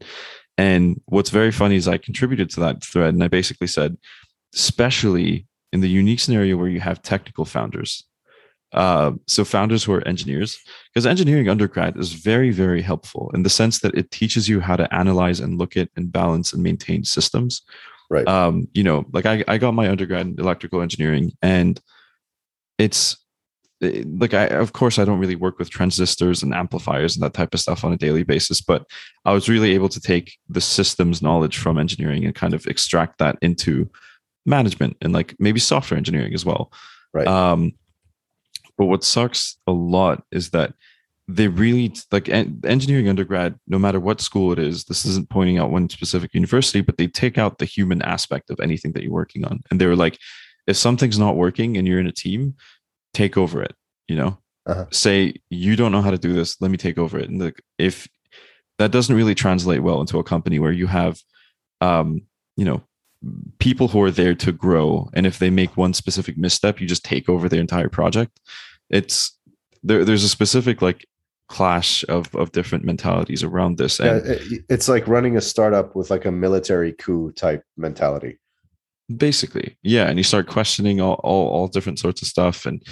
and 0.59 1.01
what's 1.07 1.31
very 1.31 1.51
funny 1.53 1.77
is 1.77 1.89
i 1.89 1.97
contributed 1.99 2.51
to 2.51 2.61
that 2.61 2.83
thread 2.85 3.15
and 3.15 3.23
i 3.25 3.29
basically 3.29 3.67
said 3.67 3.97
especially 4.55 5.47
in 5.73 5.81
the 5.81 5.89
unique 5.89 6.21
scenario 6.21 6.57
where 6.57 6.69
you 6.69 6.81
have 6.81 7.03
technical 7.03 7.45
founders 7.45 8.05
uh, 8.73 9.11
so 9.27 9.45
founders 9.45 9.83
who 9.83 9.93
are 9.93 10.07
engineers 10.07 10.61
because 10.95 11.05
engineering 11.05 11.49
undergrad 11.49 11.97
is 11.97 12.13
very 12.13 12.51
very 12.51 12.83
helpful 12.83 13.31
in 13.35 13.43
the 13.43 13.51
sense 13.51 13.81
that 13.81 13.93
it 13.97 14.11
teaches 14.13 14.49
you 14.49 14.61
how 14.61 14.77
to 14.77 14.93
analyze 14.95 15.41
and 15.41 15.59
look 15.59 15.77
at 15.77 15.89
and 15.97 16.13
balance 16.13 16.53
and 16.53 16.63
maintain 16.63 17.03
systems 17.05 17.63
Right. 18.09 18.27
um 18.29 18.69
you 18.73 18.83
know 18.85 19.05
like 19.13 19.27
i, 19.27 19.45
I 19.49 19.59
got 19.59 19.75
my 19.75 19.89
undergrad 19.89 20.27
in 20.27 20.39
electrical 20.39 20.83
engineering 20.83 21.33
and 21.43 21.81
it's 22.79 23.17
like 23.81 24.35
i 24.35 24.47
of 24.47 24.73
course 24.73 24.99
i 24.99 25.05
don't 25.05 25.19
really 25.19 25.37
work 25.37 25.59
with 25.59 25.71
transistors 25.71 26.43
and 26.43 26.55
amplifiers 26.55 27.17
and 27.17 27.23
that 27.23 27.33
type 27.33 27.55
of 27.55 27.61
stuff 27.61 27.83
on 27.83 27.93
a 27.93 27.97
daily 27.97 28.23
basis 28.23 28.61
but 28.61 28.85
i 29.25 29.33
was 29.33 29.49
really 29.49 29.73
able 29.73 29.89
to 29.89 30.01
take 30.01 30.37
the 30.49 30.61
systems 30.61 31.23
knowledge 31.23 31.57
from 31.57 31.79
engineering 31.79 32.25
and 32.25 32.35
kind 32.35 32.53
of 32.53 32.67
extract 32.67 33.19
that 33.19 33.39
into 33.41 33.89
management 34.45 34.97
and 35.01 35.13
like 35.13 35.35
maybe 35.39 35.59
software 35.61 35.97
engineering 35.99 36.35
as 36.35 36.45
well 36.45 36.71
Right. 37.13 37.27
um 37.27 37.73
but 38.77 38.87
what 38.87 39.03
sucks 39.05 39.57
a 39.67 39.73
lot 39.73 40.25
is 40.31 40.51
that 40.51 40.75
they 41.27 41.49
really 41.49 41.93
like 42.11 42.29
en- 42.29 42.61
engineering 42.65 43.09
undergrad 43.09 43.59
no 43.67 43.79
matter 43.79 44.01
what 44.01 44.21
school 44.21 44.53
it 44.53 44.59
is 44.59 44.85
this 44.85 45.05
isn't 45.05 45.31
pointing 45.31 45.59
out 45.59 45.71
one 45.71 45.89
specific 45.89 46.35
university 46.35 46.81
but 46.81 46.99
they 46.99 47.07
take 47.07 47.39
out 47.39 47.59
the 47.59 47.65
human 47.65 48.03
aspect 48.03 48.51
of 48.51 48.61
anything 48.61 48.93
that 48.93 49.03
you're 49.03 49.13
working 49.13 49.45
on 49.45 49.61
and 49.71 49.81
they 49.81 49.87
were 49.87 49.97
like 49.97 50.19
if 50.67 50.77
something's 50.77 51.19
not 51.19 51.37
working 51.37 51.77
and 51.77 51.87
you're 51.89 52.01
in 52.01 52.07
a 52.07 52.13
team 52.13 52.55
take 53.15 53.37
over 53.37 53.63
it 53.63 53.75
you 54.09 54.17
know 54.17 54.39
Uh-huh. 54.67 54.87
say 54.91 55.35
you 55.51 55.77
don't 55.77 55.93
know 55.93 56.03
how 56.03 56.11
to 56.11 56.19
do 56.19 56.33
this 56.33 56.61
let 56.61 56.71
me 56.71 56.77
take 56.77 56.99
over 56.99 57.19
it 57.19 57.29
and 57.29 57.41
like 57.41 57.61
if 57.79 58.09
that 58.79 58.91
doesn't 58.93 59.17
really 59.17 59.35
translate 59.35 59.83
well 59.83 60.01
into 60.01 60.19
a 60.19 60.25
company 60.25 60.59
where 60.59 60.73
you 60.73 60.87
have 60.87 61.19
um 61.81 62.23
you 62.57 62.65
know 62.65 62.83
people 63.59 63.89
who 63.89 64.01
are 64.03 64.11
there 64.11 64.35
to 64.35 64.53
grow 64.53 65.09
and 65.13 65.27
if 65.27 65.39
they 65.39 65.51
make 65.51 65.77
one 65.77 65.93
specific 65.93 66.37
misstep 66.39 66.81
you 66.81 66.87
just 66.87 67.05
take 67.05 67.29
over 67.29 67.49
their 67.49 67.61
entire 67.61 67.89
project 67.89 68.41
it's 68.89 69.37
there 69.83 70.05
there's 70.05 70.25
a 70.25 70.29
specific 70.29 70.81
like 70.83 71.07
clash 71.49 72.05
of 72.09 72.33
of 72.37 72.53
different 72.53 72.85
mentalities 72.85 73.43
around 73.43 73.77
this 73.77 73.99
Yeah, 73.99 74.17
and 74.17 74.27
it- 74.27 74.65
it's 74.69 74.89
like 74.89 75.09
running 75.09 75.37
a 75.37 75.41
startup 75.41 75.97
with 75.97 76.09
like 76.11 76.25
a 76.25 76.31
military 76.31 76.93
coup 76.93 77.33
type 77.33 77.65
mentality. 77.77 78.39
Basically 79.17 79.77
yeah 79.83 80.09
and 80.09 80.19
you 80.19 80.23
start 80.23 80.47
questioning 80.47 81.01
all, 81.01 81.21
all 81.25 81.49
all 81.49 81.69
different 81.69 81.99
sorts 81.99 82.23
of 82.23 82.29
stuff 82.29 82.67
and 82.67 82.83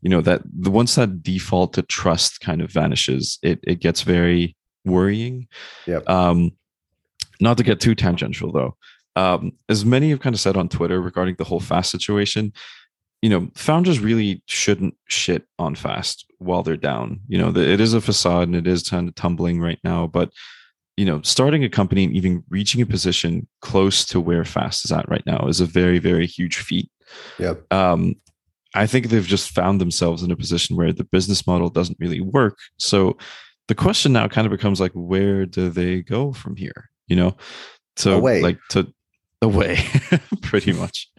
you 0.00 0.08
know 0.08 0.20
that 0.20 0.42
the 0.58 0.70
once 0.70 0.94
that 0.94 1.22
default 1.22 1.72
to 1.72 1.82
trust 1.82 2.40
kind 2.40 2.60
of 2.60 2.70
vanishes 2.70 3.38
it 3.42 3.60
it 3.62 3.80
gets 3.80 4.02
very 4.02 4.56
worrying 4.84 5.46
yeah 5.86 6.00
um 6.06 6.50
not 7.40 7.56
to 7.56 7.62
get 7.62 7.80
too 7.80 7.94
tangential 7.94 8.52
though 8.52 8.76
um, 9.16 9.52
as 9.68 9.84
many 9.84 10.10
have 10.10 10.20
kind 10.20 10.34
of 10.34 10.40
said 10.40 10.56
on 10.56 10.68
Twitter 10.68 11.00
regarding 11.00 11.36
the 11.36 11.44
whole 11.44 11.58
fast 11.58 11.90
situation, 11.90 12.52
you 13.22 13.30
know, 13.30 13.48
founders 13.54 13.98
really 13.98 14.42
shouldn't 14.46 14.94
shit 15.08 15.44
on 15.58 15.74
fast 15.74 16.26
while 16.38 16.62
they're 16.62 16.76
down. 16.76 17.20
You 17.26 17.38
know, 17.38 17.48
it 17.48 17.80
is 17.80 17.94
a 17.94 18.00
facade 18.02 18.46
and 18.46 18.54
it 18.54 18.66
is 18.66 18.88
kind 18.88 19.08
of 19.08 19.14
tumbling 19.14 19.58
right 19.60 19.80
now, 19.82 20.06
but 20.06 20.30
you 20.96 21.04
know, 21.04 21.20
starting 21.22 21.62
a 21.62 21.68
company 21.68 22.04
and 22.04 22.14
even 22.14 22.42
reaching 22.48 22.80
a 22.80 22.86
position 22.86 23.46
close 23.60 24.04
to 24.06 24.20
where 24.20 24.44
fast 24.44 24.84
is 24.84 24.92
at 24.92 25.08
right 25.08 25.24
now 25.26 25.46
is 25.46 25.60
a 25.60 25.66
very, 25.66 25.98
very 25.98 26.26
huge 26.26 26.56
feat. 26.56 26.90
Yep. 27.38 27.72
Um, 27.72 28.14
I 28.74 28.86
think 28.86 29.08
they've 29.08 29.26
just 29.26 29.50
found 29.50 29.80
themselves 29.80 30.22
in 30.22 30.30
a 30.30 30.36
position 30.36 30.76
where 30.76 30.92
the 30.92 31.04
business 31.04 31.46
model 31.46 31.70
doesn't 31.70 31.98
really 32.00 32.20
work. 32.20 32.58
So 32.78 33.16
the 33.68 33.74
question 33.74 34.12
now 34.12 34.28
kind 34.28 34.46
of 34.46 34.50
becomes 34.50 34.80
like, 34.80 34.92
where 34.92 35.46
do 35.46 35.68
they 35.68 36.02
go 36.02 36.32
from 36.32 36.56
here? 36.56 36.90
You 37.08 37.16
know, 37.16 37.36
so 37.96 38.16
Away. 38.16 38.42
like 38.42 38.58
to 38.70 38.92
away, 39.42 39.78
pretty 40.42 40.72
much. 40.72 41.10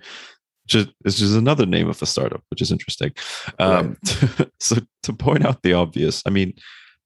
Just 0.68 0.90
it's 1.06 1.18
just 1.18 1.36
another 1.36 1.66
name 1.66 1.90
of 1.90 2.02
a 2.02 2.06
startup, 2.06 2.44
which 2.50 2.62
is 2.62 2.72
interesting. 2.72 3.14
Um, 3.58 3.98
so 4.60 4.78
to 5.04 5.14
point 5.14 5.46
out 5.46 5.64
the 5.64 5.74
obvious, 5.74 6.22
I 6.26 6.30
mean, 6.30 6.54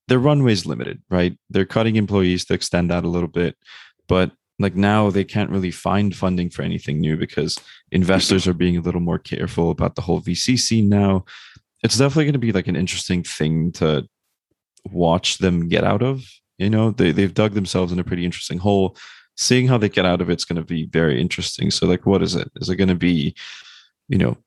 their 0.08 0.20
runway 0.20 0.54
is 0.54 0.66
limited, 0.66 1.02
right? 1.10 1.38
They're 1.50 1.66
cutting 1.66 1.96
employees 1.96 2.46
to 2.46 2.54
extend 2.54 2.90
that 2.92 3.04
a 3.04 3.10
little 3.10 3.30
bit, 3.30 3.56
but 4.08 4.32
like 4.60 4.76
now 4.76 5.10
they 5.10 5.24
can't 5.24 5.50
really 5.50 5.72
find 5.72 6.16
funding 6.16 6.50
for 6.50 6.62
anything 6.62 7.00
new 7.00 7.18
because 7.18 7.58
investors 7.92 8.48
are 8.48 8.54
being 8.54 8.78
a 8.78 8.82
little 8.82 9.02
more 9.02 9.18
careful 9.18 9.72
about 9.72 9.96
the 9.96 10.02
whole 10.02 10.22
VC 10.22 10.58
scene 10.60 10.88
now. 10.90 11.26
It's 11.84 11.98
definitely 11.98 12.26
going 12.26 12.34
to 12.34 12.40
be 12.40 12.52
like 12.52 12.68
an 12.68 12.76
interesting 12.76 13.24
thing 13.24 13.72
to 13.74 14.08
watch 14.86 15.40
them 15.40 15.68
get 15.68 15.84
out 15.84 16.04
of. 16.04 16.24
You 16.58 16.70
know, 16.70 16.92
they 16.92 17.12
they've 17.12 17.34
dug 17.34 17.54
themselves 17.54 17.92
in 17.92 18.00
a 18.00 18.04
pretty 18.04 18.24
interesting 18.24 18.60
hole. 18.60 18.96
Seeing 19.36 19.68
how 19.68 19.78
they 19.78 19.90
get 19.90 20.06
out 20.06 20.22
of 20.22 20.30
it's 20.30 20.46
going 20.46 20.58
to 20.58 20.66
be 20.66 20.86
very 20.86 21.20
interesting. 21.20 21.72
So, 21.72 21.88
like, 21.88 22.06
what 22.06 22.22
is 22.22 22.36
it? 22.36 22.52
Is 22.58 22.70
it 22.70 22.76
going 22.76 22.90
to 22.90 22.96
be, 22.96 23.34
you 24.10 24.18
know, 24.20 24.38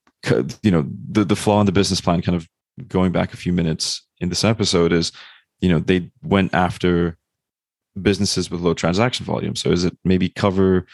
you 0.62 0.70
know, 0.70 0.86
the 1.10 1.24
the 1.24 1.34
flaw 1.34 1.58
in 1.60 1.66
the 1.66 1.72
business 1.72 2.00
plan? 2.00 2.22
Kind 2.22 2.36
of 2.36 2.48
going 2.86 3.10
back 3.10 3.32
a 3.32 3.36
few 3.36 3.52
minutes 3.52 4.06
in 4.20 4.28
this 4.28 4.44
episode 4.44 4.92
is, 4.92 5.10
you 5.64 5.70
know, 5.70 5.79
they 5.79 6.11
went 6.22 6.53
after 6.53 7.16
businesses 8.03 8.50
with 8.50 8.61
low 8.61 8.74
transaction 8.74 9.24
volume. 9.24 9.57
So, 9.57 9.70
is 9.72 9.83
it 9.83 9.96
maybe 10.05 10.29
cover 10.29 10.85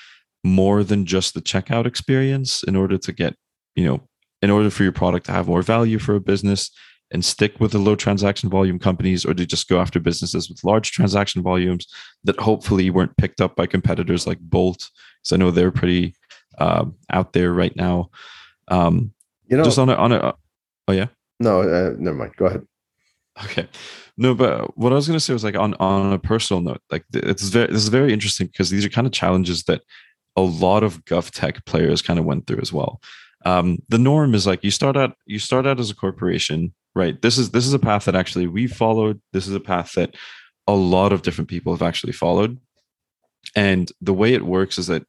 more 0.44 0.84
than 0.84 1.06
just 1.06 1.34
the 1.34 1.40
checkout 1.40 1.86
experience 1.86 2.62
in 2.62 2.76
order 2.76 2.96
to 2.96 3.12
get, 3.12 3.34
you 3.74 3.84
know, 3.84 4.00
in 4.42 4.50
order 4.50 4.70
for 4.70 4.84
your 4.84 4.92
product 4.92 5.26
to 5.26 5.32
have 5.32 5.48
more 5.48 5.62
value 5.62 5.98
for 5.98 6.14
a 6.14 6.20
business? 6.20 6.70
and 7.12 7.24
stick 7.24 7.58
with 7.58 7.72
the 7.72 7.78
low 7.78 7.96
transaction 7.96 8.48
volume 8.48 8.78
companies 8.78 9.26
or 9.26 9.34
do 9.34 9.42
you 9.42 9.46
just 9.48 9.68
go 9.68 9.80
after 9.80 9.98
businesses 9.98 10.48
with 10.48 10.62
large 10.62 10.92
transaction 10.92 11.42
volumes 11.42 11.88
that 12.22 12.38
hopefully 12.38 12.88
weren't 12.88 13.16
picked 13.16 13.40
up 13.40 13.56
by 13.56 13.66
competitors 13.66 14.28
like 14.28 14.38
bolt 14.38 14.88
so 15.22 15.34
i 15.34 15.36
know 15.36 15.50
they're 15.50 15.72
pretty 15.72 16.14
uh, 16.58 16.84
out 17.12 17.32
there 17.32 17.52
right 17.52 17.74
now 17.74 18.08
um, 18.68 19.12
You 19.48 19.56
know, 19.56 19.64
just 19.64 19.80
on 19.80 19.88
a 19.88 19.94
on 19.96 20.12
a 20.12 20.34
oh 20.86 20.92
yeah 20.92 21.08
no, 21.40 21.62
uh, 21.62 21.94
never 21.98 22.16
mind. 22.16 22.36
Go 22.36 22.46
ahead. 22.46 22.66
Okay. 23.44 23.68
No 24.16 24.34
but 24.34 24.76
what 24.76 24.92
i 24.92 24.96
was 24.96 25.06
going 25.06 25.16
to 25.16 25.24
say 25.24 25.32
was 25.32 25.44
like 25.44 25.56
on 25.56 25.74
on 25.74 26.12
a 26.12 26.18
personal 26.18 26.60
note 26.60 26.82
like 26.90 27.04
it's 27.14 27.44
very 27.44 27.68
this 27.68 27.82
is 27.82 27.88
very 27.88 28.12
interesting 28.12 28.48
because 28.48 28.68
these 28.68 28.84
are 28.84 28.90
kind 28.90 29.06
of 29.06 29.14
challenges 29.14 29.62
that 29.64 29.82
a 30.36 30.42
lot 30.42 30.82
of 30.82 31.04
govtech 31.06 31.64
players 31.64 32.02
kind 32.02 32.18
of 32.18 32.24
went 32.24 32.46
through 32.46 32.60
as 32.60 32.72
well. 32.72 33.00
Um, 33.46 33.78
the 33.88 33.98
norm 33.98 34.34
is 34.34 34.46
like 34.46 34.62
you 34.62 34.70
start 34.70 34.96
out 34.96 35.16
you 35.26 35.38
start 35.38 35.66
out 35.66 35.80
as 35.80 35.90
a 35.90 35.94
corporation 35.94 36.74
right? 36.94 37.20
This 37.22 37.38
is 37.38 37.50
this 37.50 37.66
is 37.66 37.74
a 37.74 37.78
path 37.78 38.04
that 38.04 38.16
actually 38.16 38.46
we 38.46 38.66
followed. 38.66 39.20
This 39.32 39.46
is 39.46 39.54
a 39.54 39.60
path 39.60 39.92
that 39.92 40.14
a 40.66 40.74
lot 40.74 41.12
of 41.12 41.22
different 41.22 41.48
people 41.48 41.72
have 41.72 41.82
actually 41.82 42.12
followed. 42.12 42.58
And 43.56 43.90
the 44.00 44.14
way 44.14 44.34
it 44.34 44.44
works 44.44 44.78
is 44.78 44.86
that 44.88 45.04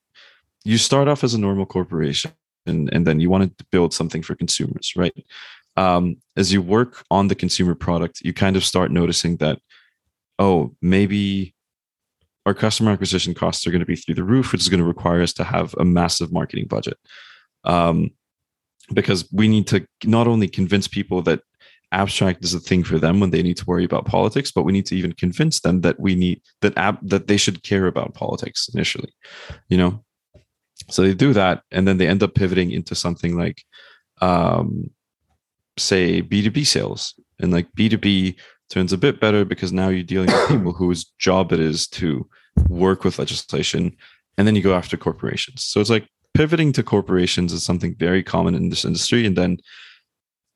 you 0.63 0.77
start 0.77 1.07
off 1.07 1.23
as 1.23 1.33
a 1.33 1.39
normal 1.39 1.65
corporation 1.65 2.31
and, 2.65 2.91
and 2.93 3.05
then 3.05 3.19
you 3.19 3.29
want 3.29 3.57
to 3.57 3.65
build 3.71 3.93
something 3.93 4.21
for 4.21 4.35
consumers 4.35 4.93
right 4.95 5.13
um, 5.77 6.17
as 6.35 6.51
you 6.51 6.61
work 6.61 7.03
on 7.09 7.27
the 7.27 7.35
consumer 7.35 7.75
product 7.75 8.21
you 8.23 8.33
kind 8.33 8.55
of 8.55 8.63
start 8.63 8.91
noticing 8.91 9.37
that 9.37 9.59
oh 10.39 10.75
maybe 10.81 11.53
our 12.45 12.53
customer 12.53 12.91
acquisition 12.91 13.33
costs 13.33 13.65
are 13.65 13.71
going 13.71 13.81
to 13.81 13.85
be 13.85 13.95
through 13.95 14.15
the 14.15 14.23
roof 14.23 14.51
which 14.51 14.61
is 14.61 14.69
going 14.69 14.79
to 14.79 14.85
require 14.85 15.21
us 15.21 15.33
to 15.33 15.43
have 15.43 15.75
a 15.79 15.85
massive 15.85 16.31
marketing 16.31 16.67
budget. 16.67 16.97
Um, 17.63 18.11
because 18.93 19.31
we 19.31 19.47
need 19.47 19.67
to 19.67 19.85
not 20.03 20.27
only 20.27 20.47
convince 20.47 20.87
people 20.87 21.21
that 21.21 21.41
abstract 21.93 22.43
is 22.43 22.53
a 22.53 22.59
thing 22.59 22.83
for 22.83 22.97
them 22.97 23.19
when 23.19 23.29
they 23.29 23.43
need 23.43 23.57
to 23.57 23.65
worry 23.65 23.83
about 23.83 24.05
politics 24.05 24.51
but 24.51 24.63
we 24.63 24.71
need 24.71 24.85
to 24.85 24.95
even 24.95 25.11
convince 25.13 25.59
them 25.59 25.81
that 25.81 25.99
we 25.99 26.15
need 26.15 26.41
that 26.61 26.77
app 26.77 26.97
that 27.01 27.27
they 27.27 27.37
should 27.37 27.63
care 27.63 27.85
about 27.85 28.13
politics 28.13 28.69
initially 28.73 29.13
you 29.69 29.77
know? 29.77 30.03
So 30.89 31.03
they 31.03 31.13
do 31.13 31.33
that 31.33 31.63
and 31.69 31.87
then 31.87 31.97
they 31.97 32.07
end 32.07 32.23
up 32.23 32.33
pivoting 32.33 32.71
into 32.71 32.95
something 32.95 33.37
like 33.37 33.63
um 34.21 34.89
say 35.77 36.21
b2b 36.21 36.65
sales. 36.65 37.13
And 37.39 37.51
like 37.51 37.71
b2b 37.73 38.35
turns 38.69 38.93
a 38.93 38.97
bit 38.97 39.19
better 39.19 39.45
because 39.45 39.71
now 39.71 39.89
you're 39.89 40.03
dealing 40.03 40.31
with 40.31 40.47
people 40.47 40.73
whose 40.77 41.05
job 41.19 41.51
it 41.51 41.59
is 41.59 41.87
to 41.87 42.27
work 42.69 43.03
with 43.03 43.19
legislation 43.19 43.95
and 44.37 44.47
then 44.47 44.55
you 44.55 44.61
go 44.61 44.73
after 44.73 44.97
corporations. 44.97 45.63
So 45.63 45.81
it's 45.81 45.89
like 45.89 46.07
pivoting 46.33 46.71
to 46.73 46.83
corporations 46.83 47.53
is 47.53 47.63
something 47.63 47.95
very 47.95 48.23
common 48.23 48.55
in 48.55 48.69
this 48.69 48.85
industry. 48.85 49.25
And 49.25 49.35
then 49.35 49.57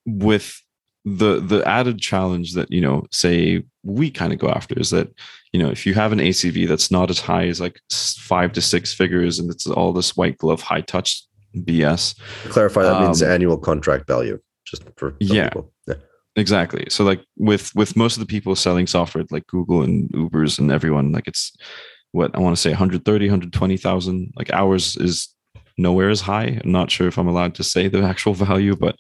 with 0.06 0.62
the 1.06 1.40
the 1.40 1.64
added 1.68 2.00
challenge 2.00 2.54
that 2.54 2.72
you 2.72 2.82
know 2.82 3.06
say 3.12 3.64
we 3.84 4.10
kind 4.10 4.34
of 4.34 4.40
go 4.40 4.50
after 4.50 4.78
is 4.80 4.90
that 4.90 5.08
you 5.54 5.62
know 5.62 5.70
if 5.70 5.86
you 5.86 5.94
have 5.94 6.12
an 6.12 6.18
acv 6.18 6.68
that's 6.68 6.90
not 6.90 7.12
as 7.12 7.20
high 7.20 7.46
as 7.46 7.62
like 7.62 7.80
five 7.92 8.52
to 8.52 8.60
six 8.60 8.92
figures 8.92 9.38
and 9.38 9.52
it's 9.52 9.68
all 9.68 9.94
this 9.94 10.18
white 10.18 10.36
glove 10.40 10.62
high 10.62 10.82
touch 10.82 11.24
bs 11.58 12.20
clarify, 12.50 12.82
that 12.82 13.02
means 13.02 13.22
Um, 13.22 13.30
annual 13.30 13.58
contract 13.58 14.08
value, 14.08 14.40
just 14.66 14.84
for 14.98 15.16
yeah. 15.20 15.50
people. 15.50 15.72
Yeah. 15.88 15.96
exactly 16.36 16.86
so 16.90 17.04
like 17.04 17.24
with 17.38 17.74
with 17.76 17.96
most 17.96 18.18
of 18.18 18.20
the 18.20 18.26
people 18.26 18.56
selling 18.56 18.88
software 18.88 19.24
like 19.32 19.48
google 19.48 19.82
and 19.82 20.10
ubers 20.10 20.60
and 20.60 20.72
everyone 20.72 21.12
like 21.12 21.28
it's 21.28 21.56
what 22.12 22.36
i 22.36 22.40
want 22.40 22.56
to 22.56 22.62
say 22.62 22.70
130 22.72 23.30
120000 23.30 24.34
like 24.36 24.52
hours 24.52 24.98
is 24.98 25.30
nowhere 25.78 26.10
as 26.10 26.22
high 26.22 26.60
i'm 26.64 26.72
not 26.72 26.92
sure 26.92 27.08
if 27.08 27.18
i'm 27.18 27.28
allowed 27.28 27.56
to 27.56 27.64
say 27.64 27.88
the 27.88 28.02
actual 28.12 28.34
value 28.34 28.76
but 28.76 29.00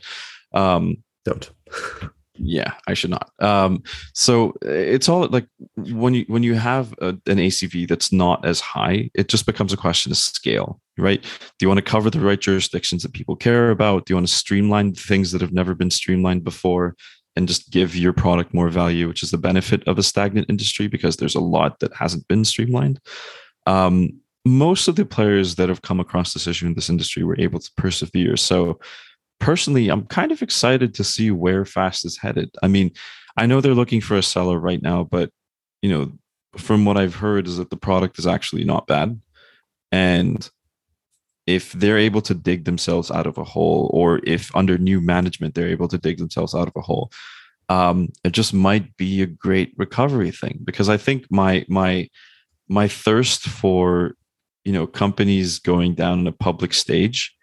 um 0.53 0.97
Don't. 1.25 1.49
yeah 2.37 2.73
i 2.87 2.93
should 2.93 3.09
not. 3.09 3.31
Um 3.39 3.83
so 4.13 4.53
it's 4.61 5.09
all 5.09 5.27
like 5.27 5.47
when 5.75 6.13
you 6.13 6.25
when 6.27 6.43
you 6.43 6.55
have 6.55 6.93
a, 6.99 7.09
an 7.09 7.37
acv 7.37 7.87
that's 7.87 8.11
not 8.11 8.45
as 8.45 8.59
high 8.59 9.09
it 9.13 9.27
just 9.27 9.45
becomes 9.45 9.73
a 9.73 9.77
question 9.77 10.11
of 10.11 10.17
scale 10.17 10.79
right? 10.97 11.21
Do 11.21 11.29
you 11.59 11.67
want 11.67 11.79
to 11.79 11.91
cover 11.91 12.09
the 12.09 12.19
right 12.21 12.39
jurisdictions 12.39 13.03
that 13.03 13.11
people 13.13 13.35
care 13.35 13.71
about? 13.71 14.05
Do 14.05 14.13
you 14.13 14.15
want 14.15 14.27
to 14.27 14.33
streamline 14.33 14.93
things 14.93 15.31
that 15.31 15.41
have 15.41 15.51
never 15.51 15.75
been 15.75 15.91
streamlined 15.91 16.45
before 16.45 16.95
and 17.35 17.49
just 17.49 17.69
give 17.69 17.97
your 17.97 18.13
product 18.13 18.53
more 18.53 18.69
value 18.69 19.09
which 19.09 19.21
is 19.21 19.31
the 19.31 19.37
benefit 19.37 19.85
of 19.87 19.97
a 19.97 20.03
stagnant 20.03 20.49
industry 20.49 20.87
because 20.87 21.17
there's 21.17 21.35
a 21.35 21.41
lot 21.41 21.79
that 21.79 21.93
hasn't 21.93 22.27
been 22.27 22.45
streamlined? 22.45 22.99
Um 23.67 24.21
most 24.45 24.87
of 24.87 24.95
the 24.95 25.05
players 25.05 25.55
that 25.55 25.69
have 25.69 25.81
come 25.81 25.99
across 25.99 26.33
this 26.33 26.45
issue 26.45 26.67
in 26.67 26.75
this 26.75 26.89
industry 26.89 27.23
were 27.23 27.39
able 27.39 27.59
to 27.59 27.71
persevere. 27.77 28.37
So 28.37 28.79
personally, 29.39 29.89
I'm 29.89 30.05
kind 30.05 30.31
of 30.31 30.41
excited 30.41 30.93
to 30.95 31.03
see 31.03 31.31
where 31.31 31.65
Fast 31.65 32.05
is 32.05 32.17
headed. 32.17 32.49
I 32.63 32.67
mean, 32.67 32.91
I 33.37 33.45
know 33.45 33.61
they're 33.61 33.73
looking 33.73 34.01
for 34.01 34.15
a 34.15 34.23
seller 34.23 34.59
right 34.59 34.81
now, 34.81 35.03
but 35.03 35.31
you 35.81 35.89
know, 35.89 36.11
from 36.57 36.85
what 36.85 36.97
I've 36.97 37.15
heard 37.15 37.47
is 37.47 37.57
that 37.57 37.69
the 37.69 37.77
product 37.77 38.17
is 38.17 38.25
actually 38.25 38.63
not 38.63 38.87
bad. 38.87 39.19
And 39.91 40.49
if 41.45 41.73
they're 41.73 41.97
able 41.97 42.21
to 42.21 42.33
dig 42.33 42.65
themselves 42.65 43.11
out 43.11 43.27
of 43.27 43.37
a 43.37 43.43
hole, 43.43 43.91
or 43.93 44.19
if 44.23 44.55
under 44.55 44.77
new 44.77 44.99
management 44.99 45.53
they're 45.53 45.67
able 45.67 45.87
to 45.89 45.97
dig 45.97 46.17
themselves 46.17 46.55
out 46.55 46.67
of 46.67 46.73
a 46.75 46.81
hole, 46.81 47.11
um, 47.69 48.09
it 48.23 48.31
just 48.31 48.53
might 48.53 48.95
be 48.97 49.21
a 49.21 49.27
great 49.27 49.73
recovery 49.77 50.31
thing. 50.31 50.59
Because 50.63 50.89
I 50.89 50.97
think 50.97 51.25
my 51.29 51.65
my 51.67 52.09
my 52.67 52.87
thirst 52.87 53.43
for 53.43 54.15
you 54.63 54.73
know 54.73 54.87
companies 54.87 55.59
going 55.59 55.93
down 55.93 56.19
in 56.19 56.27
a 56.27 56.31
public 56.31 56.73
stage 56.73 57.34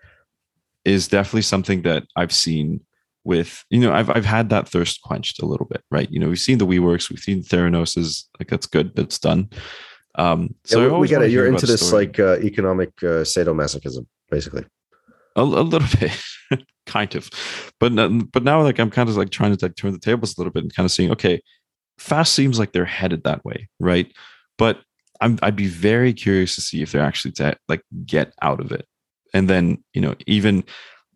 is 0.85 1.09
definitely 1.09 1.43
something 1.43 1.83
that 1.83 2.05
I've 2.17 2.33
seen 2.33 2.81
with 3.25 3.65
you 3.71 3.79
know 3.81 3.93
I've 3.93 4.11
I've 4.11 4.25
had 4.25 4.51
that 4.51 4.69
thirst 4.69 5.01
quenched 5.03 5.43
a 5.43 5.47
little 5.47 5.67
bit, 5.67 5.83
right? 5.91 6.11
You 6.11 6.21
know, 6.21 6.29
we've 6.29 6.39
seen 6.39 6.59
the 6.59 6.67
WeWorks, 6.67 7.11
we've 7.11 7.21
seen 7.21 7.43
Theranos 7.43 8.25
like 8.39 8.49
that's 8.49 8.67
good, 8.67 8.95
that's 8.97 9.19
done. 9.19 9.49
Um, 10.17 10.55
so 10.65 10.79
Yeah, 10.81 10.87
we, 10.87 10.93
always 10.93 11.13
it. 11.13 11.31
You're 11.31 11.47
into 11.47 11.67
this 11.67 11.87
story. 11.87 12.07
like 12.07 12.19
uh, 12.19 12.37
economic 12.39 12.91
uh, 13.03 13.25
sadomasochism, 13.25 14.07
basically. 14.31 14.65
a, 15.37 15.43
a 15.43 15.45
little 15.45 15.89
bit, 16.01 16.65
kind 16.87 17.15
of, 17.15 17.31
but 17.81 17.91
but 18.33 18.43
now 18.43 18.63
like 18.63 18.79
I'm 18.79 18.91
kind 18.91 19.09
of 19.09 19.17
like 19.17 19.31
trying 19.31 19.57
to 19.57 19.65
like 19.65 19.77
turn 19.77 19.93
the 19.93 19.99
tables 19.99 20.37
a 20.37 20.41
little 20.41 20.53
bit 20.53 20.65
and 20.65 20.75
kind 20.75 20.85
of 20.85 20.91
seeing 20.91 21.11
okay, 21.13 21.41
fast 21.99 22.35
seems 22.35 22.59
like 22.59 22.73
they're 22.73 22.85
headed 22.85 23.25
that 23.25 23.45
way, 23.45 23.69
right? 23.79 24.13
But 24.59 24.81
I'm 25.21 25.39
I'd 25.43 25.57
be 25.57 25.69
very 25.69 26.13
curious 26.13 26.57
to 26.57 26.61
see 26.61 26.83
if 26.83 26.93
they're 26.93 27.03
actually 27.03 27.33
to 27.33 27.57
like 27.69 27.83
get 28.05 28.35
out 28.43 28.61
of 28.61 28.73
it, 28.73 28.87
and 29.33 29.49
then 29.49 29.83
you 29.95 30.01
know 30.01 30.15
even 30.27 30.65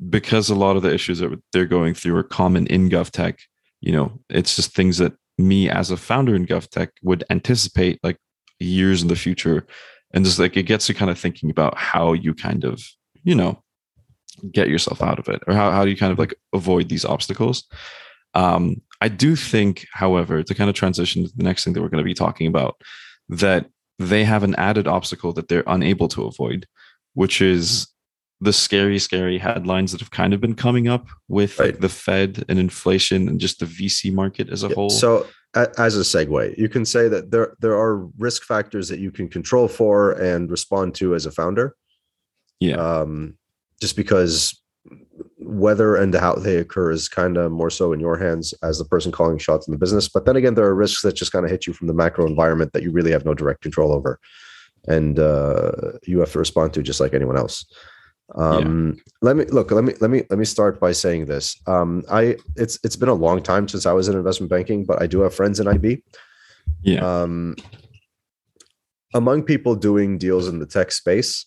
because 0.08 0.50
a 0.50 0.54
lot 0.54 0.76
of 0.76 0.82
the 0.82 0.92
issues 0.92 1.18
that 1.20 1.30
they're 1.52 1.64
going 1.64 1.94
through 1.94 2.16
are 2.16 2.22
common 2.22 2.66
in 2.66 2.90
GovTech, 2.90 3.38
you 3.80 3.92
know, 3.92 4.20
it's 4.28 4.56
just 4.56 4.74
things 4.74 4.98
that 4.98 5.14
me 5.38 5.70
as 5.70 5.90
a 5.90 5.96
founder 5.96 6.34
in 6.34 6.46
GovTech 6.46 6.88
would 7.02 7.24
anticipate 7.30 7.98
like 8.02 8.18
years 8.58 9.02
in 9.02 9.08
the 9.08 9.16
future. 9.16 9.66
And 10.12 10.24
just 10.24 10.38
like 10.38 10.56
it 10.56 10.64
gets 10.64 10.88
you 10.88 10.94
kind 10.94 11.10
of 11.10 11.18
thinking 11.18 11.50
about 11.50 11.76
how 11.76 12.12
you 12.12 12.34
kind 12.34 12.64
of 12.64 12.82
you 13.22 13.34
know 13.34 13.62
get 14.52 14.68
yourself 14.68 15.02
out 15.02 15.18
of 15.18 15.28
it 15.28 15.42
or 15.46 15.54
how, 15.54 15.70
how 15.70 15.84
do 15.84 15.90
you 15.90 15.96
kind 15.96 16.12
of 16.12 16.18
like 16.18 16.34
avoid 16.54 16.88
these 16.88 17.04
obstacles? 17.04 17.64
Um, 18.34 18.82
i 19.00 19.08
do 19.08 19.36
think 19.36 19.86
however 19.92 20.42
to 20.42 20.54
kind 20.54 20.70
of 20.70 20.76
transition 20.76 21.24
to 21.24 21.32
the 21.36 21.42
next 21.42 21.64
thing 21.64 21.72
that 21.72 21.82
we're 21.82 21.88
going 21.88 22.04
to 22.04 22.04
be 22.04 22.14
talking 22.14 22.46
about 22.46 22.80
that 23.28 23.66
they 23.98 24.24
have 24.24 24.42
an 24.42 24.54
added 24.56 24.86
obstacle 24.86 25.32
that 25.34 25.48
they're 25.48 25.64
unable 25.66 26.08
to 26.08 26.24
avoid 26.24 26.66
which 27.14 27.40
is 27.40 27.88
the 28.40 28.52
scary 28.52 28.98
scary 28.98 29.38
headlines 29.38 29.92
that 29.92 30.00
have 30.00 30.10
kind 30.10 30.34
of 30.34 30.40
been 30.40 30.54
coming 30.54 30.88
up 30.88 31.06
with 31.28 31.58
Right. 31.58 31.72
like 31.72 31.80
the 31.80 31.88
fed 31.88 32.44
and 32.48 32.58
inflation 32.58 33.28
and 33.28 33.40
just 33.40 33.60
the 33.60 33.66
vc 33.66 34.12
market 34.12 34.50
as 34.50 34.62
a 34.62 34.68
whole 34.68 34.90
So, 34.90 35.26
as 35.54 35.96
a 35.96 36.00
segue, 36.00 36.58
you 36.58 36.68
can 36.68 36.84
say 36.84 37.08
that 37.08 37.30
there 37.30 37.54
there 37.60 37.74
are 37.74 38.06
risk 38.18 38.42
factors 38.44 38.88
that 38.90 38.98
you 38.98 39.10
can 39.10 39.28
control 39.28 39.68
for 39.68 40.12
and 40.12 40.50
respond 40.50 40.94
to 40.96 41.14
as 41.14 41.24
a 41.24 41.30
founder. 41.30 41.74
Yeah. 42.60 42.76
Um, 42.76 43.38
just 43.80 43.96
because 43.96 44.60
whether 45.38 45.96
and 45.96 46.14
how 46.14 46.34
they 46.34 46.56
occur 46.56 46.90
is 46.90 47.08
kind 47.08 47.36
of 47.38 47.52
more 47.52 47.70
so 47.70 47.92
in 47.92 48.00
your 48.00 48.18
hands 48.18 48.52
as 48.62 48.78
the 48.78 48.84
person 48.84 49.12
calling 49.12 49.38
shots 49.38 49.66
in 49.66 49.72
the 49.72 49.78
business. 49.78 50.08
But 50.08 50.26
then 50.26 50.36
again, 50.36 50.54
there 50.54 50.66
are 50.66 50.74
risks 50.74 51.02
that 51.02 51.14
just 51.14 51.32
kind 51.32 51.44
of 51.44 51.50
hit 51.50 51.66
you 51.66 51.72
from 51.72 51.86
the 51.86 51.94
macro 51.94 52.26
environment 52.26 52.72
that 52.72 52.82
you 52.82 52.90
really 52.90 53.12
have 53.12 53.24
no 53.24 53.32
direct 53.34 53.62
control 53.62 53.92
over, 53.92 54.18
and 54.86 55.18
uh, 55.18 55.92
you 56.06 56.18
have 56.20 56.32
to 56.32 56.38
respond 56.38 56.74
to 56.74 56.82
just 56.82 57.00
like 57.00 57.14
anyone 57.14 57.38
else. 57.38 57.64
Um, 58.34 58.96
let 59.22 59.36
me 59.36 59.44
look. 59.44 59.70
Let 59.70 59.84
me 59.84 59.94
let 60.00 60.10
me 60.10 60.24
let 60.30 60.38
me 60.38 60.44
start 60.44 60.80
by 60.80 60.92
saying 60.92 61.26
this. 61.26 61.60
Um, 61.66 62.02
I 62.10 62.36
it's 62.56 62.78
it's 62.82 62.96
been 62.96 63.08
a 63.08 63.14
long 63.14 63.42
time 63.42 63.68
since 63.68 63.86
I 63.86 63.92
was 63.92 64.08
in 64.08 64.16
investment 64.16 64.50
banking, 64.50 64.84
but 64.84 65.00
I 65.00 65.06
do 65.06 65.20
have 65.20 65.34
friends 65.34 65.60
in 65.60 65.68
IB. 65.68 66.02
yeah 66.82 67.00
Um, 67.22 67.54
among 69.14 69.44
people 69.44 69.74
doing 69.76 70.18
deals 70.18 70.48
in 70.48 70.58
the 70.58 70.66
tech 70.66 70.90
space, 70.92 71.46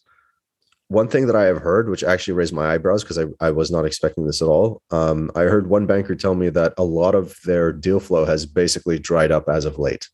one 0.88 1.08
thing 1.10 1.28
that 1.28 1.36
I 1.36 1.44
have 1.44 1.58
heard, 1.62 1.90
which 1.90 2.04
actually 2.04 2.34
raised 2.34 2.54
my 2.54 2.74
eyebrows 2.74 3.04
because 3.04 3.20
I, 3.20 3.26
I 3.42 3.52
was 3.52 3.70
not 3.70 3.86
expecting 3.86 4.26
this 4.26 4.42
at 4.42 4.48
all. 4.48 4.82
Um, 4.90 5.30
I 5.36 5.44
heard 5.44 5.68
one 5.70 5.86
banker 5.86 6.16
tell 6.16 6.34
me 6.34 6.50
that 6.50 6.74
a 6.78 6.84
lot 6.84 7.14
of 7.14 7.36
their 7.46 7.72
deal 7.74 8.00
flow 8.00 8.26
has 8.26 8.46
basically 8.46 8.98
dried 8.98 9.32
up 9.32 9.50
as 9.50 9.66
of 9.66 9.78
late. 9.78 10.08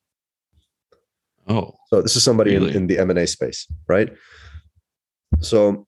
oh 1.48 1.76
So 1.90 2.02
this 2.02 2.16
is 2.16 2.24
somebody 2.24 2.52
Really? 2.56 2.72
in, 2.72 2.76
in 2.76 2.88
the 2.88 2.98
M 3.00 3.10
and 3.12 3.20
A 3.20 3.28
space, 3.28 3.68
right? 3.88 4.12
So 5.40 5.86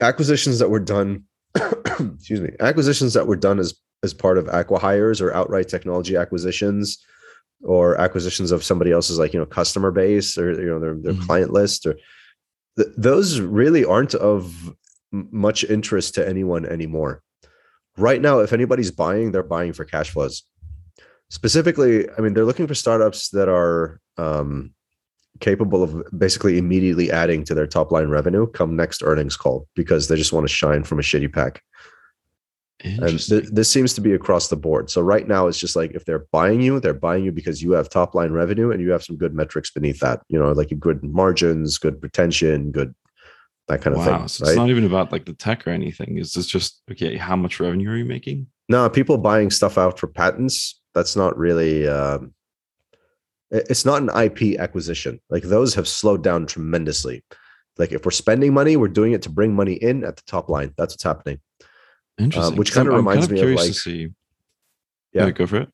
acquisitions 0.00 0.58
that 0.58 0.70
were 0.70 0.80
done, 0.80 1.24
excuse 1.54 2.40
me, 2.40 2.50
acquisitions 2.60 3.14
that 3.14 3.26
were 3.26 3.36
done 3.36 3.58
as 3.58 3.74
as 4.04 4.14
part 4.14 4.38
of 4.38 4.44
acquihires 4.46 5.20
or 5.20 5.34
outright 5.34 5.68
technology 5.68 6.14
acquisitions, 6.16 7.04
or 7.62 8.00
acquisitions 8.00 8.52
of 8.52 8.62
somebody 8.62 8.92
else's 8.92 9.18
like 9.18 9.32
you 9.32 9.40
know 9.40 9.46
customer 9.46 9.90
base 9.90 10.38
or 10.38 10.52
you 10.52 10.68
know 10.68 10.78
their, 10.78 10.94
their 10.94 11.14
Mhm. 11.14 11.26
client 11.26 11.52
list 11.52 11.84
or 11.86 11.94
th- 12.76 12.88
those 12.96 13.40
really 13.40 13.84
aren't 13.84 14.14
of 14.14 14.74
much 15.10 15.64
interest 15.64 16.14
to 16.14 16.28
anyone 16.28 16.64
anymore. 16.66 17.22
Right 17.96 18.20
now, 18.22 18.38
if 18.40 18.52
anybody's 18.52 18.92
buying, 18.92 19.32
they're 19.32 19.42
buying 19.42 19.72
for 19.72 19.84
cash 19.84 20.10
flows. 20.10 20.44
Specifically, 21.30 22.08
I 22.16 22.20
mean, 22.20 22.34
they're 22.34 22.44
looking 22.44 22.68
for 22.68 22.74
startups 22.74 23.30
that 23.30 23.48
are 23.48 24.00
um, 24.18 24.72
capable 25.40 25.82
of 25.82 26.02
basically 26.16 26.58
immediately 26.58 27.10
adding 27.10 27.44
to 27.44 27.54
their 27.54 27.66
top 27.66 27.92
line 27.92 28.08
revenue 28.08 28.46
come 28.46 28.76
next 28.76 29.02
earnings 29.02 29.36
call 29.36 29.66
because 29.74 30.08
they 30.08 30.16
just 30.16 30.32
want 30.32 30.44
to 30.44 30.52
shine 30.52 30.84
from 30.84 30.98
a 30.98 31.02
shitty 31.02 31.32
pack. 31.32 31.62
And 32.84 33.18
th- 33.18 33.48
this 33.50 33.68
seems 33.68 33.92
to 33.94 34.00
be 34.00 34.12
across 34.12 34.48
the 34.48 34.56
board. 34.56 34.88
So 34.88 35.00
right 35.00 35.26
now, 35.26 35.48
it's 35.48 35.58
just 35.58 35.74
like 35.74 35.92
if 35.92 36.04
they're 36.04 36.26
buying 36.30 36.60
you, 36.60 36.78
they're 36.78 36.94
buying 36.94 37.24
you 37.24 37.32
because 37.32 37.60
you 37.60 37.72
have 37.72 37.88
top 37.88 38.14
line 38.14 38.30
revenue 38.30 38.70
and 38.70 38.80
you 38.80 38.92
have 38.92 39.02
some 39.02 39.16
good 39.16 39.34
metrics 39.34 39.72
beneath 39.72 39.98
that. 39.98 40.20
You 40.28 40.38
know, 40.38 40.52
like 40.52 40.70
good 40.78 41.02
margins, 41.02 41.76
good 41.78 42.00
retention, 42.02 42.70
good 42.70 42.94
that 43.66 43.82
kind 43.82 43.94
of 43.94 44.06
wow 44.06 44.18
thing. 44.20 44.28
so 44.28 44.44
right? 44.44 44.50
it's 44.50 44.56
not 44.56 44.70
even 44.70 44.84
about 44.84 45.12
like 45.12 45.26
the 45.26 45.34
tech 45.34 45.66
or 45.66 45.70
anything 45.70 46.16
is 46.16 46.32
this 46.32 46.46
just 46.46 46.80
okay 46.90 47.18
how 47.18 47.36
much 47.36 47.60
revenue 47.60 47.90
are 47.90 47.98
you 47.98 48.04
making 48.04 48.46
No, 48.70 48.88
people 48.88 49.18
buying 49.18 49.50
stuff 49.50 49.78
out 49.78 49.98
for 49.98 50.06
patents. 50.06 50.80
That's 50.94 51.16
not 51.16 51.36
really. 51.38 51.88
Um, 51.88 52.34
it's 53.50 53.84
not 53.84 54.02
an 54.02 54.10
IP 54.10 54.58
acquisition. 54.58 55.20
Like 55.30 55.42
those 55.44 55.74
have 55.74 55.88
slowed 55.88 56.22
down 56.22 56.46
tremendously. 56.46 57.24
Like 57.78 57.92
if 57.92 58.04
we're 58.04 58.10
spending 58.10 58.52
money, 58.52 58.76
we're 58.76 58.88
doing 58.88 59.12
it 59.12 59.22
to 59.22 59.30
bring 59.30 59.54
money 59.54 59.74
in 59.74 60.04
at 60.04 60.16
the 60.16 60.22
top 60.26 60.48
line. 60.48 60.74
That's 60.76 60.94
what's 60.94 61.04
happening. 61.04 61.40
Interesting. 62.18 62.56
which 62.56 62.70
'Cause 62.70 62.78
I'm- 62.78 62.86
kinda 62.86 62.98
I'm 62.98 63.06
reminds 63.06 63.26
kind 63.26 63.32
me 63.34 63.38
of, 63.38 63.42
curious 63.42 63.60
like- 63.62 63.68
to 63.72 63.78
see. 63.78 64.08
Yeah. 65.12 65.24
Yeah, 65.26 65.30
go 65.30 65.46
for 65.46 65.56
it. 65.58 65.68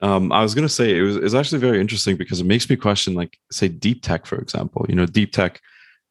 Um, 0.00 0.30
I 0.30 0.42
was 0.42 0.54
gonna 0.54 0.68
say 0.68 0.96
it 0.96 1.02
was 1.02 1.16
it's 1.16 1.34
actually 1.34 1.58
very 1.58 1.80
interesting 1.80 2.16
because 2.16 2.40
it 2.40 2.46
makes 2.46 2.68
me 2.70 2.76
question, 2.76 3.14
like, 3.14 3.36
say, 3.50 3.66
deep 3.68 4.02
tech, 4.02 4.26
for 4.26 4.38
example. 4.38 4.86
You 4.88 4.94
know, 4.94 5.06
deep 5.06 5.32
tech 5.32 5.60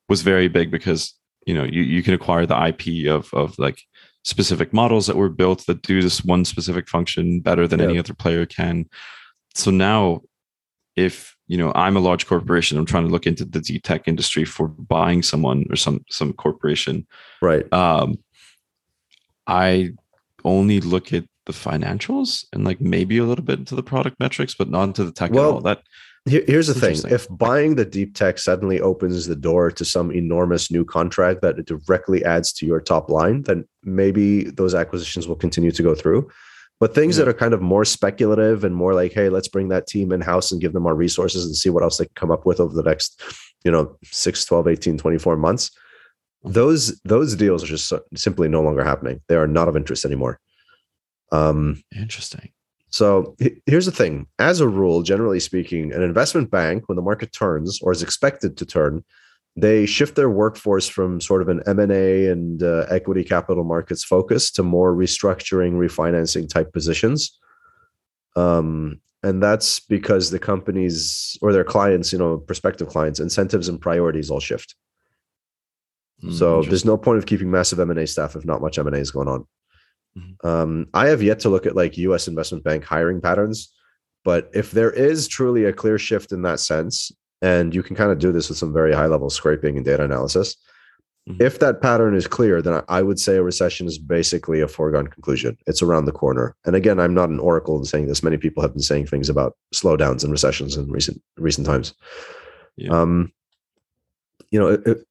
was 0.10 0.22
very 0.24 0.48
big 0.50 0.72
because 0.72 1.14
you 1.46 1.54
know 1.54 1.64
you 1.64 1.82
you 1.84 2.04
can 2.04 2.14
acquire 2.14 2.46
the 2.46 2.56
IP 2.58 3.08
of 3.08 3.34
of 3.34 3.58
like 3.58 3.82
specific 4.24 4.74
models 4.74 5.08
that 5.08 5.16
were 5.16 5.30
built 5.30 5.66
that 5.68 5.84
do 5.84 6.02
this 6.02 6.26
one 6.26 6.44
specific 6.44 6.90
function 6.90 7.40
better 7.40 7.66
than 7.66 7.80
any 7.80 7.98
other 7.98 8.14
player 8.14 8.46
can. 8.46 8.86
So 9.58 9.72
now, 9.72 10.22
if 10.96 11.36
you 11.48 11.58
know 11.58 11.72
I'm 11.76 11.98
a 11.98 12.00
large 12.00 12.28
corporation, 12.28 12.78
I'm 12.78 12.86
trying 12.86 13.06
to 13.06 13.12
look 13.12 13.26
into 13.26 13.46
the 13.46 13.60
deep 13.60 13.84
tech 13.84 14.08
industry 14.08 14.46
for 14.46 14.68
buying 14.68 15.24
someone 15.24 15.66
or 15.70 15.76
some 15.76 16.06
some 16.10 16.34
corporation 16.34 17.08
Right. 17.42 17.72
um 17.74 18.18
i 19.48 19.92
only 20.44 20.82
look 20.82 21.14
at 21.14 21.24
the 21.46 21.54
financials 21.54 22.46
and 22.52 22.66
like 22.66 22.82
maybe 22.82 23.18
a 23.18 23.24
little 23.24 23.46
bit 23.46 23.60
into 23.60 23.76
the 23.76 23.84
product 23.84 24.20
metrics 24.20 24.54
but 24.54 24.70
not 24.70 24.84
into 24.84 25.06
the 25.06 25.12
tech 25.12 25.32
Well, 25.32 25.50
at 25.50 25.54
all 25.54 25.62
that 25.62 25.82
Here's 26.26 26.68
the 26.68 26.74
thing: 26.74 26.98
if 27.10 27.26
buying 27.30 27.76
the 27.76 27.86
deep 27.86 28.14
tech 28.14 28.38
suddenly 28.38 28.82
opens 28.82 29.28
the 29.28 29.36
door 29.36 29.72
to 29.72 29.86
some 29.86 30.12
enormous 30.12 30.70
new 30.70 30.84
contract 30.84 31.42
that 31.42 31.66
directly 31.66 32.22
adds 32.26 32.52
to 32.54 32.66
your 32.66 32.82
top 32.82 33.10
line, 33.10 33.44
then 33.44 33.66
maybe 33.84 34.44
those 34.44 34.76
acquisitions 34.76 35.26
will 35.26 35.38
continue 35.38 35.72
to 35.72 35.82
go 35.82 35.96
through. 35.96 36.30
But 36.80 36.94
things 36.94 37.18
Yeah. 37.18 37.26
that 37.26 37.30
are 37.32 37.38
kind 37.38 37.54
of 37.54 37.62
more 37.62 37.86
speculative 37.86 38.64
and 38.64 38.76
more 38.76 38.94
like, 38.94 39.14
hey, 39.14 39.30
let's 39.30 39.48
bring 39.48 39.70
that 39.70 39.88
team 39.88 40.12
in 40.12 40.22
house 40.22 40.52
and 40.52 40.62
give 40.62 40.74
them 40.74 40.86
our 40.86 40.96
resources 40.96 41.46
and 41.46 41.56
see 41.56 41.70
what 41.70 41.84
else 41.84 41.98
they 41.98 42.06
can 42.06 42.14
come 42.16 42.32
up 42.32 42.46
with 42.46 42.60
over 42.60 42.76
the 42.76 42.84
next, 42.84 43.22
you 43.64 43.72
know, 43.72 43.98
6, 44.04 44.46
12, 44.46 44.68
18, 44.68 44.98
24 44.98 45.38
months. 45.38 45.72
Those 46.44 47.00
those 47.02 47.36
deals 47.36 47.64
are 47.64 47.68
just 47.68 47.92
simply 48.16 48.48
no 48.48 48.62
longer 48.62 48.84
happening. 48.84 49.22
They 49.28 49.36
are 49.36 49.48
not 49.48 49.68
of 49.68 49.76
interest 49.76 50.06
anymore. 50.06 50.40
Um, 51.32 51.82
interesting 51.96 52.52
so 52.90 53.36
here's 53.66 53.86
the 53.86 53.92
thing. 53.92 54.28
As 54.40 54.60
a 54.60 54.68
rule, 54.68 55.04
generally 55.04 55.40
speaking, 55.40 55.94
an 55.94 56.02
investment 56.02 56.50
bank, 56.50 56.88
when 56.88 56.96
the 56.96 57.02
market 57.02 57.34
turns 57.34 57.82
or 57.82 57.92
is 57.92 58.02
expected 58.02 58.58
to 58.58 58.66
turn, 58.66 59.04
they 59.58 59.88
shift 59.88 60.16
their 60.16 60.30
workforce 60.30 60.88
from 60.88 61.20
sort 61.20 61.42
of 61.42 61.50
an 61.50 61.64
M&A 61.66 62.28
and 62.28 62.62
uh, 62.62 62.86
equity 62.90 63.24
capital 63.24 63.64
markets 63.64 64.04
focus 64.04 64.52
to 64.52 64.62
more 64.62 64.94
restructuring, 64.94 65.74
refinancing 65.74 66.48
type 66.48 66.72
positions. 66.72 67.40
Um, 68.36 69.02
and 69.24 69.42
that's 69.42 69.80
because 69.80 70.30
the 70.30 70.38
companies 70.38 71.40
or 71.42 71.52
their 71.52 71.64
clients, 71.64 72.14
you 72.14 72.20
know, 72.20 72.38
prospective 72.38 72.88
clients, 72.88 73.20
incentives 73.20 73.68
and 73.68 73.82
priorities 73.82 74.30
all 74.30 74.40
shift. 74.40 74.76
Hmm, 76.22 76.32
So 76.34 76.62
there's 76.62 76.86
no 76.86 76.96
point 76.96 77.18
of 77.18 77.26
keeping 77.26 77.50
massive 77.50 77.80
M&A 77.80 78.06
staff 78.06 78.36
if 78.36 78.46
not 78.46 78.62
much 78.62 78.78
M&A 78.78 78.98
is 78.98 79.10
going 79.10 79.28
on. 79.28 79.48
Mhm. 80.16 80.46
Um, 80.46 80.88
I 80.94 81.08
have 81.08 81.24
yet 81.24 81.40
to 81.42 81.50
look 81.50 81.66
at 81.66 81.76
like 81.76 81.98
US 81.98 82.28
investment 82.28 82.64
bank 82.64 82.84
hiring 82.84 83.22
patterns, 83.22 83.74
but 84.24 84.52
if 84.54 84.70
there 84.70 84.92
is 84.92 85.28
truly 85.28 85.66
a 85.66 85.74
clear 85.74 85.98
shift 85.98 86.32
in 86.32 86.44
that 86.44 86.60
sense, 86.60 87.12
and 87.42 87.74
you 87.74 87.84
can 87.84 87.96
kind 87.96 88.12
of 88.12 88.20
do 88.20 88.32
this 88.32 88.50
with 88.50 88.58
some 88.58 88.74
very 88.74 88.94
high 88.94 89.06
level 89.08 89.30
scraping 89.30 89.78
and 89.78 89.86
data 89.86 90.04
analysis, 90.04 90.56
Mhm. 91.30 91.42
if 91.42 91.60
that 91.60 91.82
pattern 91.82 92.16
is 92.16 92.26
clear, 92.26 92.62
then 92.62 92.74
I- 92.74 93.00
I 93.00 93.02
would 93.02 93.20
say 93.20 93.36
a 93.36 93.44
recession 93.44 93.86
is 93.86 94.00
basically 94.00 94.62
a 94.62 94.68
foregone 94.68 95.08
conclusion. 95.08 95.58
It's 95.68 95.82
around 95.82 96.06
the 96.06 96.12
corner. 96.14 96.56
And 96.66 96.76
again, 96.76 97.00
I'm 97.00 97.14
not 97.14 97.30
an 97.30 97.40
oracle 97.40 97.78
in 97.78 97.84
saying 97.86 98.08
this. 98.08 98.24
Many 98.24 98.38
people 98.38 98.64
have 98.64 98.74
been 98.74 98.82
saying 98.82 99.08
things 99.08 99.30
about 99.30 99.56
slowdowns 99.76 100.24
and 100.24 100.32
recessions 100.32 100.78
in 100.78 100.90
recent 100.90 101.22
recent 101.38 101.68
times. 101.68 101.94
Yeah. 102.78 102.90
Um, 103.02 103.32
you 104.52 104.60
know, 104.60 104.68
it, 104.70 104.82
it- 104.88 105.04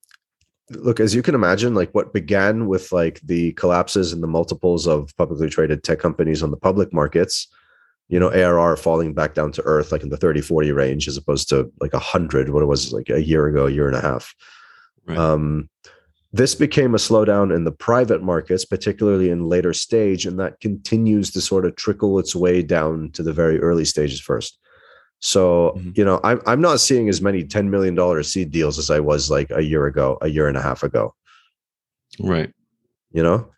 look 0.70 0.98
as 0.98 1.14
you 1.14 1.22
can 1.22 1.36
imagine 1.36 1.74
like 1.74 1.90
what 1.92 2.12
began 2.12 2.66
with 2.66 2.90
like 2.90 3.20
the 3.20 3.52
collapses 3.52 4.12
and 4.12 4.20
the 4.20 4.26
multiples 4.26 4.88
of 4.88 5.16
publicly 5.16 5.48
traded 5.48 5.84
tech 5.84 6.00
companies 6.00 6.42
on 6.42 6.50
the 6.50 6.56
public 6.56 6.92
markets 6.92 7.46
you 8.08 8.18
know 8.20 8.28
arr 8.30 8.76
falling 8.76 9.12
back 9.14 9.34
down 9.34 9.50
to 9.52 9.62
earth 9.62 9.90
like 9.92 10.02
in 10.02 10.08
the 10.10 10.16
30 10.16 10.40
40 10.40 10.72
range 10.72 11.08
as 11.08 11.16
opposed 11.16 11.48
to 11.48 11.70
like 11.80 11.92
100 11.92 12.50
what 12.50 12.62
it 12.62 12.66
was 12.66 12.92
like 12.92 13.08
a 13.10 13.22
year 13.22 13.46
ago 13.46 13.66
a 13.66 13.70
year 13.70 13.86
and 13.88 13.96
a 13.96 14.00
half. 14.00 14.34
Right. 15.06 15.18
um, 15.18 15.68
this 16.32 16.54
became 16.54 16.94
a 16.94 16.98
slowdown 16.98 17.54
in 17.54 17.64
the 17.64 17.72
private 17.72 18.22
markets 18.22 18.64
particularly 18.64 19.30
in 19.30 19.48
later 19.48 19.72
stage 19.72 20.26
and 20.26 20.38
that 20.40 20.60
continues 20.60 21.30
to 21.32 21.40
sort 21.40 21.64
of 21.64 21.76
trickle 21.76 22.18
its 22.18 22.34
way 22.34 22.62
down 22.62 23.10
to 23.12 23.22
the 23.22 23.32
very 23.32 23.58
early 23.60 23.84
stages 23.84 24.20
first. 24.20 24.58
So 25.20 25.74
Mhm. 25.76 25.96
you 25.96 26.04
know 26.04 26.20
I'm, 26.24 26.40
I'm 26.46 26.60
not 26.60 26.80
seeing 26.80 27.08
as 27.08 27.22
many 27.22 27.42
$10 27.44 27.68
million 27.68 27.96
seed 28.22 28.50
deals 28.50 28.78
as 28.78 28.90
i 28.90 29.00
was 29.00 29.30
like 29.30 29.50
a 29.50 29.62
year 29.62 29.86
ago 29.86 30.18
a 30.20 30.28
year 30.28 30.46
and 30.48 30.56
a 30.56 30.62
half 30.62 30.82
ago. 30.82 31.14
Right. 32.20 32.52
You 33.12 33.22
know 33.22 33.48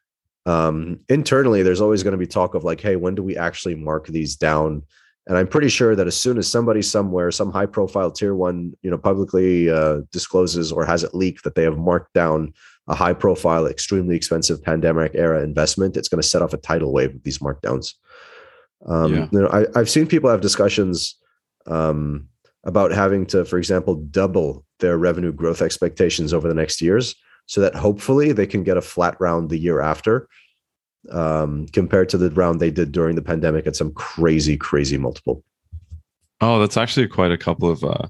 um 0.49 0.99
internally 1.09 1.63
there's 1.63 1.81
always 1.81 2.03
going 2.03 2.19
to 2.19 2.25
be 2.27 2.27
talk 2.27 2.55
of 2.55 2.65
like 2.65 2.81
hey 2.81 2.97
when 2.97 3.15
do 3.15 3.23
we 3.23 3.37
actually 3.37 3.75
mark 3.75 4.07
these 4.07 4.37
down 4.37 4.83
And 5.29 5.37
I'm 5.37 5.47
pretty 5.47 5.69
sure 5.69 5.95
that 5.95 6.07
as 6.07 6.17
soon 6.17 6.39
as 6.39 6.51
somebody 6.51 6.81
somewhere, 6.81 7.31
some 7.31 7.53
high 7.53 7.67
profile 7.67 8.11
tier 8.11 8.35
one, 8.35 8.73
you 8.81 8.91
know, 8.91 8.97
publicly 8.97 9.69
uh, 9.69 10.01
discloses 10.11 10.73
or 10.73 10.87
has 10.87 11.05
it 11.05 11.15
leaked 11.15 11.45
that 11.45 11.55
they 11.55 11.65
have 11.65 11.77
marked 11.77 12.15
down 12.15 12.55
a 12.87 12.95
high 12.95 13.13
profile, 13.13 13.67
extremely 13.67 14.17
expensive 14.17 14.63
pandemic 14.63 15.13
era 15.15 15.43
investment, 15.43 15.99
it's 15.99 16.09
going 16.09 16.23
to 16.23 16.27
set 16.27 16.41
off 16.41 16.55
a 16.55 16.57
tidal 16.57 16.95
wave 16.95 17.15
of 17.15 17.23
these 17.25 17.41
markdowns. 17.41 17.93
Um, 18.87 19.15
yeah. 19.15 19.29
You 19.31 19.41
know, 19.41 19.49
I, 19.49 19.67
I've 19.79 19.91
seen 19.91 20.07
people 20.07 20.31
have 20.31 20.41
discussions 20.41 21.17
um, 21.67 22.29
about 22.65 22.93
having 22.93 23.27
to, 23.27 23.45
for 23.45 23.59
example, 23.59 23.97
double 23.97 24.65
their 24.81 24.97
revenue 24.97 25.33
growth 25.33 25.61
expectations 25.61 26.33
over 26.33 26.49
the 26.49 26.55
next 26.55 26.81
years 26.81 27.15
so 27.49 27.63
that 27.63 27.75
hopefully 27.75 28.31
they 28.33 28.47
can 28.47 28.63
get 28.63 28.77
a 28.77 28.83
flat 28.83 29.17
round 29.19 29.49
the 29.49 29.59
year 29.59 29.81
after 29.81 30.29
um, 31.11 31.67
compared 31.69 32.09
to 32.11 32.19
the 32.19 32.31
round 32.31 32.61
they 32.61 32.71
did 32.71 32.93
during 32.93 33.17
the 33.17 33.23
pandemic 33.23 33.67
at 33.67 33.75
some 33.75 33.93
crazy, 33.95 34.57
crazy 34.57 34.99
multiple. 34.99 35.43
Oh, 36.41 36.61
that's 36.61 36.77
actually 36.77 37.09
quite 37.09 37.33
a 37.33 37.39
couple 37.39 37.71
of 37.71 37.83
uh, 37.83 38.07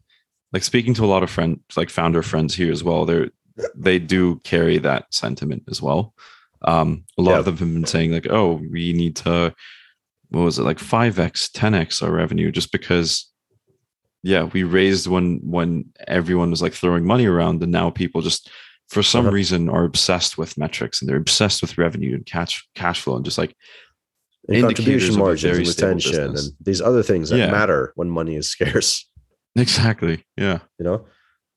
like 0.52 0.64
speaking 0.64 0.92
to 0.94 1.04
a 1.04 1.06
lot 1.06 1.22
of 1.22 1.30
friends, 1.30 1.60
like 1.76 1.88
founder 1.88 2.22
friends 2.22 2.54
here 2.54 2.72
as 2.72 2.84
well. 2.84 3.06
They're 3.06 3.30
they 3.74 3.98
do 3.98 4.36
carry 4.40 4.78
that 4.78 5.12
sentiment 5.12 5.64
as 5.70 5.80
well. 5.80 6.14
Um, 6.62 7.04
a 7.16 7.22
lot 7.22 7.32
yeah. 7.32 7.38
of 7.38 7.44
them 7.44 7.56
have 7.56 7.74
been 7.74 7.86
saying 7.86 8.12
like, 8.12 8.26
"Oh, 8.28 8.60
we 8.70 8.92
need 8.92 9.16
to, 9.16 9.54
what 10.30 10.42
was 10.42 10.58
it 10.58 10.64
like, 10.64 10.78
five 10.78 11.18
x, 11.18 11.48
ten 11.48 11.74
x 11.74 12.02
our 12.02 12.10
revenue," 12.10 12.50
just 12.50 12.72
because, 12.72 13.26
yeah, 14.22 14.44
we 14.44 14.64
raised 14.64 15.06
when 15.06 15.38
when 15.42 15.86
everyone 16.06 16.50
was 16.50 16.62
like 16.62 16.74
throwing 16.74 17.06
money 17.06 17.26
around, 17.26 17.62
and 17.62 17.72
now 17.72 17.90
people 17.90 18.20
just 18.20 18.50
for 18.88 19.02
some 19.02 19.26
uh-huh. 19.26 19.34
reason 19.34 19.68
are 19.68 19.84
obsessed 19.84 20.38
with 20.38 20.56
metrics 20.56 21.00
and 21.00 21.08
they're 21.08 21.16
obsessed 21.16 21.60
with 21.60 21.78
revenue 21.78 22.14
and 22.14 22.24
cash 22.26 22.66
cash 22.74 23.00
flow 23.00 23.16
and 23.16 23.24
just 23.24 23.38
like 23.38 23.54
and 24.48 24.62
contribution 24.62 25.18
margins 25.18 25.58
and 25.58 25.68
retention 25.68 26.36
and 26.36 26.52
these 26.60 26.80
other 26.80 27.02
things 27.02 27.28
that 27.28 27.38
yeah. 27.38 27.50
matter 27.50 27.92
when 27.96 28.08
money 28.08 28.34
is 28.34 28.48
scarce. 28.50 29.08
Exactly. 29.56 30.24
Yeah. 30.36 30.60
You 30.78 30.84
know. 30.84 31.06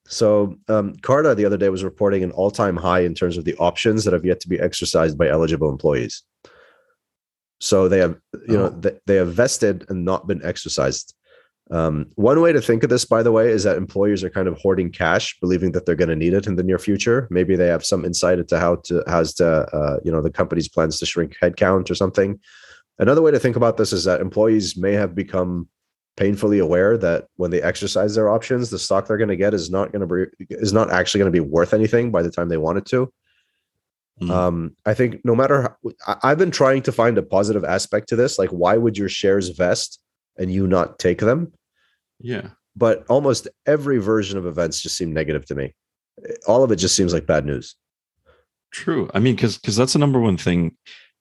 So 0.07 0.57
um, 0.67 0.95
Carta 0.97 1.35
the 1.35 1.45
other 1.45 1.57
day 1.57 1.69
was 1.69 1.83
reporting 1.83 2.23
an 2.23 2.31
all-time 2.31 2.75
high 2.75 3.01
in 3.01 3.13
terms 3.13 3.37
of 3.37 3.45
the 3.45 3.55
options 3.55 4.03
that 4.03 4.13
have 4.13 4.25
yet 4.25 4.41
to 4.41 4.49
be 4.49 4.59
exercised 4.59 5.17
by 5.17 5.29
eligible 5.29 5.69
employees. 5.69 6.23
So 7.61 7.87
they 7.87 7.99
have, 7.99 8.19
you 8.47 8.57
oh. 8.57 8.63
know, 8.63 8.69
they, 8.69 8.99
they 9.05 9.15
have 9.15 9.33
vested 9.33 9.85
and 9.89 10.03
not 10.03 10.27
been 10.27 10.43
exercised. 10.43 11.15
Um, 11.71 12.07
one 12.15 12.41
way 12.41 12.51
to 12.51 12.61
think 12.61 12.83
of 12.83 12.89
this, 12.89 13.05
by 13.05 13.23
the 13.23 13.31
way, 13.31 13.49
is 13.49 13.63
that 13.63 13.77
employers 13.77 14.25
are 14.25 14.29
kind 14.29 14.49
of 14.49 14.57
hoarding 14.57 14.91
cash, 14.91 15.39
believing 15.39 15.71
that 15.71 15.85
they're 15.85 15.95
going 15.95 16.09
to 16.09 16.17
need 16.17 16.33
it 16.33 16.45
in 16.45 16.57
the 16.57 16.63
near 16.63 16.77
future. 16.77 17.29
Maybe 17.31 17.55
they 17.55 17.67
have 17.67 17.85
some 17.85 18.03
insight 18.03 18.39
into 18.39 18.59
how 18.59 18.75
to 18.75 19.03
how's 19.07 19.33
to 19.35 19.47
uh, 19.47 19.99
you 20.03 20.11
know 20.11 20.21
the 20.21 20.29
company's 20.29 20.67
plans 20.67 20.99
to 20.99 21.05
shrink 21.05 21.37
headcount 21.41 21.89
or 21.89 21.95
something. 21.95 22.39
Another 22.99 23.21
way 23.21 23.31
to 23.31 23.39
think 23.39 23.55
about 23.55 23.77
this 23.77 23.93
is 23.93 24.03
that 24.03 24.19
employees 24.19 24.75
may 24.75 24.93
have 24.93 25.15
become 25.15 25.69
painfully 26.17 26.59
aware 26.59 26.97
that 26.97 27.27
when 27.37 27.51
they 27.51 27.61
exercise 27.61 28.15
their 28.15 28.29
options, 28.29 28.69
the 28.69 28.77
stock 28.77 29.07
they're 29.07 29.17
going 29.17 29.29
to 29.29 29.37
get 29.37 29.53
is 29.53 29.71
not 29.71 29.93
going 29.93 30.05
to 30.05 30.27
be 30.37 30.45
is 30.49 30.73
not 30.73 30.91
actually 30.91 31.19
going 31.19 31.31
to 31.31 31.41
be 31.41 31.49
worth 31.49 31.73
anything 31.73 32.11
by 32.11 32.21
the 32.21 32.31
time 32.31 32.49
they 32.49 32.57
want 32.57 32.79
it 32.79 32.85
to. 32.87 33.11
Mm. 34.21 34.29
Um, 34.29 34.75
I 34.85 34.93
think 34.93 35.23
no 35.23 35.35
matter 35.35 35.61
how, 35.61 36.17
I've 36.21 36.37
been 36.37 36.51
trying 36.51 36.81
to 36.83 36.91
find 36.91 37.17
a 37.17 37.23
positive 37.23 37.63
aspect 37.63 38.09
to 38.09 38.17
this. 38.17 38.37
Like, 38.37 38.49
why 38.49 38.75
would 38.75 38.97
your 38.97 39.09
shares 39.09 39.47
vest 39.49 39.99
and 40.37 40.51
you 40.51 40.67
not 40.67 40.99
take 40.99 41.19
them? 41.19 41.53
Yeah. 42.23 42.49
But 42.75 43.05
almost 43.09 43.47
every 43.65 43.97
version 43.97 44.37
of 44.37 44.45
events 44.45 44.81
just 44.81 44.97
seem 44.97 45.13
negative 45.13 45.45
to 45.45 45.55
me. 45.55 45.73
All 46.47 46.63
of 46.63 46.71
it 46.71 46.77
just 46.77 46.95
seems 46.95 47.13
like 47.13 47.25
bad 47.25 47.45
news. 47.45 47.75
True. 48.71 49.09
I 49.13 49.19
mean, 49.19 49.35
because 49.35 49.57
because 49.57 49.75
that's 49.75 49.93
the 49.93 49.99
number 49.99 50.19
one 50.19 50.37
thing. 50.37 50.77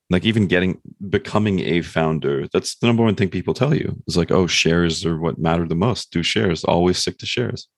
Like 0.09 0.25
even 0.25 0.49
getting 0.49 0.81
becoming 1.09 1.61
a 1.61 1.83
founder, 1.83 2.49
that's 2.53 2.77
the 2.77 2.89
number 2.89 3.05
one 3.05 3.15
thing 3.15 3.29
people 3.29 3.55
tell 3.55 3.75
you. 3.75 4.01
It's 4.07 4.17
like, 4.17 4.33
oh, 4.33 4.49
shares 4.49 5.07
are 5.07 5.19
what 5.19 5.39
matter 5.39 5.67
the 5.67 5.77
most. 5.77 6.11
Do 6.11 6.23
shares. 6.25 6.65
Always 6.65 6.99
stick 6.99 7.19
to 7.19 7.27
shares. 7.27 7.69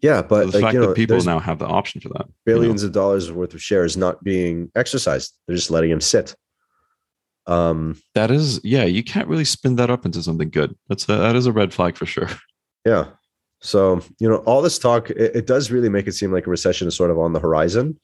Yeah, 0.00 0.20
but 0.22 0.44
so 0.44 0.50
the 0.50 0.58
like, 0.58 0.62
fact 0.62 0.74
you 0.74 0.80
know, 0.80 0.86
that 0.88 0.96
people 0.96 1.22
now 1.22 1.38
have 1.38 1.58
the 1.58 1.66
option 1.66 2.00
for 2.00 2.10
that. 2.10 2.26
Billions 2.44 2.82
you 2.82 2.86
know? 2.86 2.90
of 2.90 2.94
dollars 2.94 3.32
worth 3.32 3.54
of 3.54 3.62
shares 3.62 3.96
not 3.96 4.22
being 4.22 4.70
exercised. 4.74 5.34
They're 5.46 5.56
just 5.56 5.70
letting 5.70 5.90
them 5.90 6.00
sit. 6.00 6.34
Um, 7.46 8.00
that 8.14 8.30
is, 8.30 8.60
yeah, 8.64 8.84
you 8.84 9.02
can't 9.02 9.28
really 9.28 9.44
spin 9.44 9.76
that 9.76 9.90
up 9.90 10.04
into 10.04 10.22
something 10.22 10.50
good. 10.50 10.74
That's 10.88 11.04
a, 11.08 11.16
that 11.16 11.36
is 11.36 11.46
a 11.46 11.52
red 11.52 11.72
flag 11.72 11.96
for 11.96 12.06
sure. 12.06 12.28
Yeah. 12.84 13.06
So, 13.60 14.02
you 14.18 14.28
know, 14.28 14.36
all 14.38 14.60
this 14.60 14.78
talk, 14.78 15.10
it, 15.10 15.36
it, 15.36 15.46
does 15.46 15.70
really 15.70 15.88
make 15.88 16.06
it 16.06 16.12
seem 16.12 16.32
like 16.32 16.46
a 16.46 16.50
recession 16.50 16.86
is 16.86 16.94
sort 16.94 17.10
of 17.10 17.18
on 17.18 17.32
the 17.32 17.40
horizon. 17.40 17.98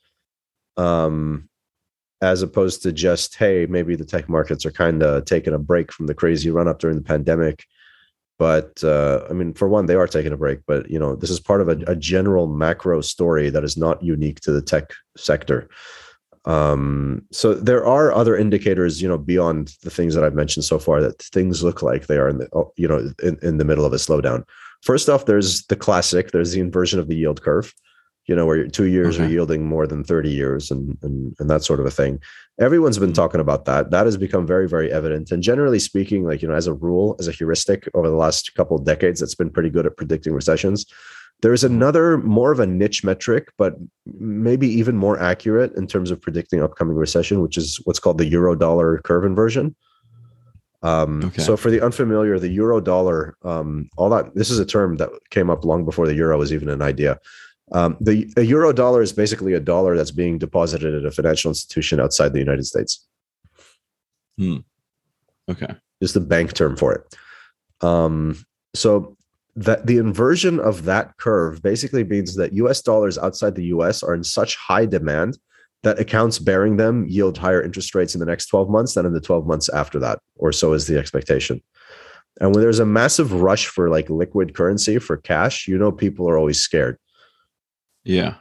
Um, 0.76 1.48
as 2.22 2.42
opposed 2.42 2.82
to 2.82 2.92
just, 2.92 3.36
hey, 3.36 3.66
maybe 3.66 3.96
the 3.96 4.04
tech 4.04 4.28
markets 4.28 4.66
are 4.66 4.70
kind 4.70 5.02
of 5.02 5.24
taking 5.24 5.54
a 5.54 5.58
break 5.58 5.92
from 5.92 6.06
the 6.06 6.14
crazy 6.14 6.50
run 6.50 6.68
up 6.68 6.78
during 6.78 6.96
the 6.96 7.02
pandemic. 7.02 7.64
But 8.38 8.82
uh, 8.82 9.26
I 9.28 9.32
mean, 9.34 9.52
for 9.52 9.68
one, 9.68 9.86
they 9.86 9.94
are 9.94 10.06
taking 10.06 10.32
a 10.32 10.36
break. 10.36 10.60
But 10.66 10.90
you 10.90 10.98
know, 10.98 11.14
this 11.14 11.30
is 11.30 11.40
part 11.40 11.60
of 11.60 11.68
a, 11.68 11.78
a 11.86 11.96
general 11.96 12.46
macro 12.46 13.00
story 13.00 13.50
that 13.50 13.64
is 13.64 13.76
not 13.76 14.02
unique 14.02 14.40
to 14.40 14.52
the 14.52 14.62
tech 14.62 14.92
sector. 15.16 15.68
Um, 16.46 17.26
so 17.30 17.52
there 17.52 17.84
are 17.84 18.12
other 18.12 18.36
indicators, 18.36 19.02
you 19.02 19.08
know, 19.08 19.18
beyond 19.18 19.76
the 19.82 19.90
things 19.90 20.14
that 20.14 20.24
I've 20.24 20.34
mentioned 20.34 20.64
so 20.64 20.78
far 20.78 21.02
that 21.02 21.20
things 21.20 21.62
look 21.62 21.82
like 21.82 22.06
they 22.06 22.16
are 22.16 22.30
in 22.30 22.38
the, 22.38 22.70
you 22.76 22.88
know, 22.88 23.12
in, 23.22 23.38
in 23.42 23.58
the 23.58 23.64
middle 23.64 23.84
of 23.84 23.92
a 23.92 23.96
slowdown. 23.96 24.44
First 24.82 25.08
off, 25.08 25.26
there's 25.26 25.66
the 25.66 25.76
classic. 25.76 26.30
There's 26.30 26.52
the 26.52 26.60
inversion 26.60 26.98
of 26.98 27.08
the 27.08 27.16
yield 27.16 27.42
curve. 27.42 27.72
You 28.26 28.36
know, 28.36 28.46
where 28.46 28.68
two 28.68 28.84
years 28.84 29.16
okay. 29.16 29.24
are 29.24 29.28
yielding 29.28 29.66
more 29.66 29.88
than 29.88 30.04
30 30.04 30.30
years 30.30 30.70
and, 30.70 30.96
and 31.02 31.34
and 31.40 31.50
that 31.50 31.64
sort 31.64 31.80
of 31.80 31.86
a 31.86 31.90
thing. 31.90 32.20
Everyone's 32.60 32.98
been 32.98 33.08
mm-hmm. 33.08 33.14
talking 33.14 33.40
about 33.40 33.64
that. 33.64 33.90
That 33.90 34.06
has 34.06 34.16
become 34.16 34.46
very, 34.46 34.68
very 34.68 34.92
evident. 34.92 35.32
And 35.32 35.42
generally 35.42 35.80
speaking, 35.80 36.24
like, 36.24 36.40
you 36.40 36.46
know, 36.46 36.54
as 36.54 36.68
a 36.68 36.74
rule, 36.74 37.16
as 37.18 37.26
a 37.26 37.32
heuristic 37.32 37.88
over 37.94 38.08
the 38.08 38.14
last 38.14 38.54
couple 38.54 38.76
of 38.76 38.84
decades, 38.84 39.18
that's 39.18 39.34
been 39.34 39.50
pretty 39.50 39.70
good 39.70 39.86
at 39.86 39.96
predicting 39.96 40.32
recessions. 40.32 40.86
There's 41.42 41.64
mm-hmm. 41.64 41.74
another 41.74 42.18
more 42.18 42.52
of 42.52 42.60
a 42.60 42.66
niche 42.66 43.02
metric, 43.02 43.48
but 43.56 43.74
maybe 44.06 44.68
even 44.68 44.96
more 44.96 45.18
accurate 45.18 45.74
in 45.74 45.86
terms 45.86 46.10
of 46.10 46.20
predicting 46.20 46.62
upcoming 46.62 46.96
recession, 46.96 47.40
which 47.40 47.56
is 47.56 47.80
what's 47.84 47.98
called 47.98 48.18
the 48.18 48.26
euro 48.26 48.54
dollar 48.54 48.98
curve 48.98 49.24
inversion. 49.24 49.74
Um, 50.82 51.24
okay. 51.26 51.42
So 51.42 51.56
for 51.56 51.70
the 51.70 51.84
unfamiliar, 51.84 52.38
the 52.38 52.48
euro 52.48 52.80
dollar, 52.80 53.36
um, 53.42 53.90
all 53.96 54.08
that 54.10 54.34
this 54.34 54.50
is 54.50 54.58
a 54.58 54.64
term 54.64 54.96
that 54.96 55.10
came 55.30 55.50
up 55.50 55.64
long 55.64 55.84
before 55.84 56.06
the 56.06 56.14
euro 56.14 56.38
was 56.38 56.52
even 56.52 56.68
an 56.68 56.82
idea. 56.82 57.18
Um, 57.72 57.96
the 58.00 58.32
a 58.36 58.42
euro 58.42 58.72
dollar 58.72 59.02
is 59.02 59.12
basically 59.12 59.54
a 59.54 59.60
dollar 59.60 59.96
that's 59.96 60.10
being 60.10 60.38
deposited 60.38 60.94
at 60.94 61.04
a 61.04 61.10
financial 61.10 61.50
institution 61.50 62.00
outside 62.00 62.32
the 62.32 62.38
United 62.38 62.66
States. 62.66 63.06
Hmm. 64.38 64.58
Okay. 65.48 65.74
Is 66.00 66.14
the 66.14 66.20
bank 66.20 66.54
term 66.54 66.76
for 66.76 66.94
it. 66.94 67.16
Um, 67.86 68.44
so 68.74 69.16
that 69.56 69.86
the 69.86 69.98
inversion 69.98 70.58
of 70.60 70.84
that 70.84 71.16
curve 71.18 71.62
basically 71.62 72.04
means 72.04 72.36
that 72.36 72.52
US 72.54 72.80
dollars 72.80 73.18
outside 73.18 73.54
the 73.54 73.66
US 73.66 74.02
are 74.02 74.14
in 74.14 74.24
such 74.24 74.56
high 74.56 74.86
demand 74.86 75.38
that 75.82 75.98
accounts 75.98 76.38
bearing 76.38 76.76
them 76.76 77.06
yield 77.08 77.38
higher 77.38 77.62
interest 77.62 77.94
rates 77.94 78.14
in 78.14 78.20
the 78.20 78.26
next 78.26 78.46
12 78.46 78.68
months 78.68 78.94
than 78.94 79.06
in 79.06 79.12
the 79.12 79.20
12 79.20 79.46
months 79.46 79.68
after 79.70 79.98
that, 79.98 80.18
or 80.36 80.52
so 80.52 80.72
is 80.72 80.86
the 80.86 80.98
expectation. 80.98 81.62
And 82.40 82.54
when 82.54 82.62
there's 82.62 82.78
a 82.78 82.86
massive 82.86 83.32
rush 83.32 83.66
for 83.66 83.90
like 83.90 84.08
liquid 84.10 84.54
currency 84.54 84.98
for 84.98 85.16
cash, 85.16 85.66
you 85.66 85.78
know, 85.78 85.90
people 85.92 86.28
are 86.28 86.38
always 86.38 86.60
scared. 86.60 86.98
Yeah. 88.04 88.36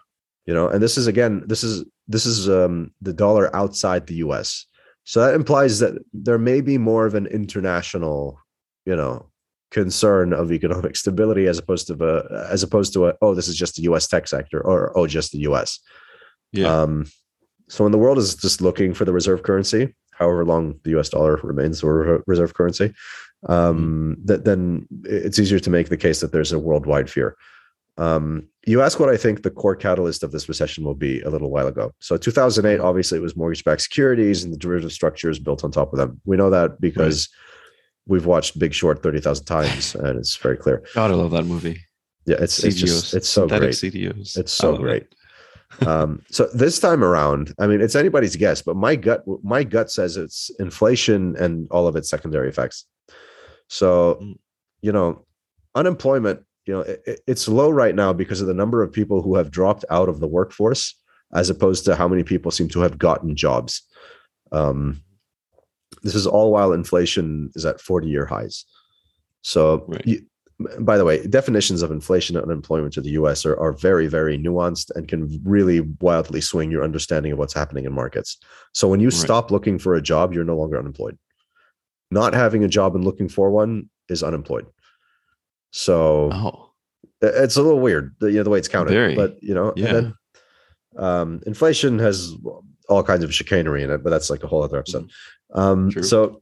You 0.45 0.53
know, 0.53 0.67
and 0.67 0.81
this 0.81 0.97
is 0.97 1.07
again, 1.07 1.43
this 1.45 1.63
is 1.63 1.85
this 2.07 2.25
is 2.25 2.49
um, 2.49 2.91
the 3.01 3.13
dollar 3.13 3.55
outside 3.55 4.07
the 4.07 4.15
US. 4.15 4.65
So 5.03 5.21
that 5.21 5.33
implies 5.33 5.79
that 5.79 5.93
there 6.13 6.37
may 6.37 6.61
be 6.61 6.77
more 6.77 7.05
of 7.05 7.15
an 7.15 7.27
international, 7.27 8.39
you 8.85 8.95
know, 8.95 9.29
concern 9.71 10.33
of 10.33 10.51
economic 10.51 10.95
stability 11.03 11.47
as 11.47 11.57
opposed 11.57 11.87
to 11.87 11.93
a, 12.03 12.47
as 12.49 12.63
opposed 12.63 12.93
to 12.93 13.07
a, 13.07 13.13
oh, 13.21 13.35
this 13.35 13.47
is 13.47 13.55
just 13.55 13.75
the 13.75 13.83
US 13.83 14.07
tech 14.07 14.27
sector 14.27 14.61
or 14.61 14.97
oh, 14.97 15.07
just 15.07 15.31
the 15.31 15.39
US. 15.39 15.79
Yeah. 16.51 16.81
Um, 16.81 17.05
so 17.69 17.83
when 17.83 17.91
the 17.91 17.97
world 17.97 18.17
is 18.17 18.35
just 18.35 18.61
looking 18.61 18.93
for 18.93 19.05
the 19.05 19.13
reserve 19.13 19.43
currency, 19.43 19.95
however 20.11 20.43
long 20.43 20.79
the 20.83 20.99
US 20.99 21.09
dollar 21.09 21.39
remains 21.43 21.81
the 21.81 22.21
reserve 22.27 22.53
currency, 22.53 22.93
um, 23.47 24.15
mm-hmm. 24.17 24.25
that 24.25 24.43
then 24.43 24.87
it's 25.05 25.39
easier 25.39 25.59
to 25.59 25.69
make 25.69 25.89
the 25.89 25.97
case 25.97 26.19
that 26.19 26.31
there's 26.31 26.51
a 26.51 26.59
worldwide 26.59 27.09
fear. 27.09 27.37
Um, 27.97 28.47
you 28.65 28.81
ask 28.81 28.99
what 28.99 29.09
I 29.09 29.17
think 29.17 29.43
the 29.43 29.51
core 29.51 29.75
catalyst 29.75 30.23
of 30.23 30.31
this 30.31 30.47
recession 30.47 30.83
will 30.83 30.95
be 30.95 31.21
a 31.21 31.29
little 31.29 31.49
while 31.49 31.67
ago. 31.67 31.91
So 31.99 32.17
2008, 32.17 32.77
mm-hmm. 32.77 32.85
obviously, 32.85 33.17
it 33.17 33.21
was 33.21 33.35
mortgage-backed 33.35 33.81
securities 33.81 34.43
and 34.43 34.53
the 34.53 34.57
derivative 34.57 34.93
structures 34.93 35.37
built 35.37 35.63
on 35.63 35.71
top 35.71 35.91
of 35.91 35.99
them. 35.99 36.19
We 36.25 36.37
know 36.37 36.49
that 36.49 36.79
because 36.79 37.27
right. 37.29 38.13
we've 38.13 38.25
watched 38.25 38.57
Big 38.57 38.73
Short 38.73 39.03
30,000 39.03 39.45
times, 39.45 39.95
and 40.03 40.17
it's 40.17 40.35
very 40.37 40.57
clear. 40.57 40.83
God, 40.93 41.11
I 41.11 41.15
love 41.15 41.31
that 41.31 41.45
movie. 41.45 41.81
Yeah, 42.25 42.37
it's 42.39 42.59
CDOs, 42.59 42.67
it's 42.67 42.79
just 42.79 43.13
it's 43.15 43.29
so 43.29 43.47
great. 43.47 43.61
CDOs. 43.71 44.37
It's 44.37 44.51
so 44.51 44.77
great. 44.77 45.03
It 45.03 45.15
um, 45.85 46.21
so 46.29 46.47
this 46.53 46.79
time 46.79 47.03
around, 47.03 47.53
I 47.59 47.67
mean, 47.67 47.81
it's 47.81 47.95
anybody's 47.95 48.35
guess, 48.35 48.61
but 48.61 48.75
my 48.75 48.95
gut, 48.95 49.23
my 49.43 49.63
gut 49.63 49.91
says 49.91 50.17
it's 50.17 50.49
inflation 50.59 51.35
and 51.37 51.67
all 51.71 51.87
of 51.87 51.95
its 51.95 52.09
secondary 52.09 52.49
effects. 52.49 52.85
So, 53.67 54.19
mm. 54.21 54.37
you 54.81 54.91
know, 54.91 55.25
unemployment, 55.75 56.43
you 56.65 56.73
know, 56.73 56.81
it, 56.81 57.21
it's 57.27 57.47
low 57.47 57.69
right 57.69 57.95
now 57.95 58.13
because 58.13 58.41
of 58.41 58.47
the 58.47 58.53
number 58.53 58.83
of 58.83 58.91
people 58.91 59.21
who 59.21 59.35
have 59.35 59.51
dropped 59.51 59.85
out 59.89 60.09
of 60.09 60.19
the 60.19 60.27
workforce, 60.27 60.95
as 61.33 61.49
opposed 61.49 61.85
to 61.85 61.95
how 61.95 62.07
many 62.07 62.23
people 62.23 62.51
seem 62.51 62.67
to 62.69 62.81
have 62.81 62.97
gotten 62.97 63.35
jobs. 63.35 63.83
Um, 64.51 65.01
this 66.03 66.15
is 66.15 66.27
all 66.27 66.51
while 66.51 66.73
inflation 66.73 67.51
is 67.55 67.65
at 67.65 67.81
40 67.81 68.07
year 68.07 68.25
highs. 68.25 68.65
So, 69.41 69.85
Right. 69.87 70.05
you, 70.05 70.21
by 70.79 70.97
the 70.97 71.05
way, 71.05 71.25
definitions 71.27 71.81
of 71.81 71.89
inflation 71.91 72.35
and 72.35 72.43
unemployment 72.45 72.93
to 72.93 73.01
the 73.01 73.11
US 73.11 73.45
are, 73.45 73.57
are 73.59 73.71
very, 73.71 74.07
very 74.07 74.37
nuanced 74.37 74.91
and 74.95 75.07
can 75.07 75.39
really 75.45 75.79
wildly 76.01 76.41
swing 76.41 76.69
your 76.69 76.83
understanding 76.83 77.31
of 77.31 77.37
what's 77.37 77.53
happening 77.53 77.85
in 77.85 77.93
markets. 77.93 78.37
So, 78.73 78.87
when 78.87 78.99
you 78.99 79.07
Right. 79.07 79.13
stop 79.13 79.51
looking 79.51 79.79
for 79.79 79.95
a 79.95 80.01
job, 80.01 80.33
you're 80.33 80.43
no 80.43 80.57
longer 80.57 80.77
unemployed. 80.77 81.17
Not 82.11 82.33
having 82.33 82.63
a 82.63 82.67
job 82.67 82.95
and 82.95 83.05
looking 83.05 83.29
for 83.29 83.51
one 83.51 83.89
is 84.09 84.21
unemployed. 84.23 84.65
So, 85.71 86.29
Oh, 86.33 86.71
it's 87.21 87.55
a 87.57 87.61
little 87.61 87.79
weird, 87.79 88.15
the, 88.19 88.27
you 88.31 88.37
know, 88.37 88.43
the 88.43 88.49
way 88.49 88.59
it's 88.59 88.67
counted. 88.67 88.91
Very. 88.91 89.15
But, 89.15 89.41
you 89.41 89.53
know, 89.53 89.73
Yeah. 89.75 89.93
then 89.93 90.13
um, 90.97 91.41
inflation 91.45 91.99
has 91.99 92.33
all 92.89 93.03
kinds 93.03 93.23
of 93.23 93.33
chicanery 93.33 93.83
in 93.83 93.91
it, 93.91 94.03
but 94.03 94.09
that's 94.09 94.29
like 94.29 94.43
a 94.43 94.47
whole 94.47 94.63
other 94.63 94.79
episode. 94.79 95.09
Um, 95.53 95.91
True. 95.91 96.03
so, 96.03 96.41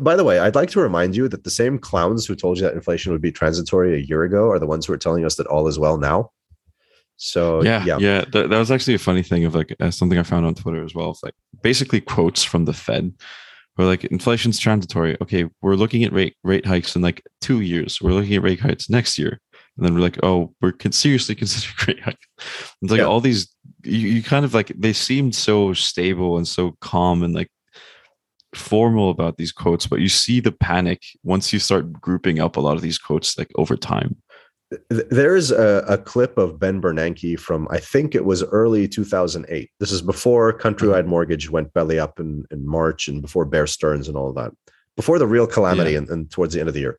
by 0.00 0.14
the 0.16 0.24
way, 0.24 0.38
I'd 0.38 0.54
like 0.54 0.70
to 0.70 0.80
remind 0.80 1.16
you 1.16 1.28
that 1.28 1.44
the 1.44 1.50
same 1.50 1.78
clowns 1.78 2.26
who 2.26 2.34
told 2.34 2.58
you 2.58 2.64
that 2.64 2.74
inflation 2.74 3.12
would 3.12 3.22
be 3.22 3.32
transitory 3.32 3.94
a 3.94 4.04
year 4.04 4.24
ago 4.24 4.50
are 4.50 4.58
the 4.58 4.66
ones 4.66 4.86
who 4.86 4.92
are 4.92 4.98
telling 4.98 5.24
us 5.24 5.36
that 5.36 5.46
all 5.46 5.66
is 5.68 5.78
well 5.78 5.96
now. 5.96 6.30
So, 7.16 7.62
yeah, 7.62 7.84
yeah, 7.84 7.98
yeah. 7.98 8.24
That, 8.32 8.48
that 8.48 8.58
was 8.58 8.70
actually 8.70 8.94
a 8.94 8.98
funny 8.98 9.22
thing 9.22 9.44
of 9.44 9.54
like 9.54 9.74
uh, 9.80 9.90
something 9.90 10.18
I 10.18 10.22
found 10.22 10.46
on 10.46 10.54
Twitter 10.54 10.82
as 10.84 10.94
well. 10.94 11.10
It's 11.10 11.22
like 11.22 11.34
basically 11.62 12.00
quotes 12.00 12.42
from 12.42 12.64
the 12.64 12.72
Fed, 12.72 13.12
where 13.74 13.86
like 13.86 14.04
inflation's 14.06 14.58
transitory. 14.58 15.18
Okay, 15.20 15.44
we're 15.60 15.74
looking 15.76 16.02
at 16.04 16.12
rate 16.14 16.36
rate 16.44 16.64
hikes 16.64 16.96
in 16.96 17.02
like 17.02 17.22
two 17.42 17.60
years. 17.60 18.00
We're 18.00 18.12
looking 18.12 18.34
at 18.36 18.42
rate 18.42 18.60
hikes 18.60 18.88
next 18.88 19.18
year, 19.18 19.38
and 19.76 19.84
then 19.86 19.94
we're 19.94 20.00
like, 20.00 20.18
oh, 20.22 20.54
we're 20.62 20.72
con- 20.72 20.92
seriously 20.92 21.34
considering 21.36 21.74
rate 21.88 22.00
hike. 22.04 22.26
It's 22.80 22.90
like 22.90 22.98
Yeah. 23.00 23.04
all 23.04 23.20
these. 23.20 23.54
You, 23.84 24.08
you 24.08 24.22
kind 24.22 24.44
of 24.46 24.54
like 24.54 24.68
they 24.78 24.94
seemed 24.94 25.34
so 25.34 25.74
stable 25.74 26.38
and 26.38 26.48
so 26.48 26.74
calm 26.80 27.22
and 27.22 27.34
like 27.34 27.50
formal 28.54 29.10
about 29.10 29.36
these 29.36 29.52
quotes, 29.52 29.86
but 29.86 30.00
you 30.00 30.08
see 30.08 30.40
the 30.40 30.52
panic 30.52 31.02
once 31.22 31.52
you 31.52 31.58
start 31.58 31.92
grouping 31.92 32.40
up 32.40 32.56
a 32.56 32.60
lot 32.60 32.76
of 32.76 32.82
these 32.82 32.98
quotes 32.98 33.36
like 33.38 33.50
over 33.56 33.76
time. 33.76 34.16
There's 34.88 35.50
a, 35.50 35.84
a 35.88 35.98
clip 35.98 36.38
of 36.38 36.60
Ben 36.60 36.80
Bernanke 36.80 37.38
from 37.38 37.66
I 37.72 37.78
think 37.78 38.14
it 38.14 38.24
was 38.24 38.44
early 38.44 38.86
2008. 38.86 39.68
This 39.80 39.90
is 39.90 40.00
before 40.00 40.56
Countrywide 40.56 41.06
Mortgage 41.06 41.50
went 41.50 41.72
belly 41.74 41.98
up 41.98 42.20
in, 42.20 42.44
in 42.52 42.64
March 42.66 43.08
and 43.08 43.20
before 43.20 43.44
Bear 43.44 43.66
Stearns 43.66 44.06
and 44.06 44.16
all 44.16 44.28
of 44.28 44.36
that, 44.36 44.52
before 44.94 45.18
the 45.18 45.26
real 45.26 45.46
calamity 45.48 45.92
Yeah. 45.92 45.98
and, 45.98 46.08
and 46.10 46.30
towards 46.30 46.54
the 46.54 46.60
end 46.60 46.68
of 46.68 46.74
the 46.74 46.80
year, 46.80 46.98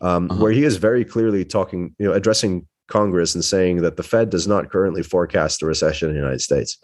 um, 0.00 0.30
Uh-huh. 0.30 0.42
where 0.42 0.52
he 0.52 0.64
is 0.64 0.76
very 0.76 1.04
clearly 1.04 1.44
talking, 1.44 1.94
you 1.98 2.06
know, 2.06 2.14
addressing 2.14 2.66
Congress 2.88 3.34
and 3.34 3.44
saying 3.44 3.82
that 3.82 3.96
the 3.98 4.02
Fed 4.02 4.30
does 4.30 4.46
not 4.48 4.70
currently 4.70 5.02
forecast 5.02 5.62
a 5.62 5.66
recession 5.66 6.08
in 6.08 6.14
the 6.14 6.20
United 6.20 6.40
States. 6.40 6.78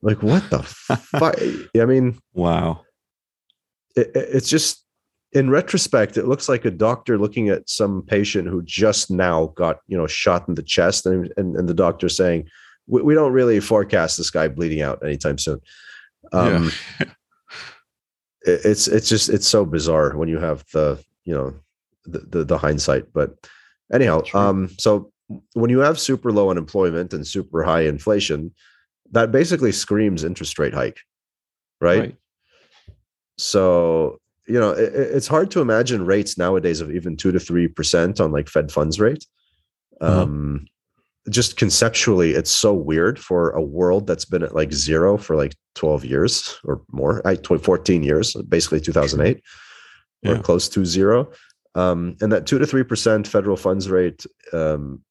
Like 0.00 0.22
what 0.22 0.48
the 0.48 0.62
fuck? 0.62 1.36
I 1.76 1.84
mean, 1.84 2.18
Wow. 2.32 2.84
It, 3.98 4.06
it- 4.14 4.28
it's 4.36 4.48
just 4.48 4.84
in 5.32 5.50
retrospect 5.50 6.16
it 6.16 6.26
looks 6.26 6.48
like 6.48 6.64
a 6.64 6.70
doctor 6.70 7.18
looking 7.18 7.50
at 7.50 7.68
some 7.68 8.00
patient 8.02 8.48
who 8.48 8.62
just 8.62 9.10
now 9.10 9.52
got 9.56 9.76
you 9.86 9.96
know 9.96 10.06
shot 10.06 10.48
in 10.48 10.54
the 10.54 10.62
chest 10.62 11.04
and 11.04 11.30
and, 11.36 11.54
and 11.56 11.68
the 11.68 11.74
doctor 11.74 12.08
saying 12.08 12.48
we, 12.86 13.02
we 13.02 13.14
don't 13.14 13.32
really 13.34 13.60
forecast 13.60 14.16
this 14.16 14.30
guy 14.30 14.48
bleeding 14.48 14.80
out 14.80 15.02
anytime 15.04 15.36
soon 15.36 15.60
um 16.32 16.70
it- 18.42 18.60
it's 18.64 18.88
it's 18.88 19.08
just 19.08 19.28
it's 19.28 19.46
so 19.46 19.64
bizarre 19.66 20.16
when 20.16 20.28
you 20.28 20.38
have 20.38 20.64
the 20.72 20.98
you 21.24 21.34
know 21.34 21.52
the 22.06 22.20
the, 22.20 22.44
the 22.44 22.58
hindsight 22.58 23.04
but 23.12 23.36
anyhow 23.92 24.22
um 24.34 24.68
so 24.78 25.12
when 25.52 25.68
you 25.70 25.80
have 25.80 25.98
super 26.00 26.32
low 26.32 26.50
unemployment 26.50 27.12
and 27.12 27.26
super 27.26 27.62
high 27.62 27.82
inflation 27.82 28.50
that 29.12 29.30
basically 29.30 29.72
screams 29.72 30.24
interest 30.24 30.58
rate 30.58 30.72
hike 30.74 31.00
right. 31.82 32.00
right. 32.00 32.16
So, 33.38 34.18
you 34.46 34.58
know, 34.58 34.70
it, 34.70 34.94
it- 34.94 35.14
it's 35.16 35.26
hard 35.26 35.50
to 35.52 35.60
imagine 35.60 36.04
rates 36.04 36.36
nowadays 36.36 36.80
of 36.80 36.90
even 36.90 37.16
two 37.16 37.32
to 37.32 37.40
three 37.40 37.68
percent 37.68 38.20
on 38.20 38.32
like 38.32 38.48
Fed 38.48 38.70
funds 38.70 39.00
rate. 39.00 39.24
Uh-huh. 40.00 40.22
Um, 40.22 40.66
just 41.30 41.56
conceptually, 41.56 42.32
it's 42.32 42.50
so 42.50 42.72
weird 42.72 43.18
for 43.18 43.50
a 43.50 43.60
world 43.62 44.06
that's 44.06 44.24
been 44.24 44.42
at 44.42 44.54
like 44.54 44.72
zero 44.72 45.18
for 45.18 45.36
like 45.36 45.54
12 45.74 46.04
years 46.06 46.58
or 46.64 46.80
more, 46.90 47.20
I 47.26 47.34
12, 47.36 47.62
14 47.62 48.02
years, 48.02 48.32
basically 48.48 48.80
2008 48.80 49.42
or 50.26 50.34
Yeah. 50.34 50.40
close 50.42 50.68
to 50.70 50.84
zero. 50.86 51.30
Um, 51.74 52.16
and 52.22 52.32
that 52.32 52.46
two 52.46 52.58
to 52.58 52.66
three 52.66 52.82
percent 52.82 53.28
federal 53.28 53.56
funds 53.56 53.90
rate, 53.90 54.24
um, 54.54 55.02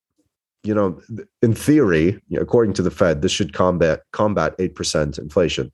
you 0.63 0.73
know, 0.73 0.99
in 1.41 1.53
theory, 1.53 2.19
according 2.35 2.73
to 2.73 2.81
the 2.81 2.91
Fed, 2.91 3.21
this 3.21 3.31
should 3.31 3.53
combat 3.53 4.01
combat 4.11 4.55
eight 4.59 4.73
percent 4.75 5.17
inflation. 5.19 5.71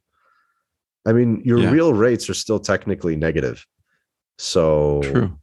I 1.05 1.11
mean, 1.13 1.41
your 1.43 1.59
Yeah. 1.59 1.71
real 1.71 1.93
rates 1.93 2.29
are 2.29 2.33
still 2.33 2.59
technically 2.59 3.15
negative. 3.15 3.65
So 4.37 5.01
True. 5.03 5.37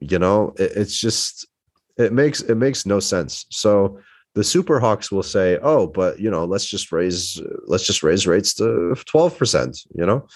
you 0.00 0.18
know, 0.18 0.54
it, 0.58 0.72
it's 0.76 0.98
just 0.98 1.46
it 1.96 2.12
makes 2.12 2.42
it 2.42 2.56
makes 2.56 2.84
no 2.86 3.00
sense. 3.00 3.46
So 3.50 3.98
the 4.34 4.44
super 4.44 4.80
hawks 4.80 5.12
will 5.12 5.22
say, 5.22 5.58
"Oh, 5.62 5.86
but 5.86 6.18
you 6.18 6.30
know, 6.30 6.44
let's 6.44 6.66
just 6.66 6.90
raise 6.92 7.40
let's 7.66 7.86
just 7.86 8.02
raise 8.02 8.26
rates 8.26 8.54
to 8.54 8.94
twelve 9.06 9.38
percent." 9.38 9.78
You 9.94 10.04
know, 10.06 10.26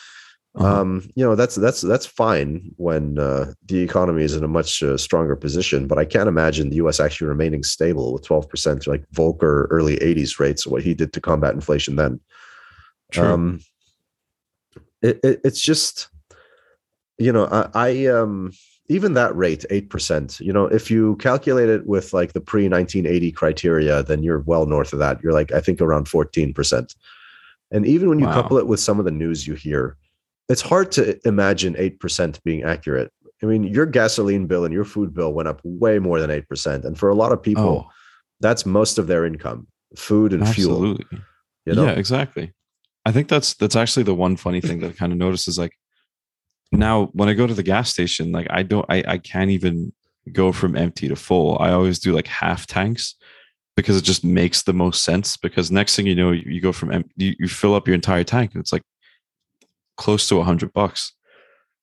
Uh-huh. 0.54 0.80
um, 0.80 1.10
you 1.16 1.24
know 1.24 1.34
that's 1.34 1.56
that's 1.56 1.80
that's 1.80 2.06
fine 2.06 2.70
when 2.76 3.18
uh, 3.18 3.52
the 3.66 3.80
economy 3.80 4.22
is 4.22 4.34
in 4.36 4.44
a 4.44 4.48
much 4.48 4.82
uh, 4.82 4.96
stronger 4.96 5.36
position. 5.36 5.86
But 5.88 5.98
I 5.98 6.04
can't 6.04 6.28
imagine 6.28 6.70
the 6.70 6.76
U.S. 6.76 7.00
actually 7.00 7.26
remaining 7.28 7.64
stable 7.64 8.12
with 8.12 8.22
twelve 8.24 8.48
percent, 8.48 8.86
like 8.86 9.04
Volcker 9.12 9.66
early 9.70 9.96
'80s 9.96 10.38
rates. 10.38 10.66
What 10.66 10.82
he 10.84 10.94
did 10.94 11.12
to 11.12 11.20
combat 11.20 11.54
inflation 11.54 11.96
then. 11.96 12.20
True. 13.12 13.32
Um, 13.32 13.60
it, 15.02 15.20
it, 15.22 15.40
it's 15.44 15.60
just, 15.60 16.08
you 17.18 17.32
know, 17.32 17.46
I, 17.46 17.68
I 17.74 18.06
um 18.06 18.52
even 18.88 19.14
that 19.14 19.36
rate 19.36 19.64
eight 19.70 19.90
percent. 19.90 20.40
You 20.40 20.52
know, 20.52 20.66
if 20.66 20.90
you 20.90 21.16
calculate 21.16 21.68
it 21.68 21.86
with 21.86 22.12
like 22.12 22.32
the 22.32 22.40
pre 22.40 22.68
1980 22.68 23.32
criteria, 23.32 24.02
then 24.02 24.22
you're 24.22 24.40
well 24.40 24.66
north 24.66 24.92
of 24.92 24.98
that. 25.00 25.22
You're 25.22 25.32
like 25.32 25.52
I 25.52 25.60
think 25.60 25.80
around 25.80 26.08
fourteen 26.08 26.54
percent. 26.54 26.94
And 27.70 27.86
even 27.86 28.08
when 28.08 28.18
you 28.18 28.26
Wow. 28.26 28.34
couple 28.34 28.58
it 28.58 28.66
with 28.66 28.80
some 28.80 28.98
of 28.98 29.04
the 29.04 29.10
news 29.10 29.46
you 29.46 29.54
hear, 29.54 29.96
it's 30.48 30.62
hard 30.62 30.90
to 30.92 31.18
imagine 31.28 31.76
eight 31.78 32.00
percent 32.00 32.42
being 32.44 32.62
accurate. 32.62 33.12
I 33.42 33.46
mean, 33.46 33.62
your 33.64 33.86
gasoline 33.86 34.46
bill 34.46 34.64
and 34.64 34.74
your 34.74 34.84
food 34.84 35.14
bill 35.14 35.32
went 35.32 35.48
up 35.48 35.60
way 35.62 35.98
more 35.98 36.18
than 36.20 36.30
eight 36.30 36.48
percent, 36.48 36.84
and 36.84 36.98
for 36.98 37.08
a 37.08 37.14
lot 37.14 37.30
of 37.30 37.42
people, 37.42 37.86
oh, 37.86 37.90
that's 38.40 38.64
most 38.64 38.98
of 38.98 39.06
their 39.06 39.26
income, 39.26 39.66
food 39.96 40.32
and 40.32 40.48
fuel. 40.48 40.96
You 41.66 41.74
know, 41.74 41.84
Yeah, 41.84 41.92
exactly. 41.92 42.52
I 43.04 43.12
think 43.12 43.28
that's 43.28 43.54
that's 43.54 43.76
actually 43.76 44.02
the 44.04 44.14
one 44.14 44.36
funny 44.36 44.60
thing 44.60 44.80
that 44.80 44.90
I 44.90 44.92
kind 44.92 45.12
of 45.12 45.18
notice 45.18 45.48
is 45.48 45.58
like 45.58 45.72
now 46.72 47.06
when 47.12 47.28
I 47.28 47.34
go 47.34 47.46
to 47.46 47.54
the 47.54 47.62
gas 47.62 47.90
station, 47.90 48.32
like 48.32 48.46
I 48.50 48.62
don't 48.62 48.86
I, 48.88 49.02
I 49.06 49.18
can't 49.18 49.50
even 49.50 49.92
go 50.32 50.52
from 50.52 50.76
empty 50.76 51.08
to 51.08 51.16
full. 51.16 51.56
I 51.58 51.70
always 51.72 51.98
do 51.98 52.12
like 52.14 52.26
half 52.26 52.66
tanks 52.66 53.14
because 53.76 53.96
it 53.96 54.02
just 54.04 54.24
makes 54.24 54.62
the 54.62 54.74
most 54.74 55.04
sense. 55.04 55.36
Because 55.36 55.70
next 55.70 55.96
thing 55.96 56.06
you 56.06 56.14
know, 56.14 56.32
you, 56.32 56.42
you 56.46 56.60
go 56.60 56.72
from 56.72 56.92
empty, 56.92 57.10
you, 57.16 57.34
you 57.38 57.48
fill 57.48 57.74
up 57.74 57.86
your 57.86 57.94
entire 57.94 58.24
tank 58.24 58.52
and 58.52 58.60
it's 58.60 58.72
like 58.72 58.82
close 59.96 60.28
to 60.28 60.38
a 60.40 60.44
hundred 60.44 60.72
bucks. 60.72 61.12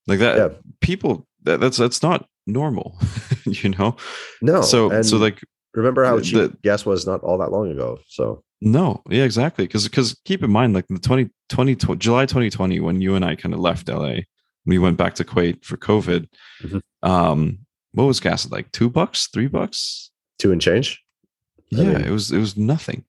Like 0.06 0.20
that 0.20 0.36
Yeah. 0.36 0.48
people 0.80 1.26
that, 1.42 1.58
that's 1.60 1.76
that's 1.78 2.02
not 2.02 2.28
normal, 2.46 2.96
you 3.44 3.70
know? 3.70 3.96
no. 4.40 4.62
so 4.62 5.02
so 5.02 5.16
like 5.16 5.42
remember 5.74 6.04
how 6.04 6.20
cheap 6.20 6.34
the- 6.34 6.56
gas 6.62 6.86
was 6.86 7.06
not 7.06 7.22
all 7.22 7.38
that 7.38 7.50
long 7.50 7.70
ago. 7.72 7.98
So 8.06 8.44
No, 8.60 9.02
yeah, 9.10 9.24
exactly. 9.24 9.66
Because 9.66 9.84
because 9.88 10.18
keep 10.24 10.42
in 10.42 10.50
mind, 10.50 10.74
like 10.74 10.86
the 10.88 10.98
20, 10.98 11.28
20 11.48 11.74
July 11.96 12.24
2020, 12.26 12.80
when 12.80 13.00
you 13.00 13.14
and 13.14 13.24
I 13.24 13.36
kind 13.36 13.52
of 13.54 13.60
left 13.60 13.88
LA, 13.88 14.20
we 14.64 14.78
went 14.78 14.96
back 14.96 15.14
to 15.16 15.24
Kuwait 15.24 15.64
for 15.64 15.76
COVID. 15.76 16.26
Mhm. 16.62 16.80
Um, 17.02 17.58
what 17.92 18.04
was 18.04 18.20
gas 18.20 18.50
like? 18.50 18.72
Two 18.72 18.88
bucks, 18.90 19.28
three 19.32 19.46
bucks? 19.48 20.10
two 20.38 20.52
and 20.52 20.60
change. 20.60 21.02
I 21.72 21.76
Yeah, 21.78 21.92
mean- 21.94 22.04
it 22.04 22.10
was 22.10 22.30
it 22.32 22.38
was 22.38 22.56
nothing. 22.56 23.04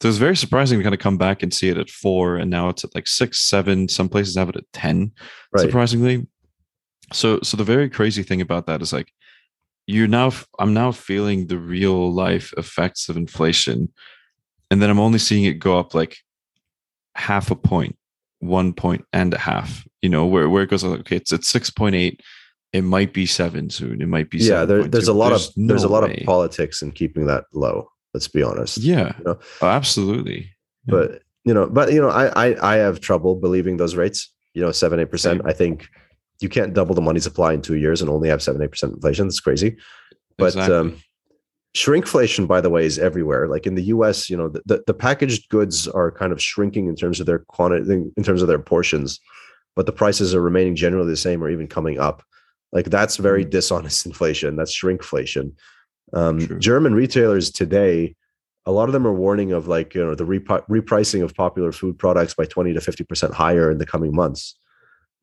So 0.00 0.06
it 0.08 0.10
was 0.10 0.18
very 0.18 0.36
surprising 0.36 0.78
to 0.78 0.82
kind 0.82 0.94
of 0.94 1.00
come 1.00 1.16
back 1.18 1.42
and 1.42 1.52
see 1.54 1.68
it 1.68 1.76
at 1.78 1.88
four, 1.90 2.36
and 2.36 2.50
now 2.50 2.68
it's 2.70 2.82
at 2.82 2.94
like 2.94 3.06
six, 3.06 3.38
seven. 3.40 3.88
Some 3.88 4.08
places 4.08 4.36
have 4.36 4.48
it 4.48 4.56
at 4.56 4.72
ten. 4.72 5.12
Right. 5.52 5.62
Surprisingly. 5.62 6.26
So 7.12 7.40
so 7.42 7.56
the 7.56 7.64
very 7.64 7.88
crazy 7.90 8.22
thing 8.22 8.40
about 8.40 8.66
that 8.66 8.82
is 8.82 8.92
like 8.92 9.12
you're 9.86 10.08
now 10.08 10.32
I'm 10.58 10.72
now 10.74 10.92
feeling 10.92 11.46
the 11.46 11.58
real 11.58 12.12
life 12.12 12.52
effects 12.56 13.08
of 13.08 13.16
inflation. 13.16 13.92
And 14.72 14.80
then 14.80 14.88
I'm 14.88 14.98
only 14.98 15.18
seeing 15.18 15.44
it 15.44 15.58
go 15.58 15.78
up 15.78 15.94
like 15.94 16.16
half 17.14 17.50
a 17.50 17.54
point, 17.54 17.94
one 18.38 18.72
point 18.72 19.04
and 19.12 19.34
a 19.34 19.38
half, 19.38 19.86
you 20.00 20.08
know, 20.08 20.24
where, 20.24 20.48
where 20.48 20.62
it 20.62 20.70
goes 20.70 20.82
like, 20.82 21.00
okay, 21.00 21.16
it's 21.16 21.30
at 21.30 21.42
6.8. 21.42 22.18
It 22.72 22.80
might 22.80 23.12
be 23.12 23.26
seven 23.26 23.68
soon. 23.68 24.00
It 24.00 24.08
might 24.08 24.30
be 24.30 24.38
yeah, 24.38 24.64
there, 24.64 24.84
7.2, 24.84 24.90
there's 24.90 25.08
a 25.08 25.12
lot 25.12 25.32
of 25.32 25.42
there's 25.56 25.84
a 25.84 25.88
lot 25.88 26.04
way. 26.04 26.16
of 26.16 26.24
politics 26.24 26.80
in 26.80 26.90
keeping 26.90 27.26
that 27.26 27.44
low. 27.52 27.90
Let's 28.14 28.28
be 28.28 28.42
honest. 28.42 28.78
Yeah. 28.78 29.12
you 29.18 29.24
know? 29.24 29.38
Oh, 29.60 29.68
absolutely. 29.68 30.50
Yeah. 30.86 30.94
But 30.94 31.22
you 31.44 31.52
know, 31.52 31.66
but 31.66 31.92
you 31.92 32.00
know, 32.00 32.08
I 32.08 32.28
I, 32.28 32.74
I 32.74 32.76
have 32.76 33.00
trouble 33.00 33.36
believing 33.36 33.76
those 33.76 33.94
rates. 33.94 34.32
You 34.54 34.62
know, 34.62 34.72
seven 34.72 35.00
eight 35.00 35.10
percent. 35.10 35.42
I 35.44 35.52
think 35.52 35.86
you 36.40 36.48
can't 36.48 36.72
double 36.72 36.94
the 36.94 37.02
money 37.02 37.20
supply 37.20 37.52
in 37.52 37.60
two 37.60 37.76
years 37.76 38.00
and 38.00 38.08
only 38.08 38.30
have 38.30 38.42
seven 38.42 38.62
eight 38.62 38.70
percent 38.70 38.94
inflation. 38.94 39.26
That's 39.26 39.40
crazy. 39.40 39.76
But 40.38 40.46
Exactly. 40.46 40.74
um, 40.74 40.96
shrinkflation, 41.76 42.46
by 42.46 42.60
the 42.60 42.70
way, 42.70 42.84
is 42.84 42.98
everywhere. 42.98 43.48
Like 43.48 43.66
in 43.66 43.74
the 43.74 43.84
U.S., 43.84 44.28
you 44.28 44.36
know, 44.36 44.48
the, 44.48 44.62
the, 44.66 44.84
the 44.86 44.94
packaged 44.94 45.48
goods 45.48 45.88
are 45.88 46.10
kind 46.10 46.32
of 46.32 46.42
shrinking 46.42 46.86
in 46.88 46.96
terms 46.96 47.20
of 47.20 47.26
their 47.26 47.40
quantity, 47.40 48.10
in 48.16 48.22
terms 48.22 48.42
of 48.42 48.48
their 48.48 48.58
portions, 48.58 49.20
but 49.74 49.86
the 49.86 49.92
prices 49.92 50.34
are 50.34 50.42
remaining 50.42 50.76
generally 50.76 51.10
the 51.10 51.16
same 51.16 51.42
or 51.42 51.48
even 51.50 51.66
coming 51.66 51.98
up. 51.98 52.22
Like 52.72 52.86
that's 52.86 53.16
very 53.16 53.44
Mhm. 53.44 53.50
dishonest 53.50 54.06
inflation. 54.10 54.56
That's 54.56 54.74
shrinkflation. 54.76 55.52
Um, 56.12 56.46
True. 56.46 56.58
German 56.58 56.94
retailers 56.94 57.50
today, 57.50 58.16
a 58.66 58.72
lot 58.72 58.88
of 58.88 58.92
them 58.92 59.06
are 59.06 59.14
warning 59.14 59.52
of 59.52 59.66
like 59.66 59.94
you 59.94 60.04
know 60.04 60.14
the 60.14 60.24
repi- 60.24 60.66
repricing 60.68 61.22
of 61.22 61.34
popular 61.34 61.72
food 61.72 61.98
products 61.98 62.34
by 62.34 62.44
twenty 62.44 62.72
to 62.74 62.80
fifty 62.80 63.02
percent 63.04 63.34
higher 63.34 63.70
in 63.70 63.78
the 63.78 63.86
coming 63.86 64.14
months. 64.14 64.56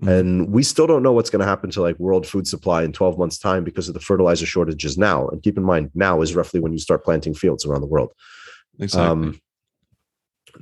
Mhm. 0.02 0.08
And 0.20 0.52
we 0.54 0.64
still 0.64 0.88
don't 0.88 1.04
know 1.04 1.12
what's 1.12 1.30
going 1.30 1.42
to 1.42 1.46
happen 1.46 1.70
to 1.72 1.82
like 1.82 2.00
world 2.00 2.26
food 2.26 2.48
supply 2.48 2.84
in 2.84 2.94
12 2.94 3.18
months' 3.18 3.38
time 3.38 3.64
because 3.66 3.88
of 3.90 3.94
the 3.94 4.00
fertilizer 4.00 4.46
shortages 4.46 4.98
now. 4.98 5.28
And 5.28 5.44
keep 5.44 5.58
in 5.58 5.64
mind, 5.64 5.92
now 5.94 6.22
is 6.22 6.36
roughly 6.36 6.60
when 6.62 6.72
you 6.72 6.80
start 6.80 7.04
planting 7.04 7.34
fields 7.34 7.66
around 7.66 7.82
the 7.82 7.88
world. 7.88 8.14
Exactly. 8.80 9.08
Um, 9.10 9.40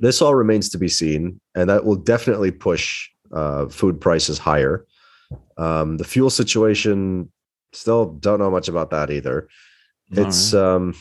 this 0.00 0.20
all 0.20 0.34
remains 0.34 0.68
to 0.70 0.78
be 0.78 0.88
seen, 0.88 1.40
and 1.54 1.70
that 1.70 1.84
will 1.84 1.96
definitely 1.96 2.50
push 2.50 3.08
uh, 3.32 3.68
food 3.68 4.00
prices 4.00 4.38
higher. 4.38 4.84
Um, 5.56 5.98
the 5.98 6.04
fuel 6.04 6.30
situation, 6.30 7.30
still 7.72 8.06
don't 8.06 8.38
know 8.38 8.50
much 8.50 8.68
about 8.68 8.90
that 8.90 9.10
either. 9.10 9.48
All 10.16 10.26
It's 10.26 10.52
right. 10.52 10.62
um, 10.62 10.94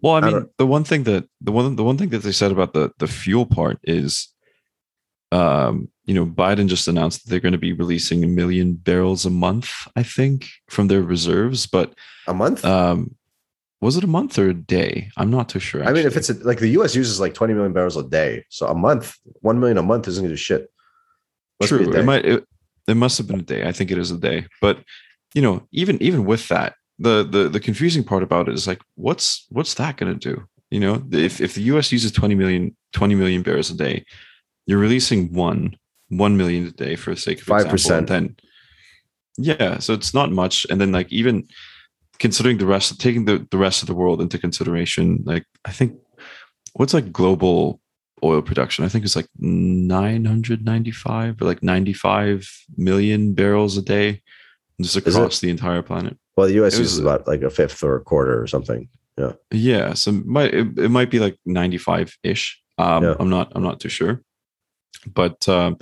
well, 0.00 0.14
I 0.14 0.18
I 0.18 0.20
mean, 0.22 0.32
don't- 0.32 0.56
the 0.56 0.66
one 0.66 0.84
thing 0.84 1.04
that 1.04 1.28
the 1.40 1.52
one 1.52 1.76
the 1.76 1.84
one 1.84 1.98
thing 1.98 2.08
that 2.10 2.22
they 2.22 2.32
said 2.32 2.50
about 2.52 2.72
the 2.72 2.92
the 2.98 3.06
fuel 3.08 3.44
part 3.46 3.78
is, 3.84 4.28
um, 5.32 5.88
you 6.10 6.14
know, 6.14 6.26
Biden 6.26 6.66
just 6.66 6.88
announced 6.88 7.22
that 7.22 7.30
they're 7.30 7.38
going 7.38 7.52
to 7.52 7.58
be 7.58 7.72
releasing 7.72 8.24
a 8.24 8.26
million 8.26 8.72
barrels 8.72 9.24
a 9.24 9.30
month, 9.30 9.70
I 9.94 10.02
think, 10.02 10.48
from 10.68 10.88
their 10.88 11.02
reserves. 11.02 11.68
But 11.68 11.94
a 12.26 12.34
month. 12.34 12.64
um, 12.64 13.14
was 13.80 13.96
it 13.96 14.02
a 14.02 14.08
month 14.08 14.36
or 14.36 14.48
a 14.48 14.54
day? 14.54 15.12
I'm 15.16 15.30
not 15.30 15.48
too 15.48 15.60
sure. 15.60 15.84
I 15.84 15.92
mean, 15.92 16.04
if 16.04 16.16
it's 16.16 16.28
a, 16.28 16.34
like 16.34 16.58
the 16.58 16.70
U.S. 16.70 16.96
uses 16.96 17.20
like 17.20 17.32
20 17.34 17.54
million 17.54 17.72
barrels 17.72 17.96
a 17.96 18.02
day, 18.02 18.44
so 18.48 18.66
a 18.66 18.74
month, 18.74 19.18
one 19.42 19.60
million 19.60 19.78
a 19.78 19.84
month 19.84 20.08
isn't 20.08 20.20
going 20.20 20.30
to 20.30 20.32
do 20.32 20.36
shit. 20.36 20.72
Must 21.60 21.68
True. 21.70 21.92
It 21.92 22.04
might. 22.04 22.24
It, 22.24 22.44
it 22.88 22.96
must 22.96 23.16
have 23.18 23.28
been 23.28 23.38
a 23.38 23.44
day. 23.44 23.68
I 23.68 23.70
think 23.70 23.92
it 23.92 23.98
is 23.98 24.10
a 24.10 24.18
day. 24.18 24.48
But 24.60 24.82
you 25.32 25.42
know, 25.42 25.68
even 25.70 26.02
even 26.02 26.24
with 26.24 26.48
that, 26.48 26.74
the 26.98 27.22
the 27.22 27.48
the 27.48 27.60
confusing 27.60 28.02
part 28.02 28.24
about 28.24 28.48
it 28.48 28.54
is 28.54 28.66
like, 28.66 28.80
what's 28.96 29.46
what's 29.50 29.74
that 29.74 29.96
going 29.96 30.18
to 30.18 30.34
do? 30.34 30.42
You 30.72 30.80
know, 30.80 31.04
if 31.12 31.40
if 31.40 31.54
the 31.54 31.62
U.S. 31.74 31.92
uses 31.92 32.10
20 32.10 32.34
million 32.34 32.76
20 32.94 33.14
million 33.14 33.42
barrels 33.42 33.70
a 33.70 33.76
day, 33.76 34.04
you're 34.66 34.80
releasing 34.80 35.32
one 35.32 35.76
one 36.10 36.36
million 36.36 36.66
a 36.66 36.70
day 36.70 36.96
for 36.96 37.14
the 37.14 37.20
sake 37.20 37.40
of 37.40 37.46
5%. 37.46 37.72
example, 37.72 38.06
Then, 38.14 38.36
yeah, 39.38 39.78
so 39.78 39.94
it's 39.94 40.12
not 40.12 40.30
much. 40.30 40.66
And 40.68 40.80
then 40.80 40.92
like 40.92 41.10
even 41.10 41.48
considering 42.18 42.58
the 42.58 42.66
rest, 42.66 43.00
taking 43.00 43.24
the 43.24 43.46
the 43.50 43.58
rest 43.58 43.82
of 43.82 43.86
the 43.86 43.94
world 43.94 44.20
into 44.20 44.38
consideration, 44.38 45.22
like 45.24 45.44
I 45.64 45.72
think 45.72 45.94
what's 46.74 46.94
like 46.94 47.12
global 47.12 47.80
oil 48.22 48.42
production. 48.42 48.84
I 48.84 48.88
think 48.88 49.04
it's 49.04 49.16
like 49.16 49.28
995 49.38 51.40
or 51.40 51.44
like 51.46 51.62
95 51.62 52.46
million 52.76 53.32
barrels 53.34 53.76
a 53.78 53.82
day 53.82 54.22
just 54.80 54.96
across 54.96 55.40
the 55.40 55.50
entire 55.50 55.82
planet. 55.82 56.16
well, 56.36 56.46
the 56.46 56.54
U.S. 56.54 56.78
uses 56.78 56.98
about 56.98 57.26
like 57.26 57.42
a 57.42 57.50
fifth 57.50 57.82
or 57.82 57.96
a 57.96 58.00
quarter 58.00 58.40
or 58.40 58.46
something. 58.46 58.88
Yeah. 59.18 59.32
Yeah, 59.50 59.94
so 59.94 60.10
it 60.10 60.26
might 60.26 60.54
it, 60.54 60.78
it 60.78 60.90
might 60.90 61.10
be 61.10 61.18
like 61.18 61.36
95 61.46 62.16
ish. 62.22 62.60
Um, 62.78 63.04
Yeah. 63.04 63.14
I'm 63.18 63.28
not 63.28 63.52
I'm 63.54 63.62
not 63.62 63.80
too 63.80 63.88
sure, 63.90 64.22
but 65.12 65.48
um, 65.48 65.78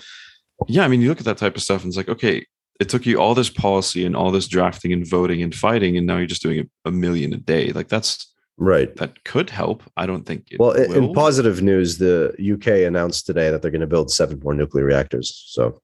yeah, 0.66 0.84
I 0.84 0.88
mean, 0.88 1.00
you 1.00 1.08
look 1.08 1.18
at 1.20 1.24
that 1.26 1.38
type 1.38 1.56
of 1.56 1.62
stuff 1.62 1.82
and 1.82 1.88
it's 1.90 1.96
like, 1.96 2.08
okay, 2.08 2.44
it 2.80 2.88
took 2.88 3.06
you 3.06 3.18
all 3.20 3.34
this 3.34 3.50
policy 3.50 4.04
and 4.04 4.14
all 4.16 4.30
this 4.30 4.46
drafting 4.48 4.92
and 4.92 5.06
voting 5.06 5.42
and 5.42 5.54
fighting, 5.54 5.96
and 5.96 6.06
now 6.06 6.16
you're 6.18 6.26
just 6.26 6.42
doing 6.42 6.60
a, 6.84 6.88
a 6.88 6.92
million 6.92 7.32
a 7.32 7.36
day. 7.36 7.72
Like 7.72 7.88
that's 7.88 8.32
Right. 8.60 8.94
that 8.96 9.22
could 9.24 9.50
help. 9.50 9.84
I 9.96 10.06
don't 10.06 10.26
think 10.26 10.48
it 10.50 10.58
Well, 10.58 10.72
in, 10.72 10.92
in 10.92 11.12
positive 11.12 11.62
news, 11.62 11.98
the 11.98 12.34
UK 12.54 12.86
announced 12.88 13.24
today 13.24 13.50
that 13.52 13.62
they're 13.62 13.70
going 13.70 13.82
to 13.82 13.86
build 13.86 14.10
seven 14.10 14.40
more 14.42 14.52
nuclear 14.52 14.84
reactors. 14.84 15.44
So 15.48 15.80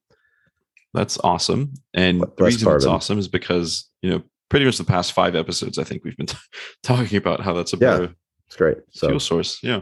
That's 0.93 1.17
awesome. 1.19 1.73
And 1.93 2.19
Less 2.19 2.29
the 2.37 2.43
reason 2.43 2.75
it's 2.75 2.85
awesome 2.85 3.17
is 3.17 3.29
because, 3.29 3.89
you 4.01 4.09
know, 4.09 4.23
pretty 4.49 4.65
much 4.65 4.77
the 4.77 4.83
past 4.83 5.13
five 5.13 5.35
episodes, 5.35 5.77
I 5.79 5.85
think 5.85 6.03
we've 6.03 6.17
been 6.17 6.27
talking 6.83 7.17
about 7.17 7.39
how 7.39 7.53
that's 7.53 7.73
a 7.73 7.77
Yeah. 7.77 8.07
it's 8.47 8.57
great. 8.57 8.77
So, 8.91 9.07
fuel 9.07 9.19
source. 9.21 9.59
Yeah. 9.63 9.81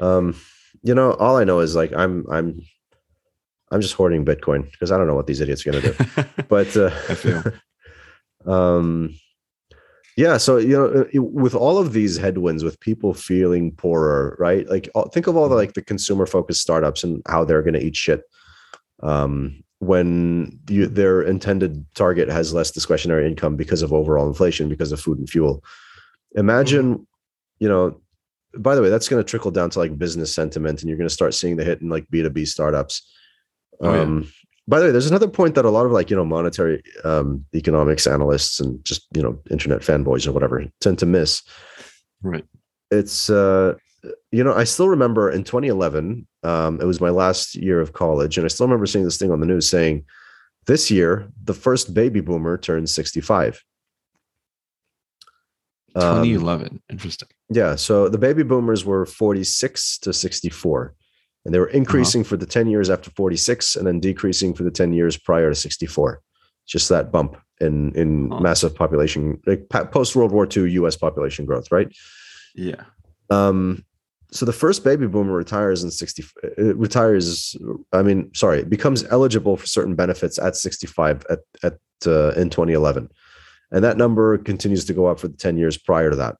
um, 0.00 0.36
you 0.82 0.94
know, 0.94 1.12
all 1.14 1.36
I 1.36 1.44
know 1.44 1.60
is 1.60 1.74
like 1.74 1.92
I'm, 1.92 2.26
I'm, 2.30 2.62
I'm 3.70 3.80
just 3.80 3.94
hoarding 3.94 4.24
Bitcoin 4.24 4.70
because 4.70 4.90
I 4.90 4.98
don't 4.98 5.06
know 5.06 5.14
what 5.14 5.26
these 5.26 5.40
idiots 5.40 5.66
are 5.66 5.72
going 5.72 5.82
to 5.82 5.92
do. 5.92 6.24
But 6.48 6.76
uh, 6.76 7.50
um, 8.50 9.14
yeah. 10.16 10.36
So 10.38 10.56
you 10.56 10.76
know, 10.76 10.86
uh, 10.86 11.22
with 11.22 11.54
all 11.54 11.78
of 11.78 11.92
these 11.92 12.16
headwinds, 12.16 12.64
with 12.64 12.80
people 12.80 13.14
feeling 13.14 13.72
poorer, 13.72 14.36
right? 14.40 14.68
Like, 14.68 14.88
think 15.12 15.28
of 15.28 15.36
all 15.36 15.48
the 15.48 15.54
like 15.54 15.74
the 15.74 15.82
consumer-focused 15.82 16.60
startups 16.60 17.04
and 17.04 17.22
how 17.28 17.44
they're 17.44 17.62
going 17.62 17.74
to 17.74 17.84
eat 17.84 17.96
shit. 17.96 18.22
Um, 19.02 19.62
when 19.78 20.58
you, 20.68 20.86
their 20.86 21.22
intended 21.22 21.86
target 21.94 22.28
has 22.28 22.52
less 22.52 22.70
discretionary 22.70 23.26
income 23.26 23.56
because 23.56 23.80
of 23.80 23.92
overall 23.92 24.28
inflation, 24.28 24.68
because 24.68 24.92
of 24.92 25.00
food 25.00 25.18
and 25.18 25.30
fuel. 25.30 25.64
Imagine, 26.34 27.06
you 27.60 27.68
know, 27.68 27.98
by 28.56 28.74
the 28.74 28.82
way, 28.82 28.88
that's 28.88 29.08
going 29.08 29.22
to 29.22 29.28
trickle 29.28 29.50
down 29.50 29.70
to 29.70 29.78
like 29.78 29.98
business 29.98 30.34
sentiment, 30.34 30.80
and 30.80 30.88
you're 30.88 30.98
going 30.98 31.08
to 31.08 31.14
start 31.14 31.34
seeing 31.34 31.56
the 31.56 31.64
hit 31.64 31.80
in 31.80 31.88
like 31.88 32.06
B2B 32.10 32.46
startups. 32.46 33.08
Oh, 33.80 33.94
yeah. 33.94 34.00
Um, 34.00 34.32
by 34.68 34.78
the 34.78 34.86
way, 34.86 34.92
there's 34.92 35.10
another 35.10 35.28
point 35.28 35.54
that 35.56 35.64
a 35.64 35.70
lot 35.70 35.86
of 35.86 35.92
like, 35.92 36.10
you 36.10 36.16
know, 36.16 36.24
monetary 36.24 36.82
um, 37.04 37.44
economics 37.54 38.06
analysts 38.06 38.60
and 38.60 38.84
just, 38.84 39.06
you 39.14 39.22
know, 39.22 39.40
internet 39.50 39.80
fanboys 39.80 40.26
or 40.26 40.32
whatever 40.32 40.64
tend 40.80 40.98
to 41.00 41.06
miss. 41.06 41.42
Right. 42.22 42.44
It's, 42.90 43.30
uh, 43.30 43.74
you 44.30 44.44
know, 44.44 44.54
I 44.54 44.64
still 44.64 44.88
remember 44.88 45.30
in 45.30 45.42
2011, 45.44 46.26
um, 46.44 46.80
it 46.80 46.84
was 46.84 47.00
my 47.00 47.10
last 47.10 47.56
year 47.56 47.80
of 47.80 47.92
college, 47.92 48.38
and 48.38 48.44
I 48.44 48.48
still 48.48 48.66
remember 48.66 48.86
seeing 48.86 49.04
this 49.04 49.18
thing 49.18 49.32
on 49.32 49.40
the 49.40 49.46
news 49.46 49.68
saying, 49.68 50.04
this 50.66 50.90
year, 50.90 51.28
the 51.44 51.54
first 51.54 51.94
baby 51.94 52.20
boomer 52.20 52.56
turns 52.56 52.94
65. 52.94 53.64
Um, 55.96 56.22
2011. 56.24 56.82
Interesting. 56.90 57.28
yeah. 57.50 57.74
So 57.74 58.08
the 58.08 58.18
baby 58.18 58.42
boomers 58.42 58.84
were 58.84 59.06
46 59.06 59.98
to 59.98 60.12
64. 60.12 60.94
And 61.46 61.54
they 61.54 61.58
were 61.58 61.68
increasing 61.68 62.22
for 62.22 62.36
the 62.36 62.44
10 62.46 62.68
years 62.68 62.90
after 62.90 63.10
46 63.12 63.76
and 63.76 63.86
then 63.86 63.98
decreasing 63.98 64.52
for 64.52 64.62
the 64.62 64.70
10 64.70 64.92
years 64.92 65.16
prior 65.16 65.48
to 65.48 65.54
64. 65.54 66.20
Just 66.66 66.88
that 66.90 67.10
bump 67.10 67.36
in, 67.60 67.92
in 67.94 68.30
Huh. 68.30 68.40
massive 68.40 68.74
population, 68.74 69.40
like 69.46 69.68
post 69.90 70.14
World 70.14 70.32
War 70.32 70.46
II 70.54 70.70
US 70.72 70.96
population 70.96 71.46
growth, 71.46 71.72
right? 71.72 71.88
Yeah. 72.54 72.84
Um, 73.30 73.84
so 74.32 74.44
the 74.46 74.52
first 74.52 74.84
baby 74.84 75.06
boomer 75.06 75.32
retires 75.32 75.82
in 75.82 75.90
60, 75.90 76.24
uh, 76.44 76.74
retires, 76.76 77.56
I 77.92 78.02
mean, 78.02 78.30
sorry, 78.34 78.62
becomes 78.62 79.04
eligible 79.10 79.56
for 79.56 79.66
certain 79.66 79.94
benefits 79.96 80.38
at 80.38 80.56
65 80.56 81.24
at, 81.30 81.40
at 81.62 81.78
uh, 82.06 82.30
in 82.32 82.50
2011. 82.50 83.08
And 83.72 83.84
that 83.84 83.96
number 83.96 84.36
continues 84.38 84.84
to 84.86 84.92
go 84.94 85.06
up 85.06 85.20
for 85.20 85.28
the 85.28 85.36
10 85.36 85.56
years 85.56 85.76
prior 85.78 86.10
to 86.10 86.16
that. 86.16 86.36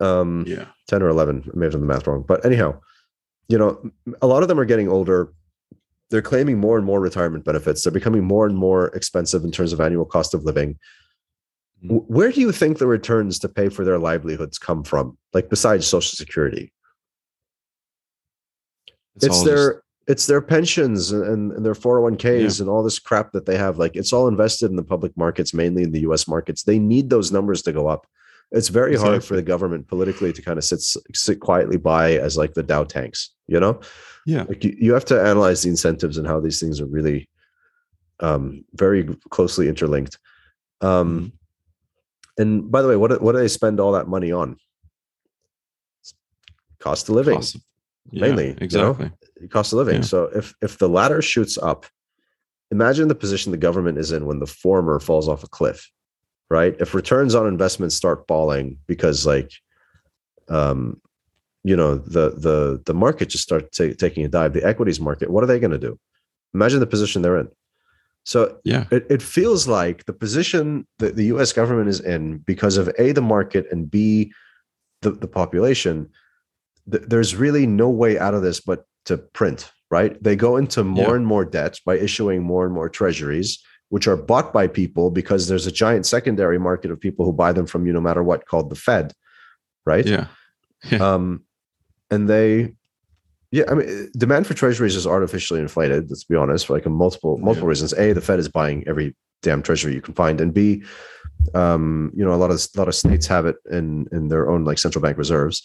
Um, 0.00 0.44
Yeah. 0.46 0.66
10 0.88 1.02
or 1.02 1.08
11 1.08 1.44
I 1.52 1.56
may 1.56 1.66
have 1.66 1.72
done 1.72 1.80
the 1.80 1.86
math 1.86 2.06
wrong 2.08 2.24
but 2.26 2.44
anyhow 2.44 2.80
you 3.48 3.56
know 3.56 3.80
a 4.20 4.26
lot 4.26 4.42
of 4.42 4.48
them 4.48 4.58
are 4.58 4.64
getting 4.64 4.88
older 4.88 5.32
they're 6.10 6.20
claiming 6.20 6.58
more 6.58 6.76
and 6.76 6.84
more 6.84 7.00
retirement 7.00 7.44
benefits 7.44 7.82
they're 7.84 7.92
becoming 7.92 8.24
more 8.24 8.44
and 8.44 8.56
more 8.56 8.88
expensive 8.88 9.44
in 9.44 9.52
terms 9.52 9.72
of 9.72 9.80
annual 9.80 10.04
cost 10.04 10.34
of 10.34 10.42
living 10.44 10.76
Mhm. 11.84 12.04
Where 12.08 12.30
do 12.32 12.40
you 12.40 12.50
think 12.52 12.78
the 12.78 12.86
returns 12.88 13.38
to 13.40 13.48
pay 13.48 13.68
for 13.68 13.84
their 13.84 13.98
livelihoods 13.98 14.58
come 14.58 14.82
from 14.82 15.16
like 15.32 15.48
besides 15.48 15.86
social 15.86 16.16
security 16.16 16.72
it's, 19.16 19.28
all 19.28 19.44
their 19.44 19.82
it's 20.08 20.26
their 20.26 20.40
pensions 20.40 21.12
and, 21.12 21.52
and 21.52 21.64
their 21.64 21.74
401ks 21.74 22.60
and 22.60 22.68
all 22.68 22.82
this 22.82 22.98
crap 22.98 23.30
that 23.32 23.46
they 23.46 23.56
have 23.56 23.78
like 23.78 23.94
it's 23.94 24.12
all 24.12 24.26
invested 24.26 24.68
in 24.70 24.76
the 24.76 24.82
public 24.82 25.16
markets 25.16 25.54
mainly 25.54 25.82
in 25.84 25.92
the 25.92 26.00
us 26.00 26.26
markets. 26.26 26.64
They 26.64 26.78
need 26.78 27.08
those 27.08 27.30
numbers 27.30 27.62
to 27.62 27.72
go 27.72 27.86
up. 27.86 28.06
It's 28.50 28.68
very 28.68 28.96
hard 28.96 29.24
for 29.24 29.36
the 29.36 29.42
government 29.42 29.86
politically 29.88 30.32
to 30.32 30.42
kind 30.42 30.58
of 30.58 30.64
sit 30.64 30.80
sit 31.14 31.40
quietly 31.40 31.76
by 31.78 32.14
as 32.18 32.36
like 32.36 32.54
the 32.54 32.62
dow 32.62 32.84
tanks 32.84 33.30
you 33.48 33.60
know? 33.60 33.80
Yeah. 34.26 34.44
like 34.48 34.62
you, 34.64 34.74
you 34.78 34.92
have 34.92 35.04
to 35.06 35.20
analyze 35.20 35.62
the 35.62 35.68
incentives 35.70 36.16
and 36.18 36.26
how 36.26 36.40
these 36.40 36.58
things 36.60 36.80
are 36.80 36.86
really 36.86 37.28
um 38.20 38.64
very 38.74 39.04
closely 39.30 39.68
interlinked. 39.68 40.18
Um 40.80 41.32
and 42.38 42.70
by 42.70 42.82
the 42.82 42.88
way 42.88 42.96
what 42.96 43.10
do- 43.10 43.18
what 43.18 43.32
do 43.32 43.38
they 43.38 43.48
spend 43.48 43.78
all 43.78 43.92
that 43.92 44.08
money 44.08 44.32
on? 44.32 44.56
Cost 46.80 47.08
of 47.08 47.14
living. 47.14 47.36
Cost 47.36 47.54
of- 47.56 47.62
yeah, 48.10 48.20
mainly, 48.26 48.56
you 48.60 48.68
know? 48.78 49.10
Cost 49.48 49.72
of 49.72 49.78
living. 49.78 49.96
Yeah. 49.96 50.00
So 50.02 50.24
if 50.34 50.54
if 50.62 50.78
the 50.78 50.88
latter 50.88 51.22
shoots 51.22 51.58
up, 51.58 51.86
imagine 52.70 53.08
the 53.08 53.14
position 53.14 53.52
the 53.52 53.58
government 53.58 53.98
is 53.98 54.12
in 54.12 54.26
when 54.26 54.38
the 54.40 54.46
former 54.46 54.98
falls 55.00 55.28
off 55.28 55.42
a 55.44 55.48
cliff, 55.48 55.90
right? 56.50 56.74
If 56.80 56.94
returns 56.94 57.34
on 57.34 57.46
investments 57.46 57.94
start 57.96 58.24
falling 58.28 58.78
because 58.86 59.26
like 59.26 59.52
um 60.48 61.00
you 61.64 61.76
know 61.76 61.94
the 61.96 62.30
the 62.30 62.82
the 62.84 62.94
market 62.94 63.28
just 63.28 63.44
starts 63.44 63.76
ta- 63.76 63.94
taking 63.96 64.24
a 64.24 64.28
dive, 64.28 64.52
the 64.52 64.64
equities 64.66 65.00
market, 65.00 65.30
what 65.30 65.44
are 65.44 65.46
they 65.46 65.60
going 65.60 65.70
to 65.70 65.78
do? 65.78 65.98
Imagine 66.54 66.80
the 66.80 66.86
position 66.86 67.22
they're 67.22 67.38
in. 67.38 67.48
So 68.24 68.58
Yeah. 68.64 68.84
it, 68.90 69.06
it 69.10 69.22
feels 69.22 69.66
like 69.66 70.04
the 70.04 70.12
position 70.12 70.86
that 70.98 71.16
the 71.16 71.24
US 71.26 71.52
government 71.52 71.88
is 71.88 72.00
in 72.00 72.38
because 72.38 72.76
of 72.76 72.88
A, 72.98 73.12
the 73.12 73.22
market, 73.22 73.66
and 73.72 73.90
B, 73.90 74.32
the, 75.00 75.10
the 75.10 75.26
population, 75.26 76.08
th- 76.90 77.04
there's 77.06 77.34
really 77.34 77.66
no 77.66 77.88
way 77.90 78.18
out 78.18 78.34
of 78.34 78.42
this 78.42 78.60
but 78.60 78.84
to 79.06 79.18
print, 79.18 79.70
right? 79.90 80.20
They 80.22 80.36
go 80.36 80.56
into 80.56 80.84
more 80.84 81.10
Yeah. 81.10 81.16
and 81.16 81.26
more 81.26 81.44
debt 81.44 81.80
by 81.84 81.96
issuing 81.98 82.42
more 82.42 82.64
and 82.64 82.74
more 82.74 82.88
treasuries, 82.88 83.58
which 83.88 84.06
are 84.06 84.16
bought 84.16 84.52
by 84.52 84.66
people 84.66 85.10
because 85.10 85.48
there's 85.48 85.66
a 85.66 85.72
giant 85.72 86.06
secondary 86.06 86.58
market 86.58 86.90
of 86.90 87.00
people 87.00 87.24
who 87.24 87.32
buy 87.32 87.52
them 87.52 87.66
from 87.66 87.86
you 87.86 87.92
no 87.92 88.00
matter 88.00 88.22
what 88.22 88.46
called 88.46 88.70
the 88.70 88.76
Fed, 88.76 89.12
right? 89.84 90.06
Yeah. 90.06 90.26
Um, 91.00 91.44
and 92.10 92.28
they, 92.28 92.74
yeah, 93.50 93.64
I 93.68 93.74
mean, 93.74 94.10
demand 94.16 94.46
for 94.46 94.54
treasuries 94.54 94.96
is 94.96 95.06
artificially 95.06 95.60
inflated. 95.60 96.10
Let's 96.10 96.24
be 96.24 96.36
honest, 96.36 96.66
for 96.66 96.72
like 96.74 96.86
a 96.86 96.90
multiple 96.90 97.38
multiple 97.38 97.68
Yeah. 97.68 97.70
reasons. 97.70 97.92
A, 97.94 98.12
the 98.12 98.20
Fed 98.20 98.38
is 98.38 98.48
buying 98.48 98.82
every 98.88 99.14
damn 99.42 99.62
treasury 99.62 99.92
you 99.94 100.00
can 100.00 100.14
find, 100.14 100.40
and 100.40 100.54
B, 100.54 100.82
um, 101.54 102.12
you 102.14 102.24
know, 102.24 102.32
a 102.32 102.36
lot 102.36 102.50
of 102.50 102.56
a 102.74 102.78
lot 102.78 102.88
of 102.88 102.94
states 102.94 103.26
have 103.26 103.44
it 103.46 103.56
in 103.70 104.06
in 104.12 104.28
their 104.28 104.48
own 104.48 104.64
like 104.64 104.78
central 104.78 105.02
bank 105.02 105.18
reserves. 105.18 105.62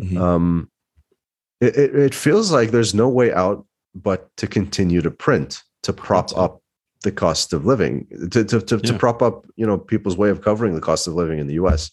Mhm. 0.00 0.18
Um, 0.18 0.70
it, 1.66 1.76
it 1.76 1.90
it 1.96 2.14
feels 2.14 2.50
like 2.52 2.70
there's 2.70 2.94
no 2.94 3.08
way 3.08 3.32
out 3.32 3.64
but 3.94 4.20
to 4.36 4.46
continue 4.46 5.00
to 5.02 5.10
print 5.10 5.62
to 5.82 5.92
prop 5.92 6.28
That's 6.28 6.38
up 6.38 6.62
the 7.02 7.12
cost 7.12 7.52
of 7.52 7.64
living 7.66 8.06
to 8.32 8.44
to 8.44 8.60
to, 8.60 8.78
to 8.78 8.94
prop 8.98 9.22
up 9.22 9.46
you 9.56 9.66
know 9.66 9.78
people's 9.78 10.16
way 10.16 10.30
of 10.30 10.40
covering 10.42 10.74
the 10.74 10.80
cost 10.80 11.06
of 11.08 11.14
living 11.14 11.38
in 11.38 11.46
the 11.46 11.54
U.S. 11.54 11.90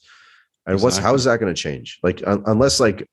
And 0.66 0.82
what's 0.82 0.98
how 0.98 1.14
Exactly. 1.14 1.16
is 1.16 1.24
that 1.26 1.40
going 1.40 1.54
to 1.56 1.62
change? 1.62 2.00
Like 2.04 2.22
un- 2.28 2.44
unless 2.46 2.80
like 2.80 3.08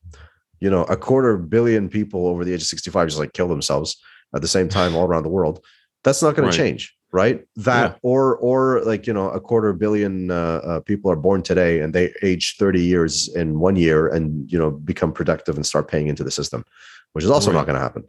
you 0.61 0.71
know 0.71 0.85
a 0.85 0.97
quarter 0.97 1.37
billion 1.37 1.89
people 1.89 2.27
over 2.27 2.45
the 2.45 2.53
age 2.53 2.63
of 2.63 2.67
65 2.69 3.09
just 3.09 3.19
like 3.19 3.33
kill 3.33 3.49
themselves 3.49 3.97
at 4.35 4.43
the 4.43 4.49
same 4.49 4.69
time 4.69 4.95
all 4.97 5.07
around 5.07 5.23
the 5.23 5.29
world, 5.31 5.65
that's 6.05 6.23
not 6.23 6.35
going 6.35 6.47
Right. 6.47 6.53
to 6.53 6.59
change, 6.59 6.96
right? 7.13 7.47
That 7.57 7.93
Yeah. 7.93 7.99
or 8.03 8.37
or 8.37 8.83
like 8.85 9.07
you 9.07 9.13
know 9.13 9.31
a 9.31 9.41
quarter 9.41 9.73
billion 9.73 10.31
uh, 10.31 10.61
uh, 10.65 10.81
people 10.81 11.11
are 11.11 11.17
born 11.17 11.43
today 11.43 11.81
and 11.81 11.93
they 11.95 12.13
age 12.23 12.57
30 12.59 12.83
years 12.83 13.29
in 13.35 13.59
one 13.59 13.77
year 13.77 14.09
and 14.09 14.51
you 14.51 14.59
know 14.59 14.71
become 14.71 15.13
productive 15.13 15.57
and 15.57 15.65
start 15.65 15.89
paying 15.89 16.09
into 16.09 16.25
the 16.25 16.31
system, 16.31 16.65
which 17.13 17.25
is 17.25 17.31
also 17.31 17.53
not 17.53 17.67
going 17.67 17.77
to 17.77 17.83
happen. 17.83 18.05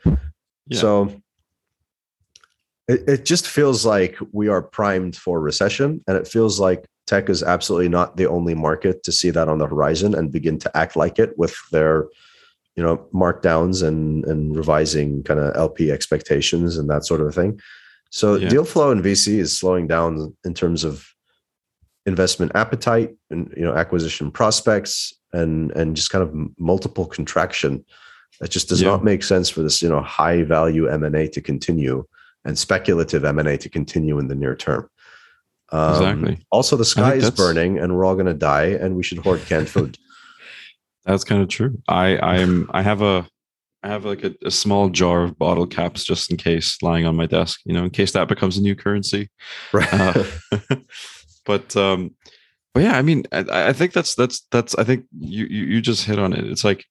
Yeah. 0.67 0.79
So 0.79 1.21
it, 2.87 3.03
it 3.07 3.25
just 3.25 3.47
feels 3.47 3.85
like 3.85 4.17
we 4.31 4.47
are 4.47 4.61
primed 4.61 5.15
for 5.15 5.39
recession. 5.39 6.03
And 6.07 6.17
it 6.17 6.27
feels 6.27 6.59
like 6.59 6.85
tech 7.05 7.29
is 7.29 7.43
absolutely 7.43 7.89
not 7.89 8.17
the 8.17 8.27
only 8.27 8.53
market 8.55 9.03
to 9.03 9.11
see 9.11 9.29
that 9.29 9.47
on 9.47 9.59
the 9.59 9.67
horizon 9.67 10.15
and 10.15 10.31
begin 10.31 10.57
to 10.59 10.77
act 10.77 10.95
like 10.95 11.19
it 11.19 11.37
with 11.37 11.55
their, 11.71 12.07
you 12.75 12.83
know, 12.83 12.97
markdowns 13.13 13.85
and 13.85 14.25
and 14.25 14.55
revising 14.55 15.23
kind 15.23 15.39
of 15.39 15.55
LP 15.55 15.91
expectations 15.91 16.77
and 16.77 16.89
that 16.89 17.05
sort 17.05 17.21
of 17.21 17.33
thing. 17.33 17.59
So 18.11 18.35
Yeah. 18.35 18.49
deal 18.49 18.63
flow 18.65 18.91
in 18.91 19.01
VC 19.01 19.39
is 19.39 19.55
slowing 19.57 19.87
down 19.87 20.33
in 20.45 20.53
terms 20.53 20.83
of 20.83 21.05
investment 22.05 22.51
appetite 22.55 23.15
and 23.29 23.53
you 23.57 23.63
know 23.63 23.73
acquisition 23.75 24.31
prospects 24.31 25.13
and 25.33 25.71
and 25.71 25.95
just 25.95 26.09
kind 26.09 26.23
of 26.23 26.33
multiple 26.57 27.05
contraction 27.05 27.83
it 28.41 28.49
just 28.49 28.69
does 28.69 28.81
Yeah. 28.81 28.89
not 28.91 29.03
make 29.03 29.23
sense 29.23 29.49
for 29.49 29.61
this 29.61 29.81
you 29.81 29.89
know 29.89 30.01
high 30.01 30.43
value 30.43 30.87
m&a 30.89 31.27
to 31.27 31.41
continue 31.41 32.05
and 32.45 32.57
speculative 32.57 33.25
m&a 33.25 33.57
to 33.57 33.67
continue 33.67 34.19
in 34.19 34.29
the 34.29 34.35
near 34.35 34.55
term 34.55 34.89
um, 35.73 35.95
Exactly. 35.95 36.39
also 36.49 36.77
the 36.77 36.85
sky 36.85 37.15
is 37.15 37.23
that's- 37.23 37.37
burning 37.37 37.77
and 37.77 37.93
we're 37.93 38.05
all 38.05 38.15
going 38.15 38.25
to 38.25 38.33
die 38.33 38.67
and 38.67 38.95
we 38.95 39.03
should 39.03 39.17
hoard 39.17 39.41
canned 39.45 39.69
food 39.69 39.97
That's 41.05 41.23
kind 41.23 41.41
of 41.41 41.47
true. 41.47 41.81
I 41.87 42.17
I'm 42.19 42.69
I 42.73 42.81
have 42.83 43.01
a 43.01 43.25
I 43.87 43.89
have 43.91 44.05
like 44.05 44.23
a, 44.23 44.35
a 44.43 44.51
small 44.51 44.89
jar 44.89 45.23
of 45.23 45.37
bottle 45.37 45.65
caps 45.65 46.03
just 46.03 46.29
in 46.29 46.35
case 46.35 46.81
lying 46.81 47.05
on 47.05 47.15
my 47.15 47.25
desk, 47.25 47.61
you 47.63 47.73
know, 47.73 47.85
in 47.85 47.89
case 47.89 48.11
that 48.11 48.27
becomes 48.27 48.57
a 48.57 48.61
new 48.61 48.75
currency. 48.75 49.29
right 49.71 49.87
Uh, 49.93 50.23
but 51.45 51.75
um 51.77 52.13
but 52.73 52.83
yeah, 52.83 52.97
I 52.97 53.01
mean 53.01 53.23
I, 53.31 53.69
I 53.69 53.73
think 53.73 53.93
that's 53.93 54.13
that's 54.13 54.45
that's 54.51 54.75
I 54.75 54.83
think 54.83 55.05
you, 55.17 55.45
you 55.45 55.65
you 55.65 55.81
just 55.81 56.05
hit 56.05 56.19
on 56.19 56.33
it. 56.33 56.45
It's 56.45 56.65
like 56.65 56.85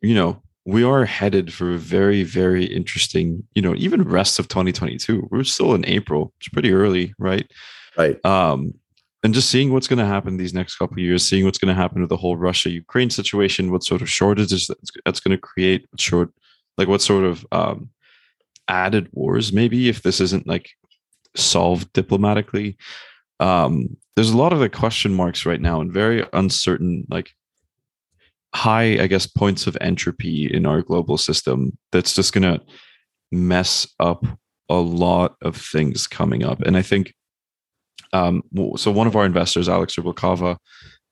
you 0.00 0.14
know, 0.14 0.42
we 0.64 0.82
are 0.82 1.04
headed 1.04 1.52
for 1.52 1.74
a 1.74 1.78
very, 1.78 2.22
very 2.22 2.64
interesting, 2.64 3.44
you 3.54 3.62
know, 3.62 3.74
even 3.76 4.02
rest 4.02 4.38
of 4.38 4.48
2022. 4.48 5.28
We're 5.30 5.44
still 5.44 5.74
in 5.74 5.86
April. 5.86 6.32
It's 6.40 6.48
pretty 6.48 6.72
early, 6.72 7.14
right? 7.18 7.48
right 7.96 8.24
um, 8.24 8.74
and 9.22 9.32
just 9.32 9.50
seeing 9.50 9.72
what's 9.72 9.86
going 9.86 9.98
to 9.98 10.06
happen 10.06 10.36
these 10.36 10.54
next 10.54 10.76
couple 10.76 10.94
of 10.94 10.98
years, 10.98 11.26
seeing 11.26 11.44
what's 11.44 11.58
going 11.58 11.74
to 11.74 11.80
happen 11.80 12.00
with 12.00 12.10
the 12.10 12.16
whole 12.16 12.36
Russia 12.36 12.70
Ukraine 12.70 13.10
situation, 13.10 13.70
what 13.70 13.84
sort 13.84 14.02
of 14.02 14.10
shortages 14.10 14.68
that's, 15.04 15.20
going 15.20 15.36
to 15.36 15.40
create, 15.40 15.86
what 15.90 16.00
short, 16.00 16.30
like 16.76 16.88
what 16.88 17.02
sort 17.02 17.24
of 17.24 17.46
um, 17.52 17.90
added 18.68 19.08
wars, 19.12 19.52
maybe 19.52 19.88
if 19.88 20.02
this 20.02 20.20
isn't 20.20 20.46
like 20.48 20.70
solved 21.36 21.92
diplomatically. 21.92 22.76
Um, 23.38 23.96
there's 24.16 24.30
a 24.30 24.36
lot 24.36 24.52
of 24.52 24.60
like 24.60 24.72
question 24.72 25.14
marks 25.14 25.46
right 25.46 25.60
now 25.60 25.80
and 25.80 25.92
very 25.92 26.26
uncertain, 26.32 27.06
like 27.08 27.30
high, 28.54 29.00
I 29.02 29.06
guess, 29.06 29.26
points 29.26 29.66
of 29.66 29.78
entropy 29.80 30.46
in 30.52 30.66
our 30.66 30.82
global 30.82 31.16
system 31.16 31.78
that's 31.92 32.14
just 32.14 32.32
going 32.32 32.42
to 32.42 32.60
mess 33.30 33.86
up 34.00 34.26
a 34.68 34.74
lot 34.74 35.36
of 35.42 35.56
things 35.56 36.06
coming 36.06 36.44
up. 36.44 36.60
And 36.62 36.76
I 36.76 36.82
think 36.82 37.14
um, 38.12 38.42
so 38.76 38.90
one 38.90 39.06
of 39.06 39.16
our 39.16 39.24
investors, 39.24 39.68
Alex 39.68 39.96
Rubalcava, 39.96 40.56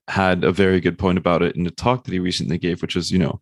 had 0.09 0.44
a 0.44 0.53
very 0.53 0.80
good 0.80 0.98
point 0.98 1.18
about 1.18 1.42
it 1.42 1.57
in 1.57 1.64
the 1.64 1.70
talk 1.70 2.05
that 2.05 2.12
he 2.12 2.18
recently 2.18 2.59
gave, 2.59 2.82
which 2.82 2.96
is, 2.96 3.11
you 3.11 3.18
know, 3.18 3.40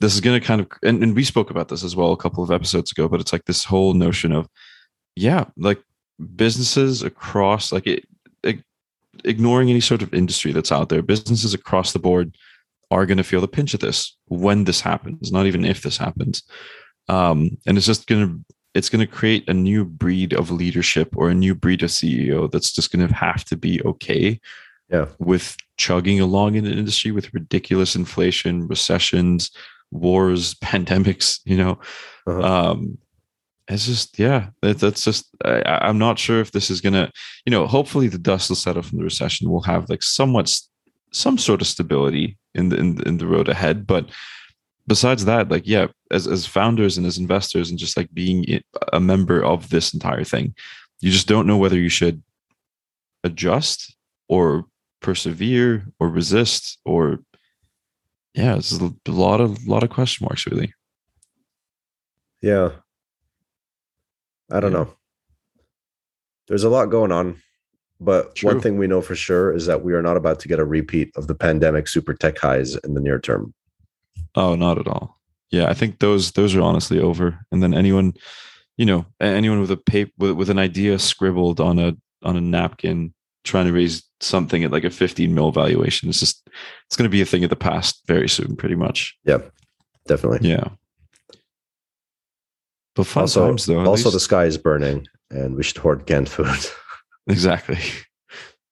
this 0.00 0.14
is 0.14 0.20
going 0.20 0.38
to 0.38 0.46
kind 0.46 0.60
of, 0.60 0.68
and, 0.82 1.02
and 1.02 1.16
we 1.16 1.24
spoke 1.24 1.50
about 1.50 1.68
this 1.68 1.82
as 1.82 1.96
well 1.96 2.12
a 2.12 2.16
couple 2.16 2.44
of 2.44 2.50
episodes 2.50 2.92
ago, 2.92 3.08
but 3.08 3.20
it's 3.20 3.32
like 3.32 3.44
this 3.44 3.64
whole 3.64 3.94
notion 3.94 4.32
of, 4.32 4.48
yeah, 5.16 5.44
like 5.56 5.82
businesses 6.36 7.02
across, 7.02 7.72
like 7.72 7.86
it, 7.86 8.06
ig- 8.42 8.64
ignoring 9.24 9.70
any 9.70 9.80
sort 9.80 10.02
of 10.02 10.14
industry 10.14 10.52
that's 10.52 10.72
out 10.72 10.90
there, 10.90 11.02
businesses 11.02 11.54
across 11.54 11.92
the 11.92 11.98
board 11.98 12.36
are 12.90 13.06
going 13.06 13.16
to 13.16 13.24
feel 13.24 13.40
the 13.40 13.48
pinch 13.48 13.74
of 13.74 13.80
this 13.80 14.16
when 14.26 14.64
this 14.64 14.80
happens, 14.80 15.32
not 15.32 15.46
even 15.46 15.64
if 15.64 15.82
this 15.82 15.96
happens. 15.96 16.42
Um, 17.08 17.56
and 17.66 17.76
it's 17.76 17.86
just 17.86 18.06
going 18.06 18.28
to 18.28 18.54
it's 18.76 18.90
going 18.90 19.04
to 19.06 19.12
create 19.20 19.48
a 19.48 19.54
new 19.54 19.84
breed 19.84 20.32
of 20.34 20.50
leadership 20.50 21.08
or 21.16 21.30
a 21.30 21.34
new 21.34 21.54
breed 21.54 21.82
of 21.82 21.90
CEO 21.90 22.50
that's 22.50 22.72
just 22.72 22.92
going 22.92 23.06
to 23.06 23.14
have 23.14 23.44
to 23.46 23.56
be 23.56 23.80
okay 23.82 24.38
Yeah. 24.90 25.06
with 25.18 25.56
chugging 25.78 26.20
along 26.20 26.56
in 26.56 26.66
an 26.66 26.78
industry 26.78 27.10
with 27.12 27.32
ridiculous 27.34 27.96
inflation, 27.96 28.68
recessions, 28.68 29.50
wars, 29.90 30.54
pandemics, 30.70 31.40
you 31.44 31.56
know. 31.56 31.78
Uh-huh. 32.26 32.42
Um 32.42 32.98
it's 33.68 33.86
just 33.86 34.16
yeah, 34.18 34.50
that, 34.62 34.78
that's 34.78 35.02
just 35.04 35.26
I, 35.44 35.62
I'm 35.88 35.98
not 35.98 36.18
sure 36.20 36.40
if 36.40 36.52
this 36.52 36.70
is 36.70 36.80
gonna, 36.80 37.10
you 37.44 37.50
know, 37.50 37.66
hopefully 37.66 38.08
the 38.08 38.18
dust 38.30 38.48
will 38.48 38.56
settle 38.56 38.82
from 38.82 38.98
the 38.98 39.04
recession. 39.04 39.50
We'll 39.50 39.62
have 39.74 39.88
like 39.90 40.04
somewhat 40.04 40.46
some 41.12 41.36
sort 41.38 41.60
of 41.62 41.66
stability 41.66 42.36
in 42.54 42.68
the 42.68 42.76
in, 42.76 43.02
in 43.08 43.18
the 43.18 43.26
road 43.26 43.48
ahead, 43.48 43.84
but 43.86 44.04
besides 44.86 45.24
that, 45.24 45.48
like 45.50 45.66
yeah, 45.66 45.88
as 46.10 46.26
as 46.26 46.46
founders 46.46 46.96
and 46.96 47.06
as 47.06 47.18
investors 47.18 47.70
and 47.70 47.78
just 47.78 47.96
like 47.96 48.12
being 48.14 48.62
a 48.92 49.00
member 49.00 49.42
of 49.44 49.68
this 49.70 49.92
entire 49.94 50.24
thing, 50.24 50.54
you 51.00 51.10
just 51.10 51.26
don't 51.28 51.46
know 51.46 51.56
whether 51.56 51.78
you 51.78 51.88
should 51.88 52.22
adjust 53.24 53.96
or 54.28 54.64
persevere 55.00 55.86
or 56.00 56.08
resist 56.08 56.78
or 56.84 57.18
yeah, 58.34 58.56
it's 58.56 58.72
a 58.72 58.92
lot 59.08 59.40
of 59.40 59.66
lot 59.66 59.82
of 59.82 59.90
question 59.90 60.24
marks 60.24 60.46
really. 60.46 60.72
Yeah. 62.42 62.70
I 64.50 64.60
don't 64.60 64.72
Yeah. 64.72 64.78
know. 64.78 64.94
There's 66.46 66.64
a 66.64 66.68
lot 66.68 66.86
going 66.90 67.10
on, 67.10 67.42
but 67.98 68.40
one 68.42 68.60
thing 68.60 68.78
we 68.78 68.86
know 68.86 69.00
for 69.00 69.16
sure 69.16 69.52
is 69.52 69.66
that 69.66 69.82
we 69.82 69.94
are 69.94 70.02
not 70.02 70.16
about 70.16 70.38
to 70.40 70.48
get 70.48 70.60
a 70.60 70.64
repeat 70.64 71.10
of 71.16 71.26
the 71.26 71.34
pandemic 71.34 71.88
super 71.88 72.14
tech 72.14 72.38
highs 72.38 72.76
in 72.76 72.94
the 72.94 73.00
near 73.00 73.18
term. 73.18 73.52
Oh, 74.36 74.54
not 74.54 74.78
at 74.78 74.86
all. 74.86 75.18
Yeah, 75.50 75.68
I 75.68 75.74
think 75.74 75.98
those 75.98 76.32
those 76.32 76.54
are 76.54 76.60
honestly 76.60 77.00
over. 77.00 77.40
And 77.50 77.62
then 77.62 77.74
anyone, 77.74 78.14
you 78.76 78.84
know, 78.84 79.06
anyone 79.20 79.60
with 79.60 79.70
a 79.70 79.76
paper 79.76 80.12
with, 80.18 80.32
with 80.32 80.50
an 80.50 80.58
idea 80.58 80.98
scribbled 80.98 81.60
on 81.60 81.78
a 81.78 81.96
on 82.22 82.36
a 82.36 82.40
napkin 82.40 83.14
trying 83.44 83.66
to 83.66 83.72
raise 83.72 84.02
something 84.20 84.64
at 84.64 84.72
like 84.72 84.84
a 84.84 84.90
15 84.90 85.34
mil 85.34 85.52
valuation, 85.52 86.08
it's 86.08 86.20
just 86.20 86.48
it's 86.86 86.96
going 86.96 87.08
to 87.08 87.12
be 87.12 87.20
a 87.20 87.26
thing 87.26 87.44
of 87.44 87.50
the 87.50 87.56
past 87.56 88.02
very 88.06 88.28
soon, 88.28 88.56
pretty 88.56 88.74
much. 88.74 89.16
Yeah, 89.24 89.38
definitely. 90.06 90.48
Yeah. 90.48 90.68
But 92.94 93.06
fun 93.06 93.22
also, 93.22 93.46
times 93.46 93.66
though. 93.66 93.84
also 93.84 94.10
the 94.10 94.20
sky 94.20 94.46
is 94.46 94.58
burning 94.58 95.06
and 95.30 95.54
we 95.54 95.62
should 95.62 95.76
hoard 95.76 96.06
canned 96.06 96.28
food. 96.28 96.66
exactly. 97.26 97.78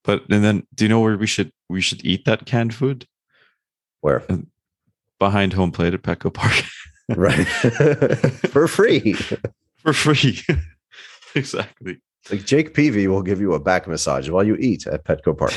But 0.02 0.24
and 0.30 0.42
then 0.42 0.66
do 0.74 0.84
you 0.84 0.88
know 0.88 1.00
where 1.00 1.16
we 1.16 1.26
should 1.26 1.52
we 1.68 1.80
should 1.80 2.04
eat 2.04 2.24
that 2.24 2.46
canned 2.46 2.74
food 2.74 3.06
Where? 4.00 4.22
Uh, 4.30 4.38
behind 5.24 5.52
home 5.54 5.72
plate 5.72 5.94
at 5.94 6.02
Petco 6.02 6.32
Park 6.32 6.54
right. 7.16 7.46
for 8.52 8.68
free. 8.68 9.12
for 9.82 9.92
free? 9.92 10.38
exactly. 11.34 11.98
Like 12.30 12.44
Jake 12.44 12.74
Peavy 12.74 13.06
will 13.08 13.22
give 13.22 13.40
you 13.40 13.54
a 13.54 13.60
back 13.60 13.86
massage 13.86 14.28
while 14.28 14.44
you 14.44 14.56
eat 14.56 14.86
at 14.86 15.04
Petco 15.04 15.36
Park. 15.36 15.54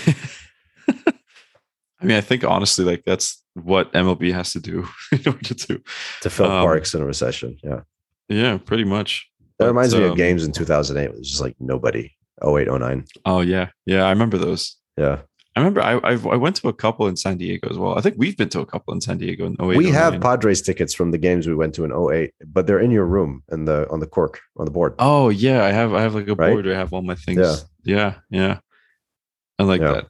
I 2.00 2.06
mean, 2.06 2.16
I 2.18 2.22
think 2.22 2.44
honestly, 2.44 2.86
like 2.86 3.04
that's 3.06 3.44
what 3.56 3.92
MLB 3.94 4.32
has 4.34 4.52
to 4.54 4.60
do 4.60 4.88
in 5.12 5.22
order 5.26 5.54
to. 5.54 5.82
to 6.22 6.30
fill 6.30 6.46
Um, 6.52 6.64
parks 6.64 6.94
in 6.94 7.02
a 7.02 7.06
recession. 7.06 7.58
Yeah. 7.64 7.82
Yeah, 8.30 8.58
pretty 8.58 8.84
much. 8.84 9.28
That 9.58 9.66
But, 9.66 9.68
reminds 9.70 9.96
me 9.96 10.04
of 10.04 10.12
um, 10.12 10.18
games 10.18 10.46
in 10.46 10.52
2008. 10.52 11.04
It 11.06 11.18
was 11.18 11.30
just 11.30 11.42
like 11.42 11.56
nobody. 11.60 12.12
08, 12.46 12.68
09. 12.72 13.04
Oh 13.26 13.42
yeah, 13.42 13.70
yeah. 13.88 14.04
I 14.06 14.10
remember 14.12 14.38
those. 14.38 14.76
Yeah. 14.96 15.22
I 15.58 15.60
remember 15.60 15.82
I 15.82 16.00
I've, 16.04 16.28
I 16.28 16.36
went 16.36 16.56
to 16.58 16.68
a 16.68 16.74
couple 16.74 17.08
in 17.08 17.18
San 17.18 17.38
Diego 17.40 17.68
as 17.68 17.80
well. 17.80 17.98
I 17.98 18.02
think 18.02 18.14
we've 18.16 18.38
been 18.38 18.50
to 18.50 18.60
a 18.60 18.66
couple 18.66 18.94
in 18.94 19.02
San 19.02 19.18
Diego 19.18 19.48
in 19.48 19.54
08. 19.60 19.76
we 19.76 19.90
oh 19.90 19.92
have 19.92 20.14
09. 20.14 20.22
Padres 20.22 20.62
tickets 20.62 20.94
from 20.94 21.10
the 21.10 21.18
games 21.18 21.48
we 21.48 21.56
went 21.56 21.74
to 21.76 21.84
in 21.84 21.92
08, 21.92 22.32
but 22.46 22.68
they're 22.68 22.80
in 22.80 22.92
your 22.92 23.06
room 23.06 23.42
in 23.52 23.66
the 23.66 23.90
on 23.90 24.00
the 24.00 24.06
cork 24.06 24.40
on 24.58 24.66
the 24.66 24.72
board. 24.72 24.94
Oh 25.00 25.30
yeah, 25.30 25.64
I 25.64 25.72
have 25.72 25.96
I 25.96 26.02
have 26.02 26.14
like 26.14 26.28
a 26.28 26.36
Right? 26.36 26.52
board 26.52 26.66
where 26.68 26.76
I 26.76 26.78
have 26.78 26.94
all 26.94 27.02
my 27.02 27.16
things. 27.16 27.40
Yeah. 27.40 27.56
Yeah, 27.84 28.14
yeah. 28.30 28.60
I 29.58 29.64
like 29.64 29.82
Yeah. 29.82 29.94
that. 29.94 30.08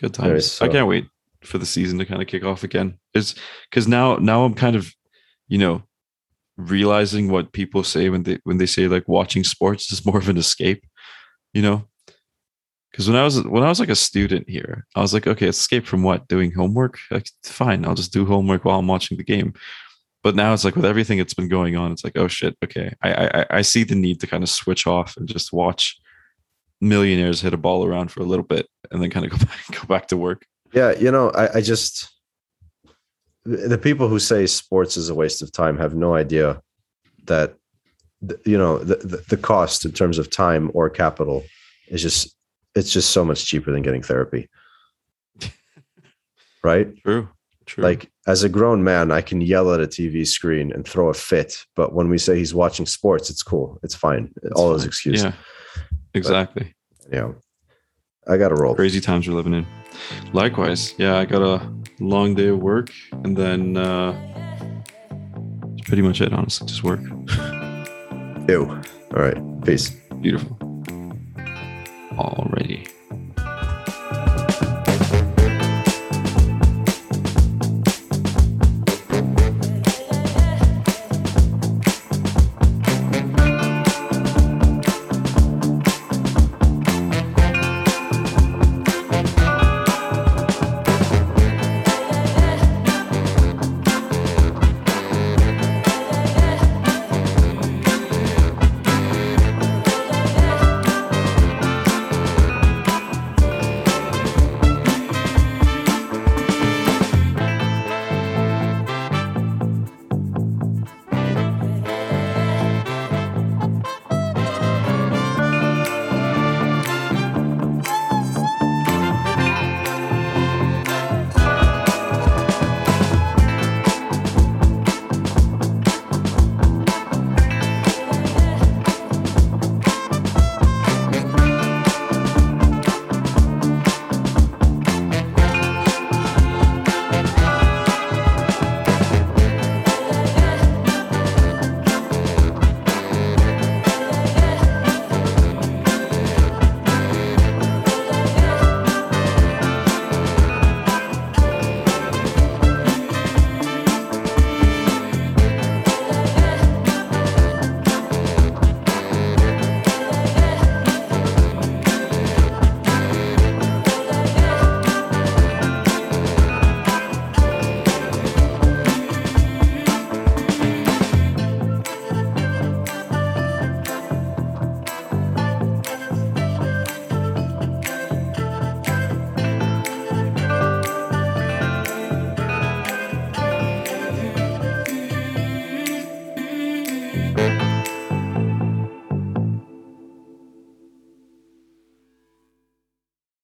Good 0.00 0.14
times. 0.14 0.62
I 0.62 0.66
so. 0.66 0.72
can't 0.72 0.88
wait 0.88 1.06
for 1.42 1.58
the 1.58 1.66
season 1.66 1.98
to 1.98 2.06
kind 2.06 2.22
of 2.22 2.28
kick 2.28 2.42
off 2.42 2.64
again. 2.64 2.98
It's 3.12 3.34
because 3.68 3.86
now 3.86 4.16
now 4.16 4.44
I'm 4.44 4.54
kind 4.54 4.74
of, 4.74 4.90
you 5.48 5.58
know, 5.58 5.82
realizing 6.56 7.30
what 7.30 7.52
people 7.52 7.84
say 7.84 8.08
when 8.08 8.22
they 8.22 8.38
when 8.44 8.56
they 8.56 8.66
say 8.66 8.88
like 8.88 9.06
watching 9.06 9.44
sports 9.44 9.92
is 9.92 10.06
more 10.06 10.16
of 10.16 10.30
an 10.30 10.38
escape, 10.38 10.82
you 11.52 11.60
know. 11.60 11.84
Because 13.00 13.08
when 13.08 13.18
I 13.18 13.24
was 13.24 13.42
when 13.44 13.62
I 13.62 13.68
was 13.70 13.80
like 13.80 13.88
a 13.88 13.96
student 13.96 14.46
here, 14.46 14.86
I 14.94 15.00
was 15.00 15.14
like, 15.14 15.26
okay, 15.26 15.46
escape 15.46 15.86
from 15.86 16.02
what? 16.02 16.28
Doing 16.28 16.52
homework? 16.52 16.98
Like, 17.10 17.30
fine, 17.42 17.86
I'll 17.86 17.94
just 17.94 18.12
do 18.12 18.26
homework 18.26 18.66
while 18.66 18.78
I'm 18.78 18.88
watching 18.88 19.16
the 19.16 19.24
game. 19.24 19.54
But 20.22 20.34
now 20.34 20.52
it's 20.52 20.66
like 20.66 20.76
with 20.76 20.84
everything 20.84 21.16
that's 21.16 21.32
been 21.32 21.48
going 21.48 21.76
on, 21.76 21.92
it's 21.92 22.04
like, 22.04 22.18
oh 22.18 22.28
shit, 22.28 22.58
okay. 22.62 22.92
I 23.00 23.14
I, 23.14 23.46
I 23.48 23.62
see 23.62 23.84
the 23.84 23.94
need 23.94 24.20
to 24.20 24.26
kind 24.26 24.42
of 24.42 24.50
switch 24.50 24.86
off 24.86 25.16
and 25.16 25.26
just 25.26 25.50
watch 25.50 25.98
millionaires 26.82 27.40
hit 27.40 27.54
a 27.54 27.56
ball 27.56 27.86
around 27.86 28.12
for 28.12 28.20
a 28.20 28.26
little 28.26 28.44
bit 28.44 28.68
and 28.90 29.02
then 29.02 29.08
kind 29.08 29.24
of 29.24 29.32
go 29.32 29.38
back 29.46 29.80
go 29.80 29.86
back 29.86 30.08
to 30.08 30.18
work. 30.18 30.44
Yeah, 30.74 30.92
you 30.92 31.10
know, 31.10 31.30
I, 31.30 31.56
I 31.56 31.60
just 31.62 32.06
the 33.46 33.78
people 33.78 34.08
who 34.08 34.18
say 34.18 34.44
sports 34.44 34.98
is 34.98 35.08
a 35.08 35.14
waste 35.14 35.40
of 35.40 35.52
time 35.52 35.78
have 35.78 35.94
no 35.94 36.14
idea 36.14 36.60
that 37.24 37.54
you 38.44 38.58
know 38.58 38.76
the, 38.76 38.96
the 38.96 39.24
the 39.30 39.38
cost 39.38 39.86
in 39.86 39.92
terms 39.92 40.18
of 40.18 40.28
time 40.28 40.70
or 40.74 40.90
capital 40.90 41.44
is 41.88 42.02
just 42.02 42.36
it's 42.74 42.92
just 42.92 43.10
so 43.10 43.24
much 43.24 43.44
cheaper 43.46 43.72
than 43.72 43.82
getting 43.82 44.02
therapy. 44.02 44.48
right? 46.62 46.96
True. 47.02 47.28
True. 47.66 47.84
Like 47.84 48.10
as 48.26 48.42
a 48.42 48.48
grown 48.48 48.82
man, 48.82 49.10
I 49.12 49.20
can 49.20 49.40
yell 49.40 49.72
at 49.72 49.80
a 49.80 49.86
TV 49.86 50.26
screen 50.26 50.72
and 50.72 50.86
throw 50.86 51.08
a 51.08 51.14
fit, 51.14 51.64
but 51.76 51.92
when 51.92 52.08
we 52.08 52.18
say 52.18 52.36
he's 52.36 52.54
watching 52.54 52.86
sports, 52.86 53.30
it's 53.30 53.42
cool. 53.42 53.78
It's 53.82 53.94
fine. 53.94 54.32
It's 54.42 54.52
All 54.52 54.70
those 54.70 54.82
fine. 54.82 54.88
excuses. 54.88 55.24
Yeah. 55.24 55.32
Exactly. 56.14 56.74
Yeah. 57.12 57.32
I 58.28 58.36
got 58.36 58.48
to 58.48 58.56
roll. 58.56 58.74
Crazy 58.74 59.00
times 59.00 59.28
we're 59.28 59.34
living 59.34 59.54
in. 59.54 59.66
Likewise. 60.32 60.94
Yeah, 60.98 61.16
I 61.18 61.24
got 61.24 61.42
a 61.42 61.72
long 62.00 62.34
day 62.34 62.48
of 62.48 62.58
work 62.58 62.90
and 63.24 63.36
then 63.36 63.76
uh 63.76 64.12
pretty 65.84 66.02
much 66.02 66.20
it, 66.20 66.32
honestly. 66.32 66.66
Just 66.66 66.82
work. 66.82 67.00
Ew. 68.48 68.66
All 69.14 69.22
right. 69.22 69.64
Peace. 69.64 69.90
Beautiful 70.20 70.56
already. 72.20 72.99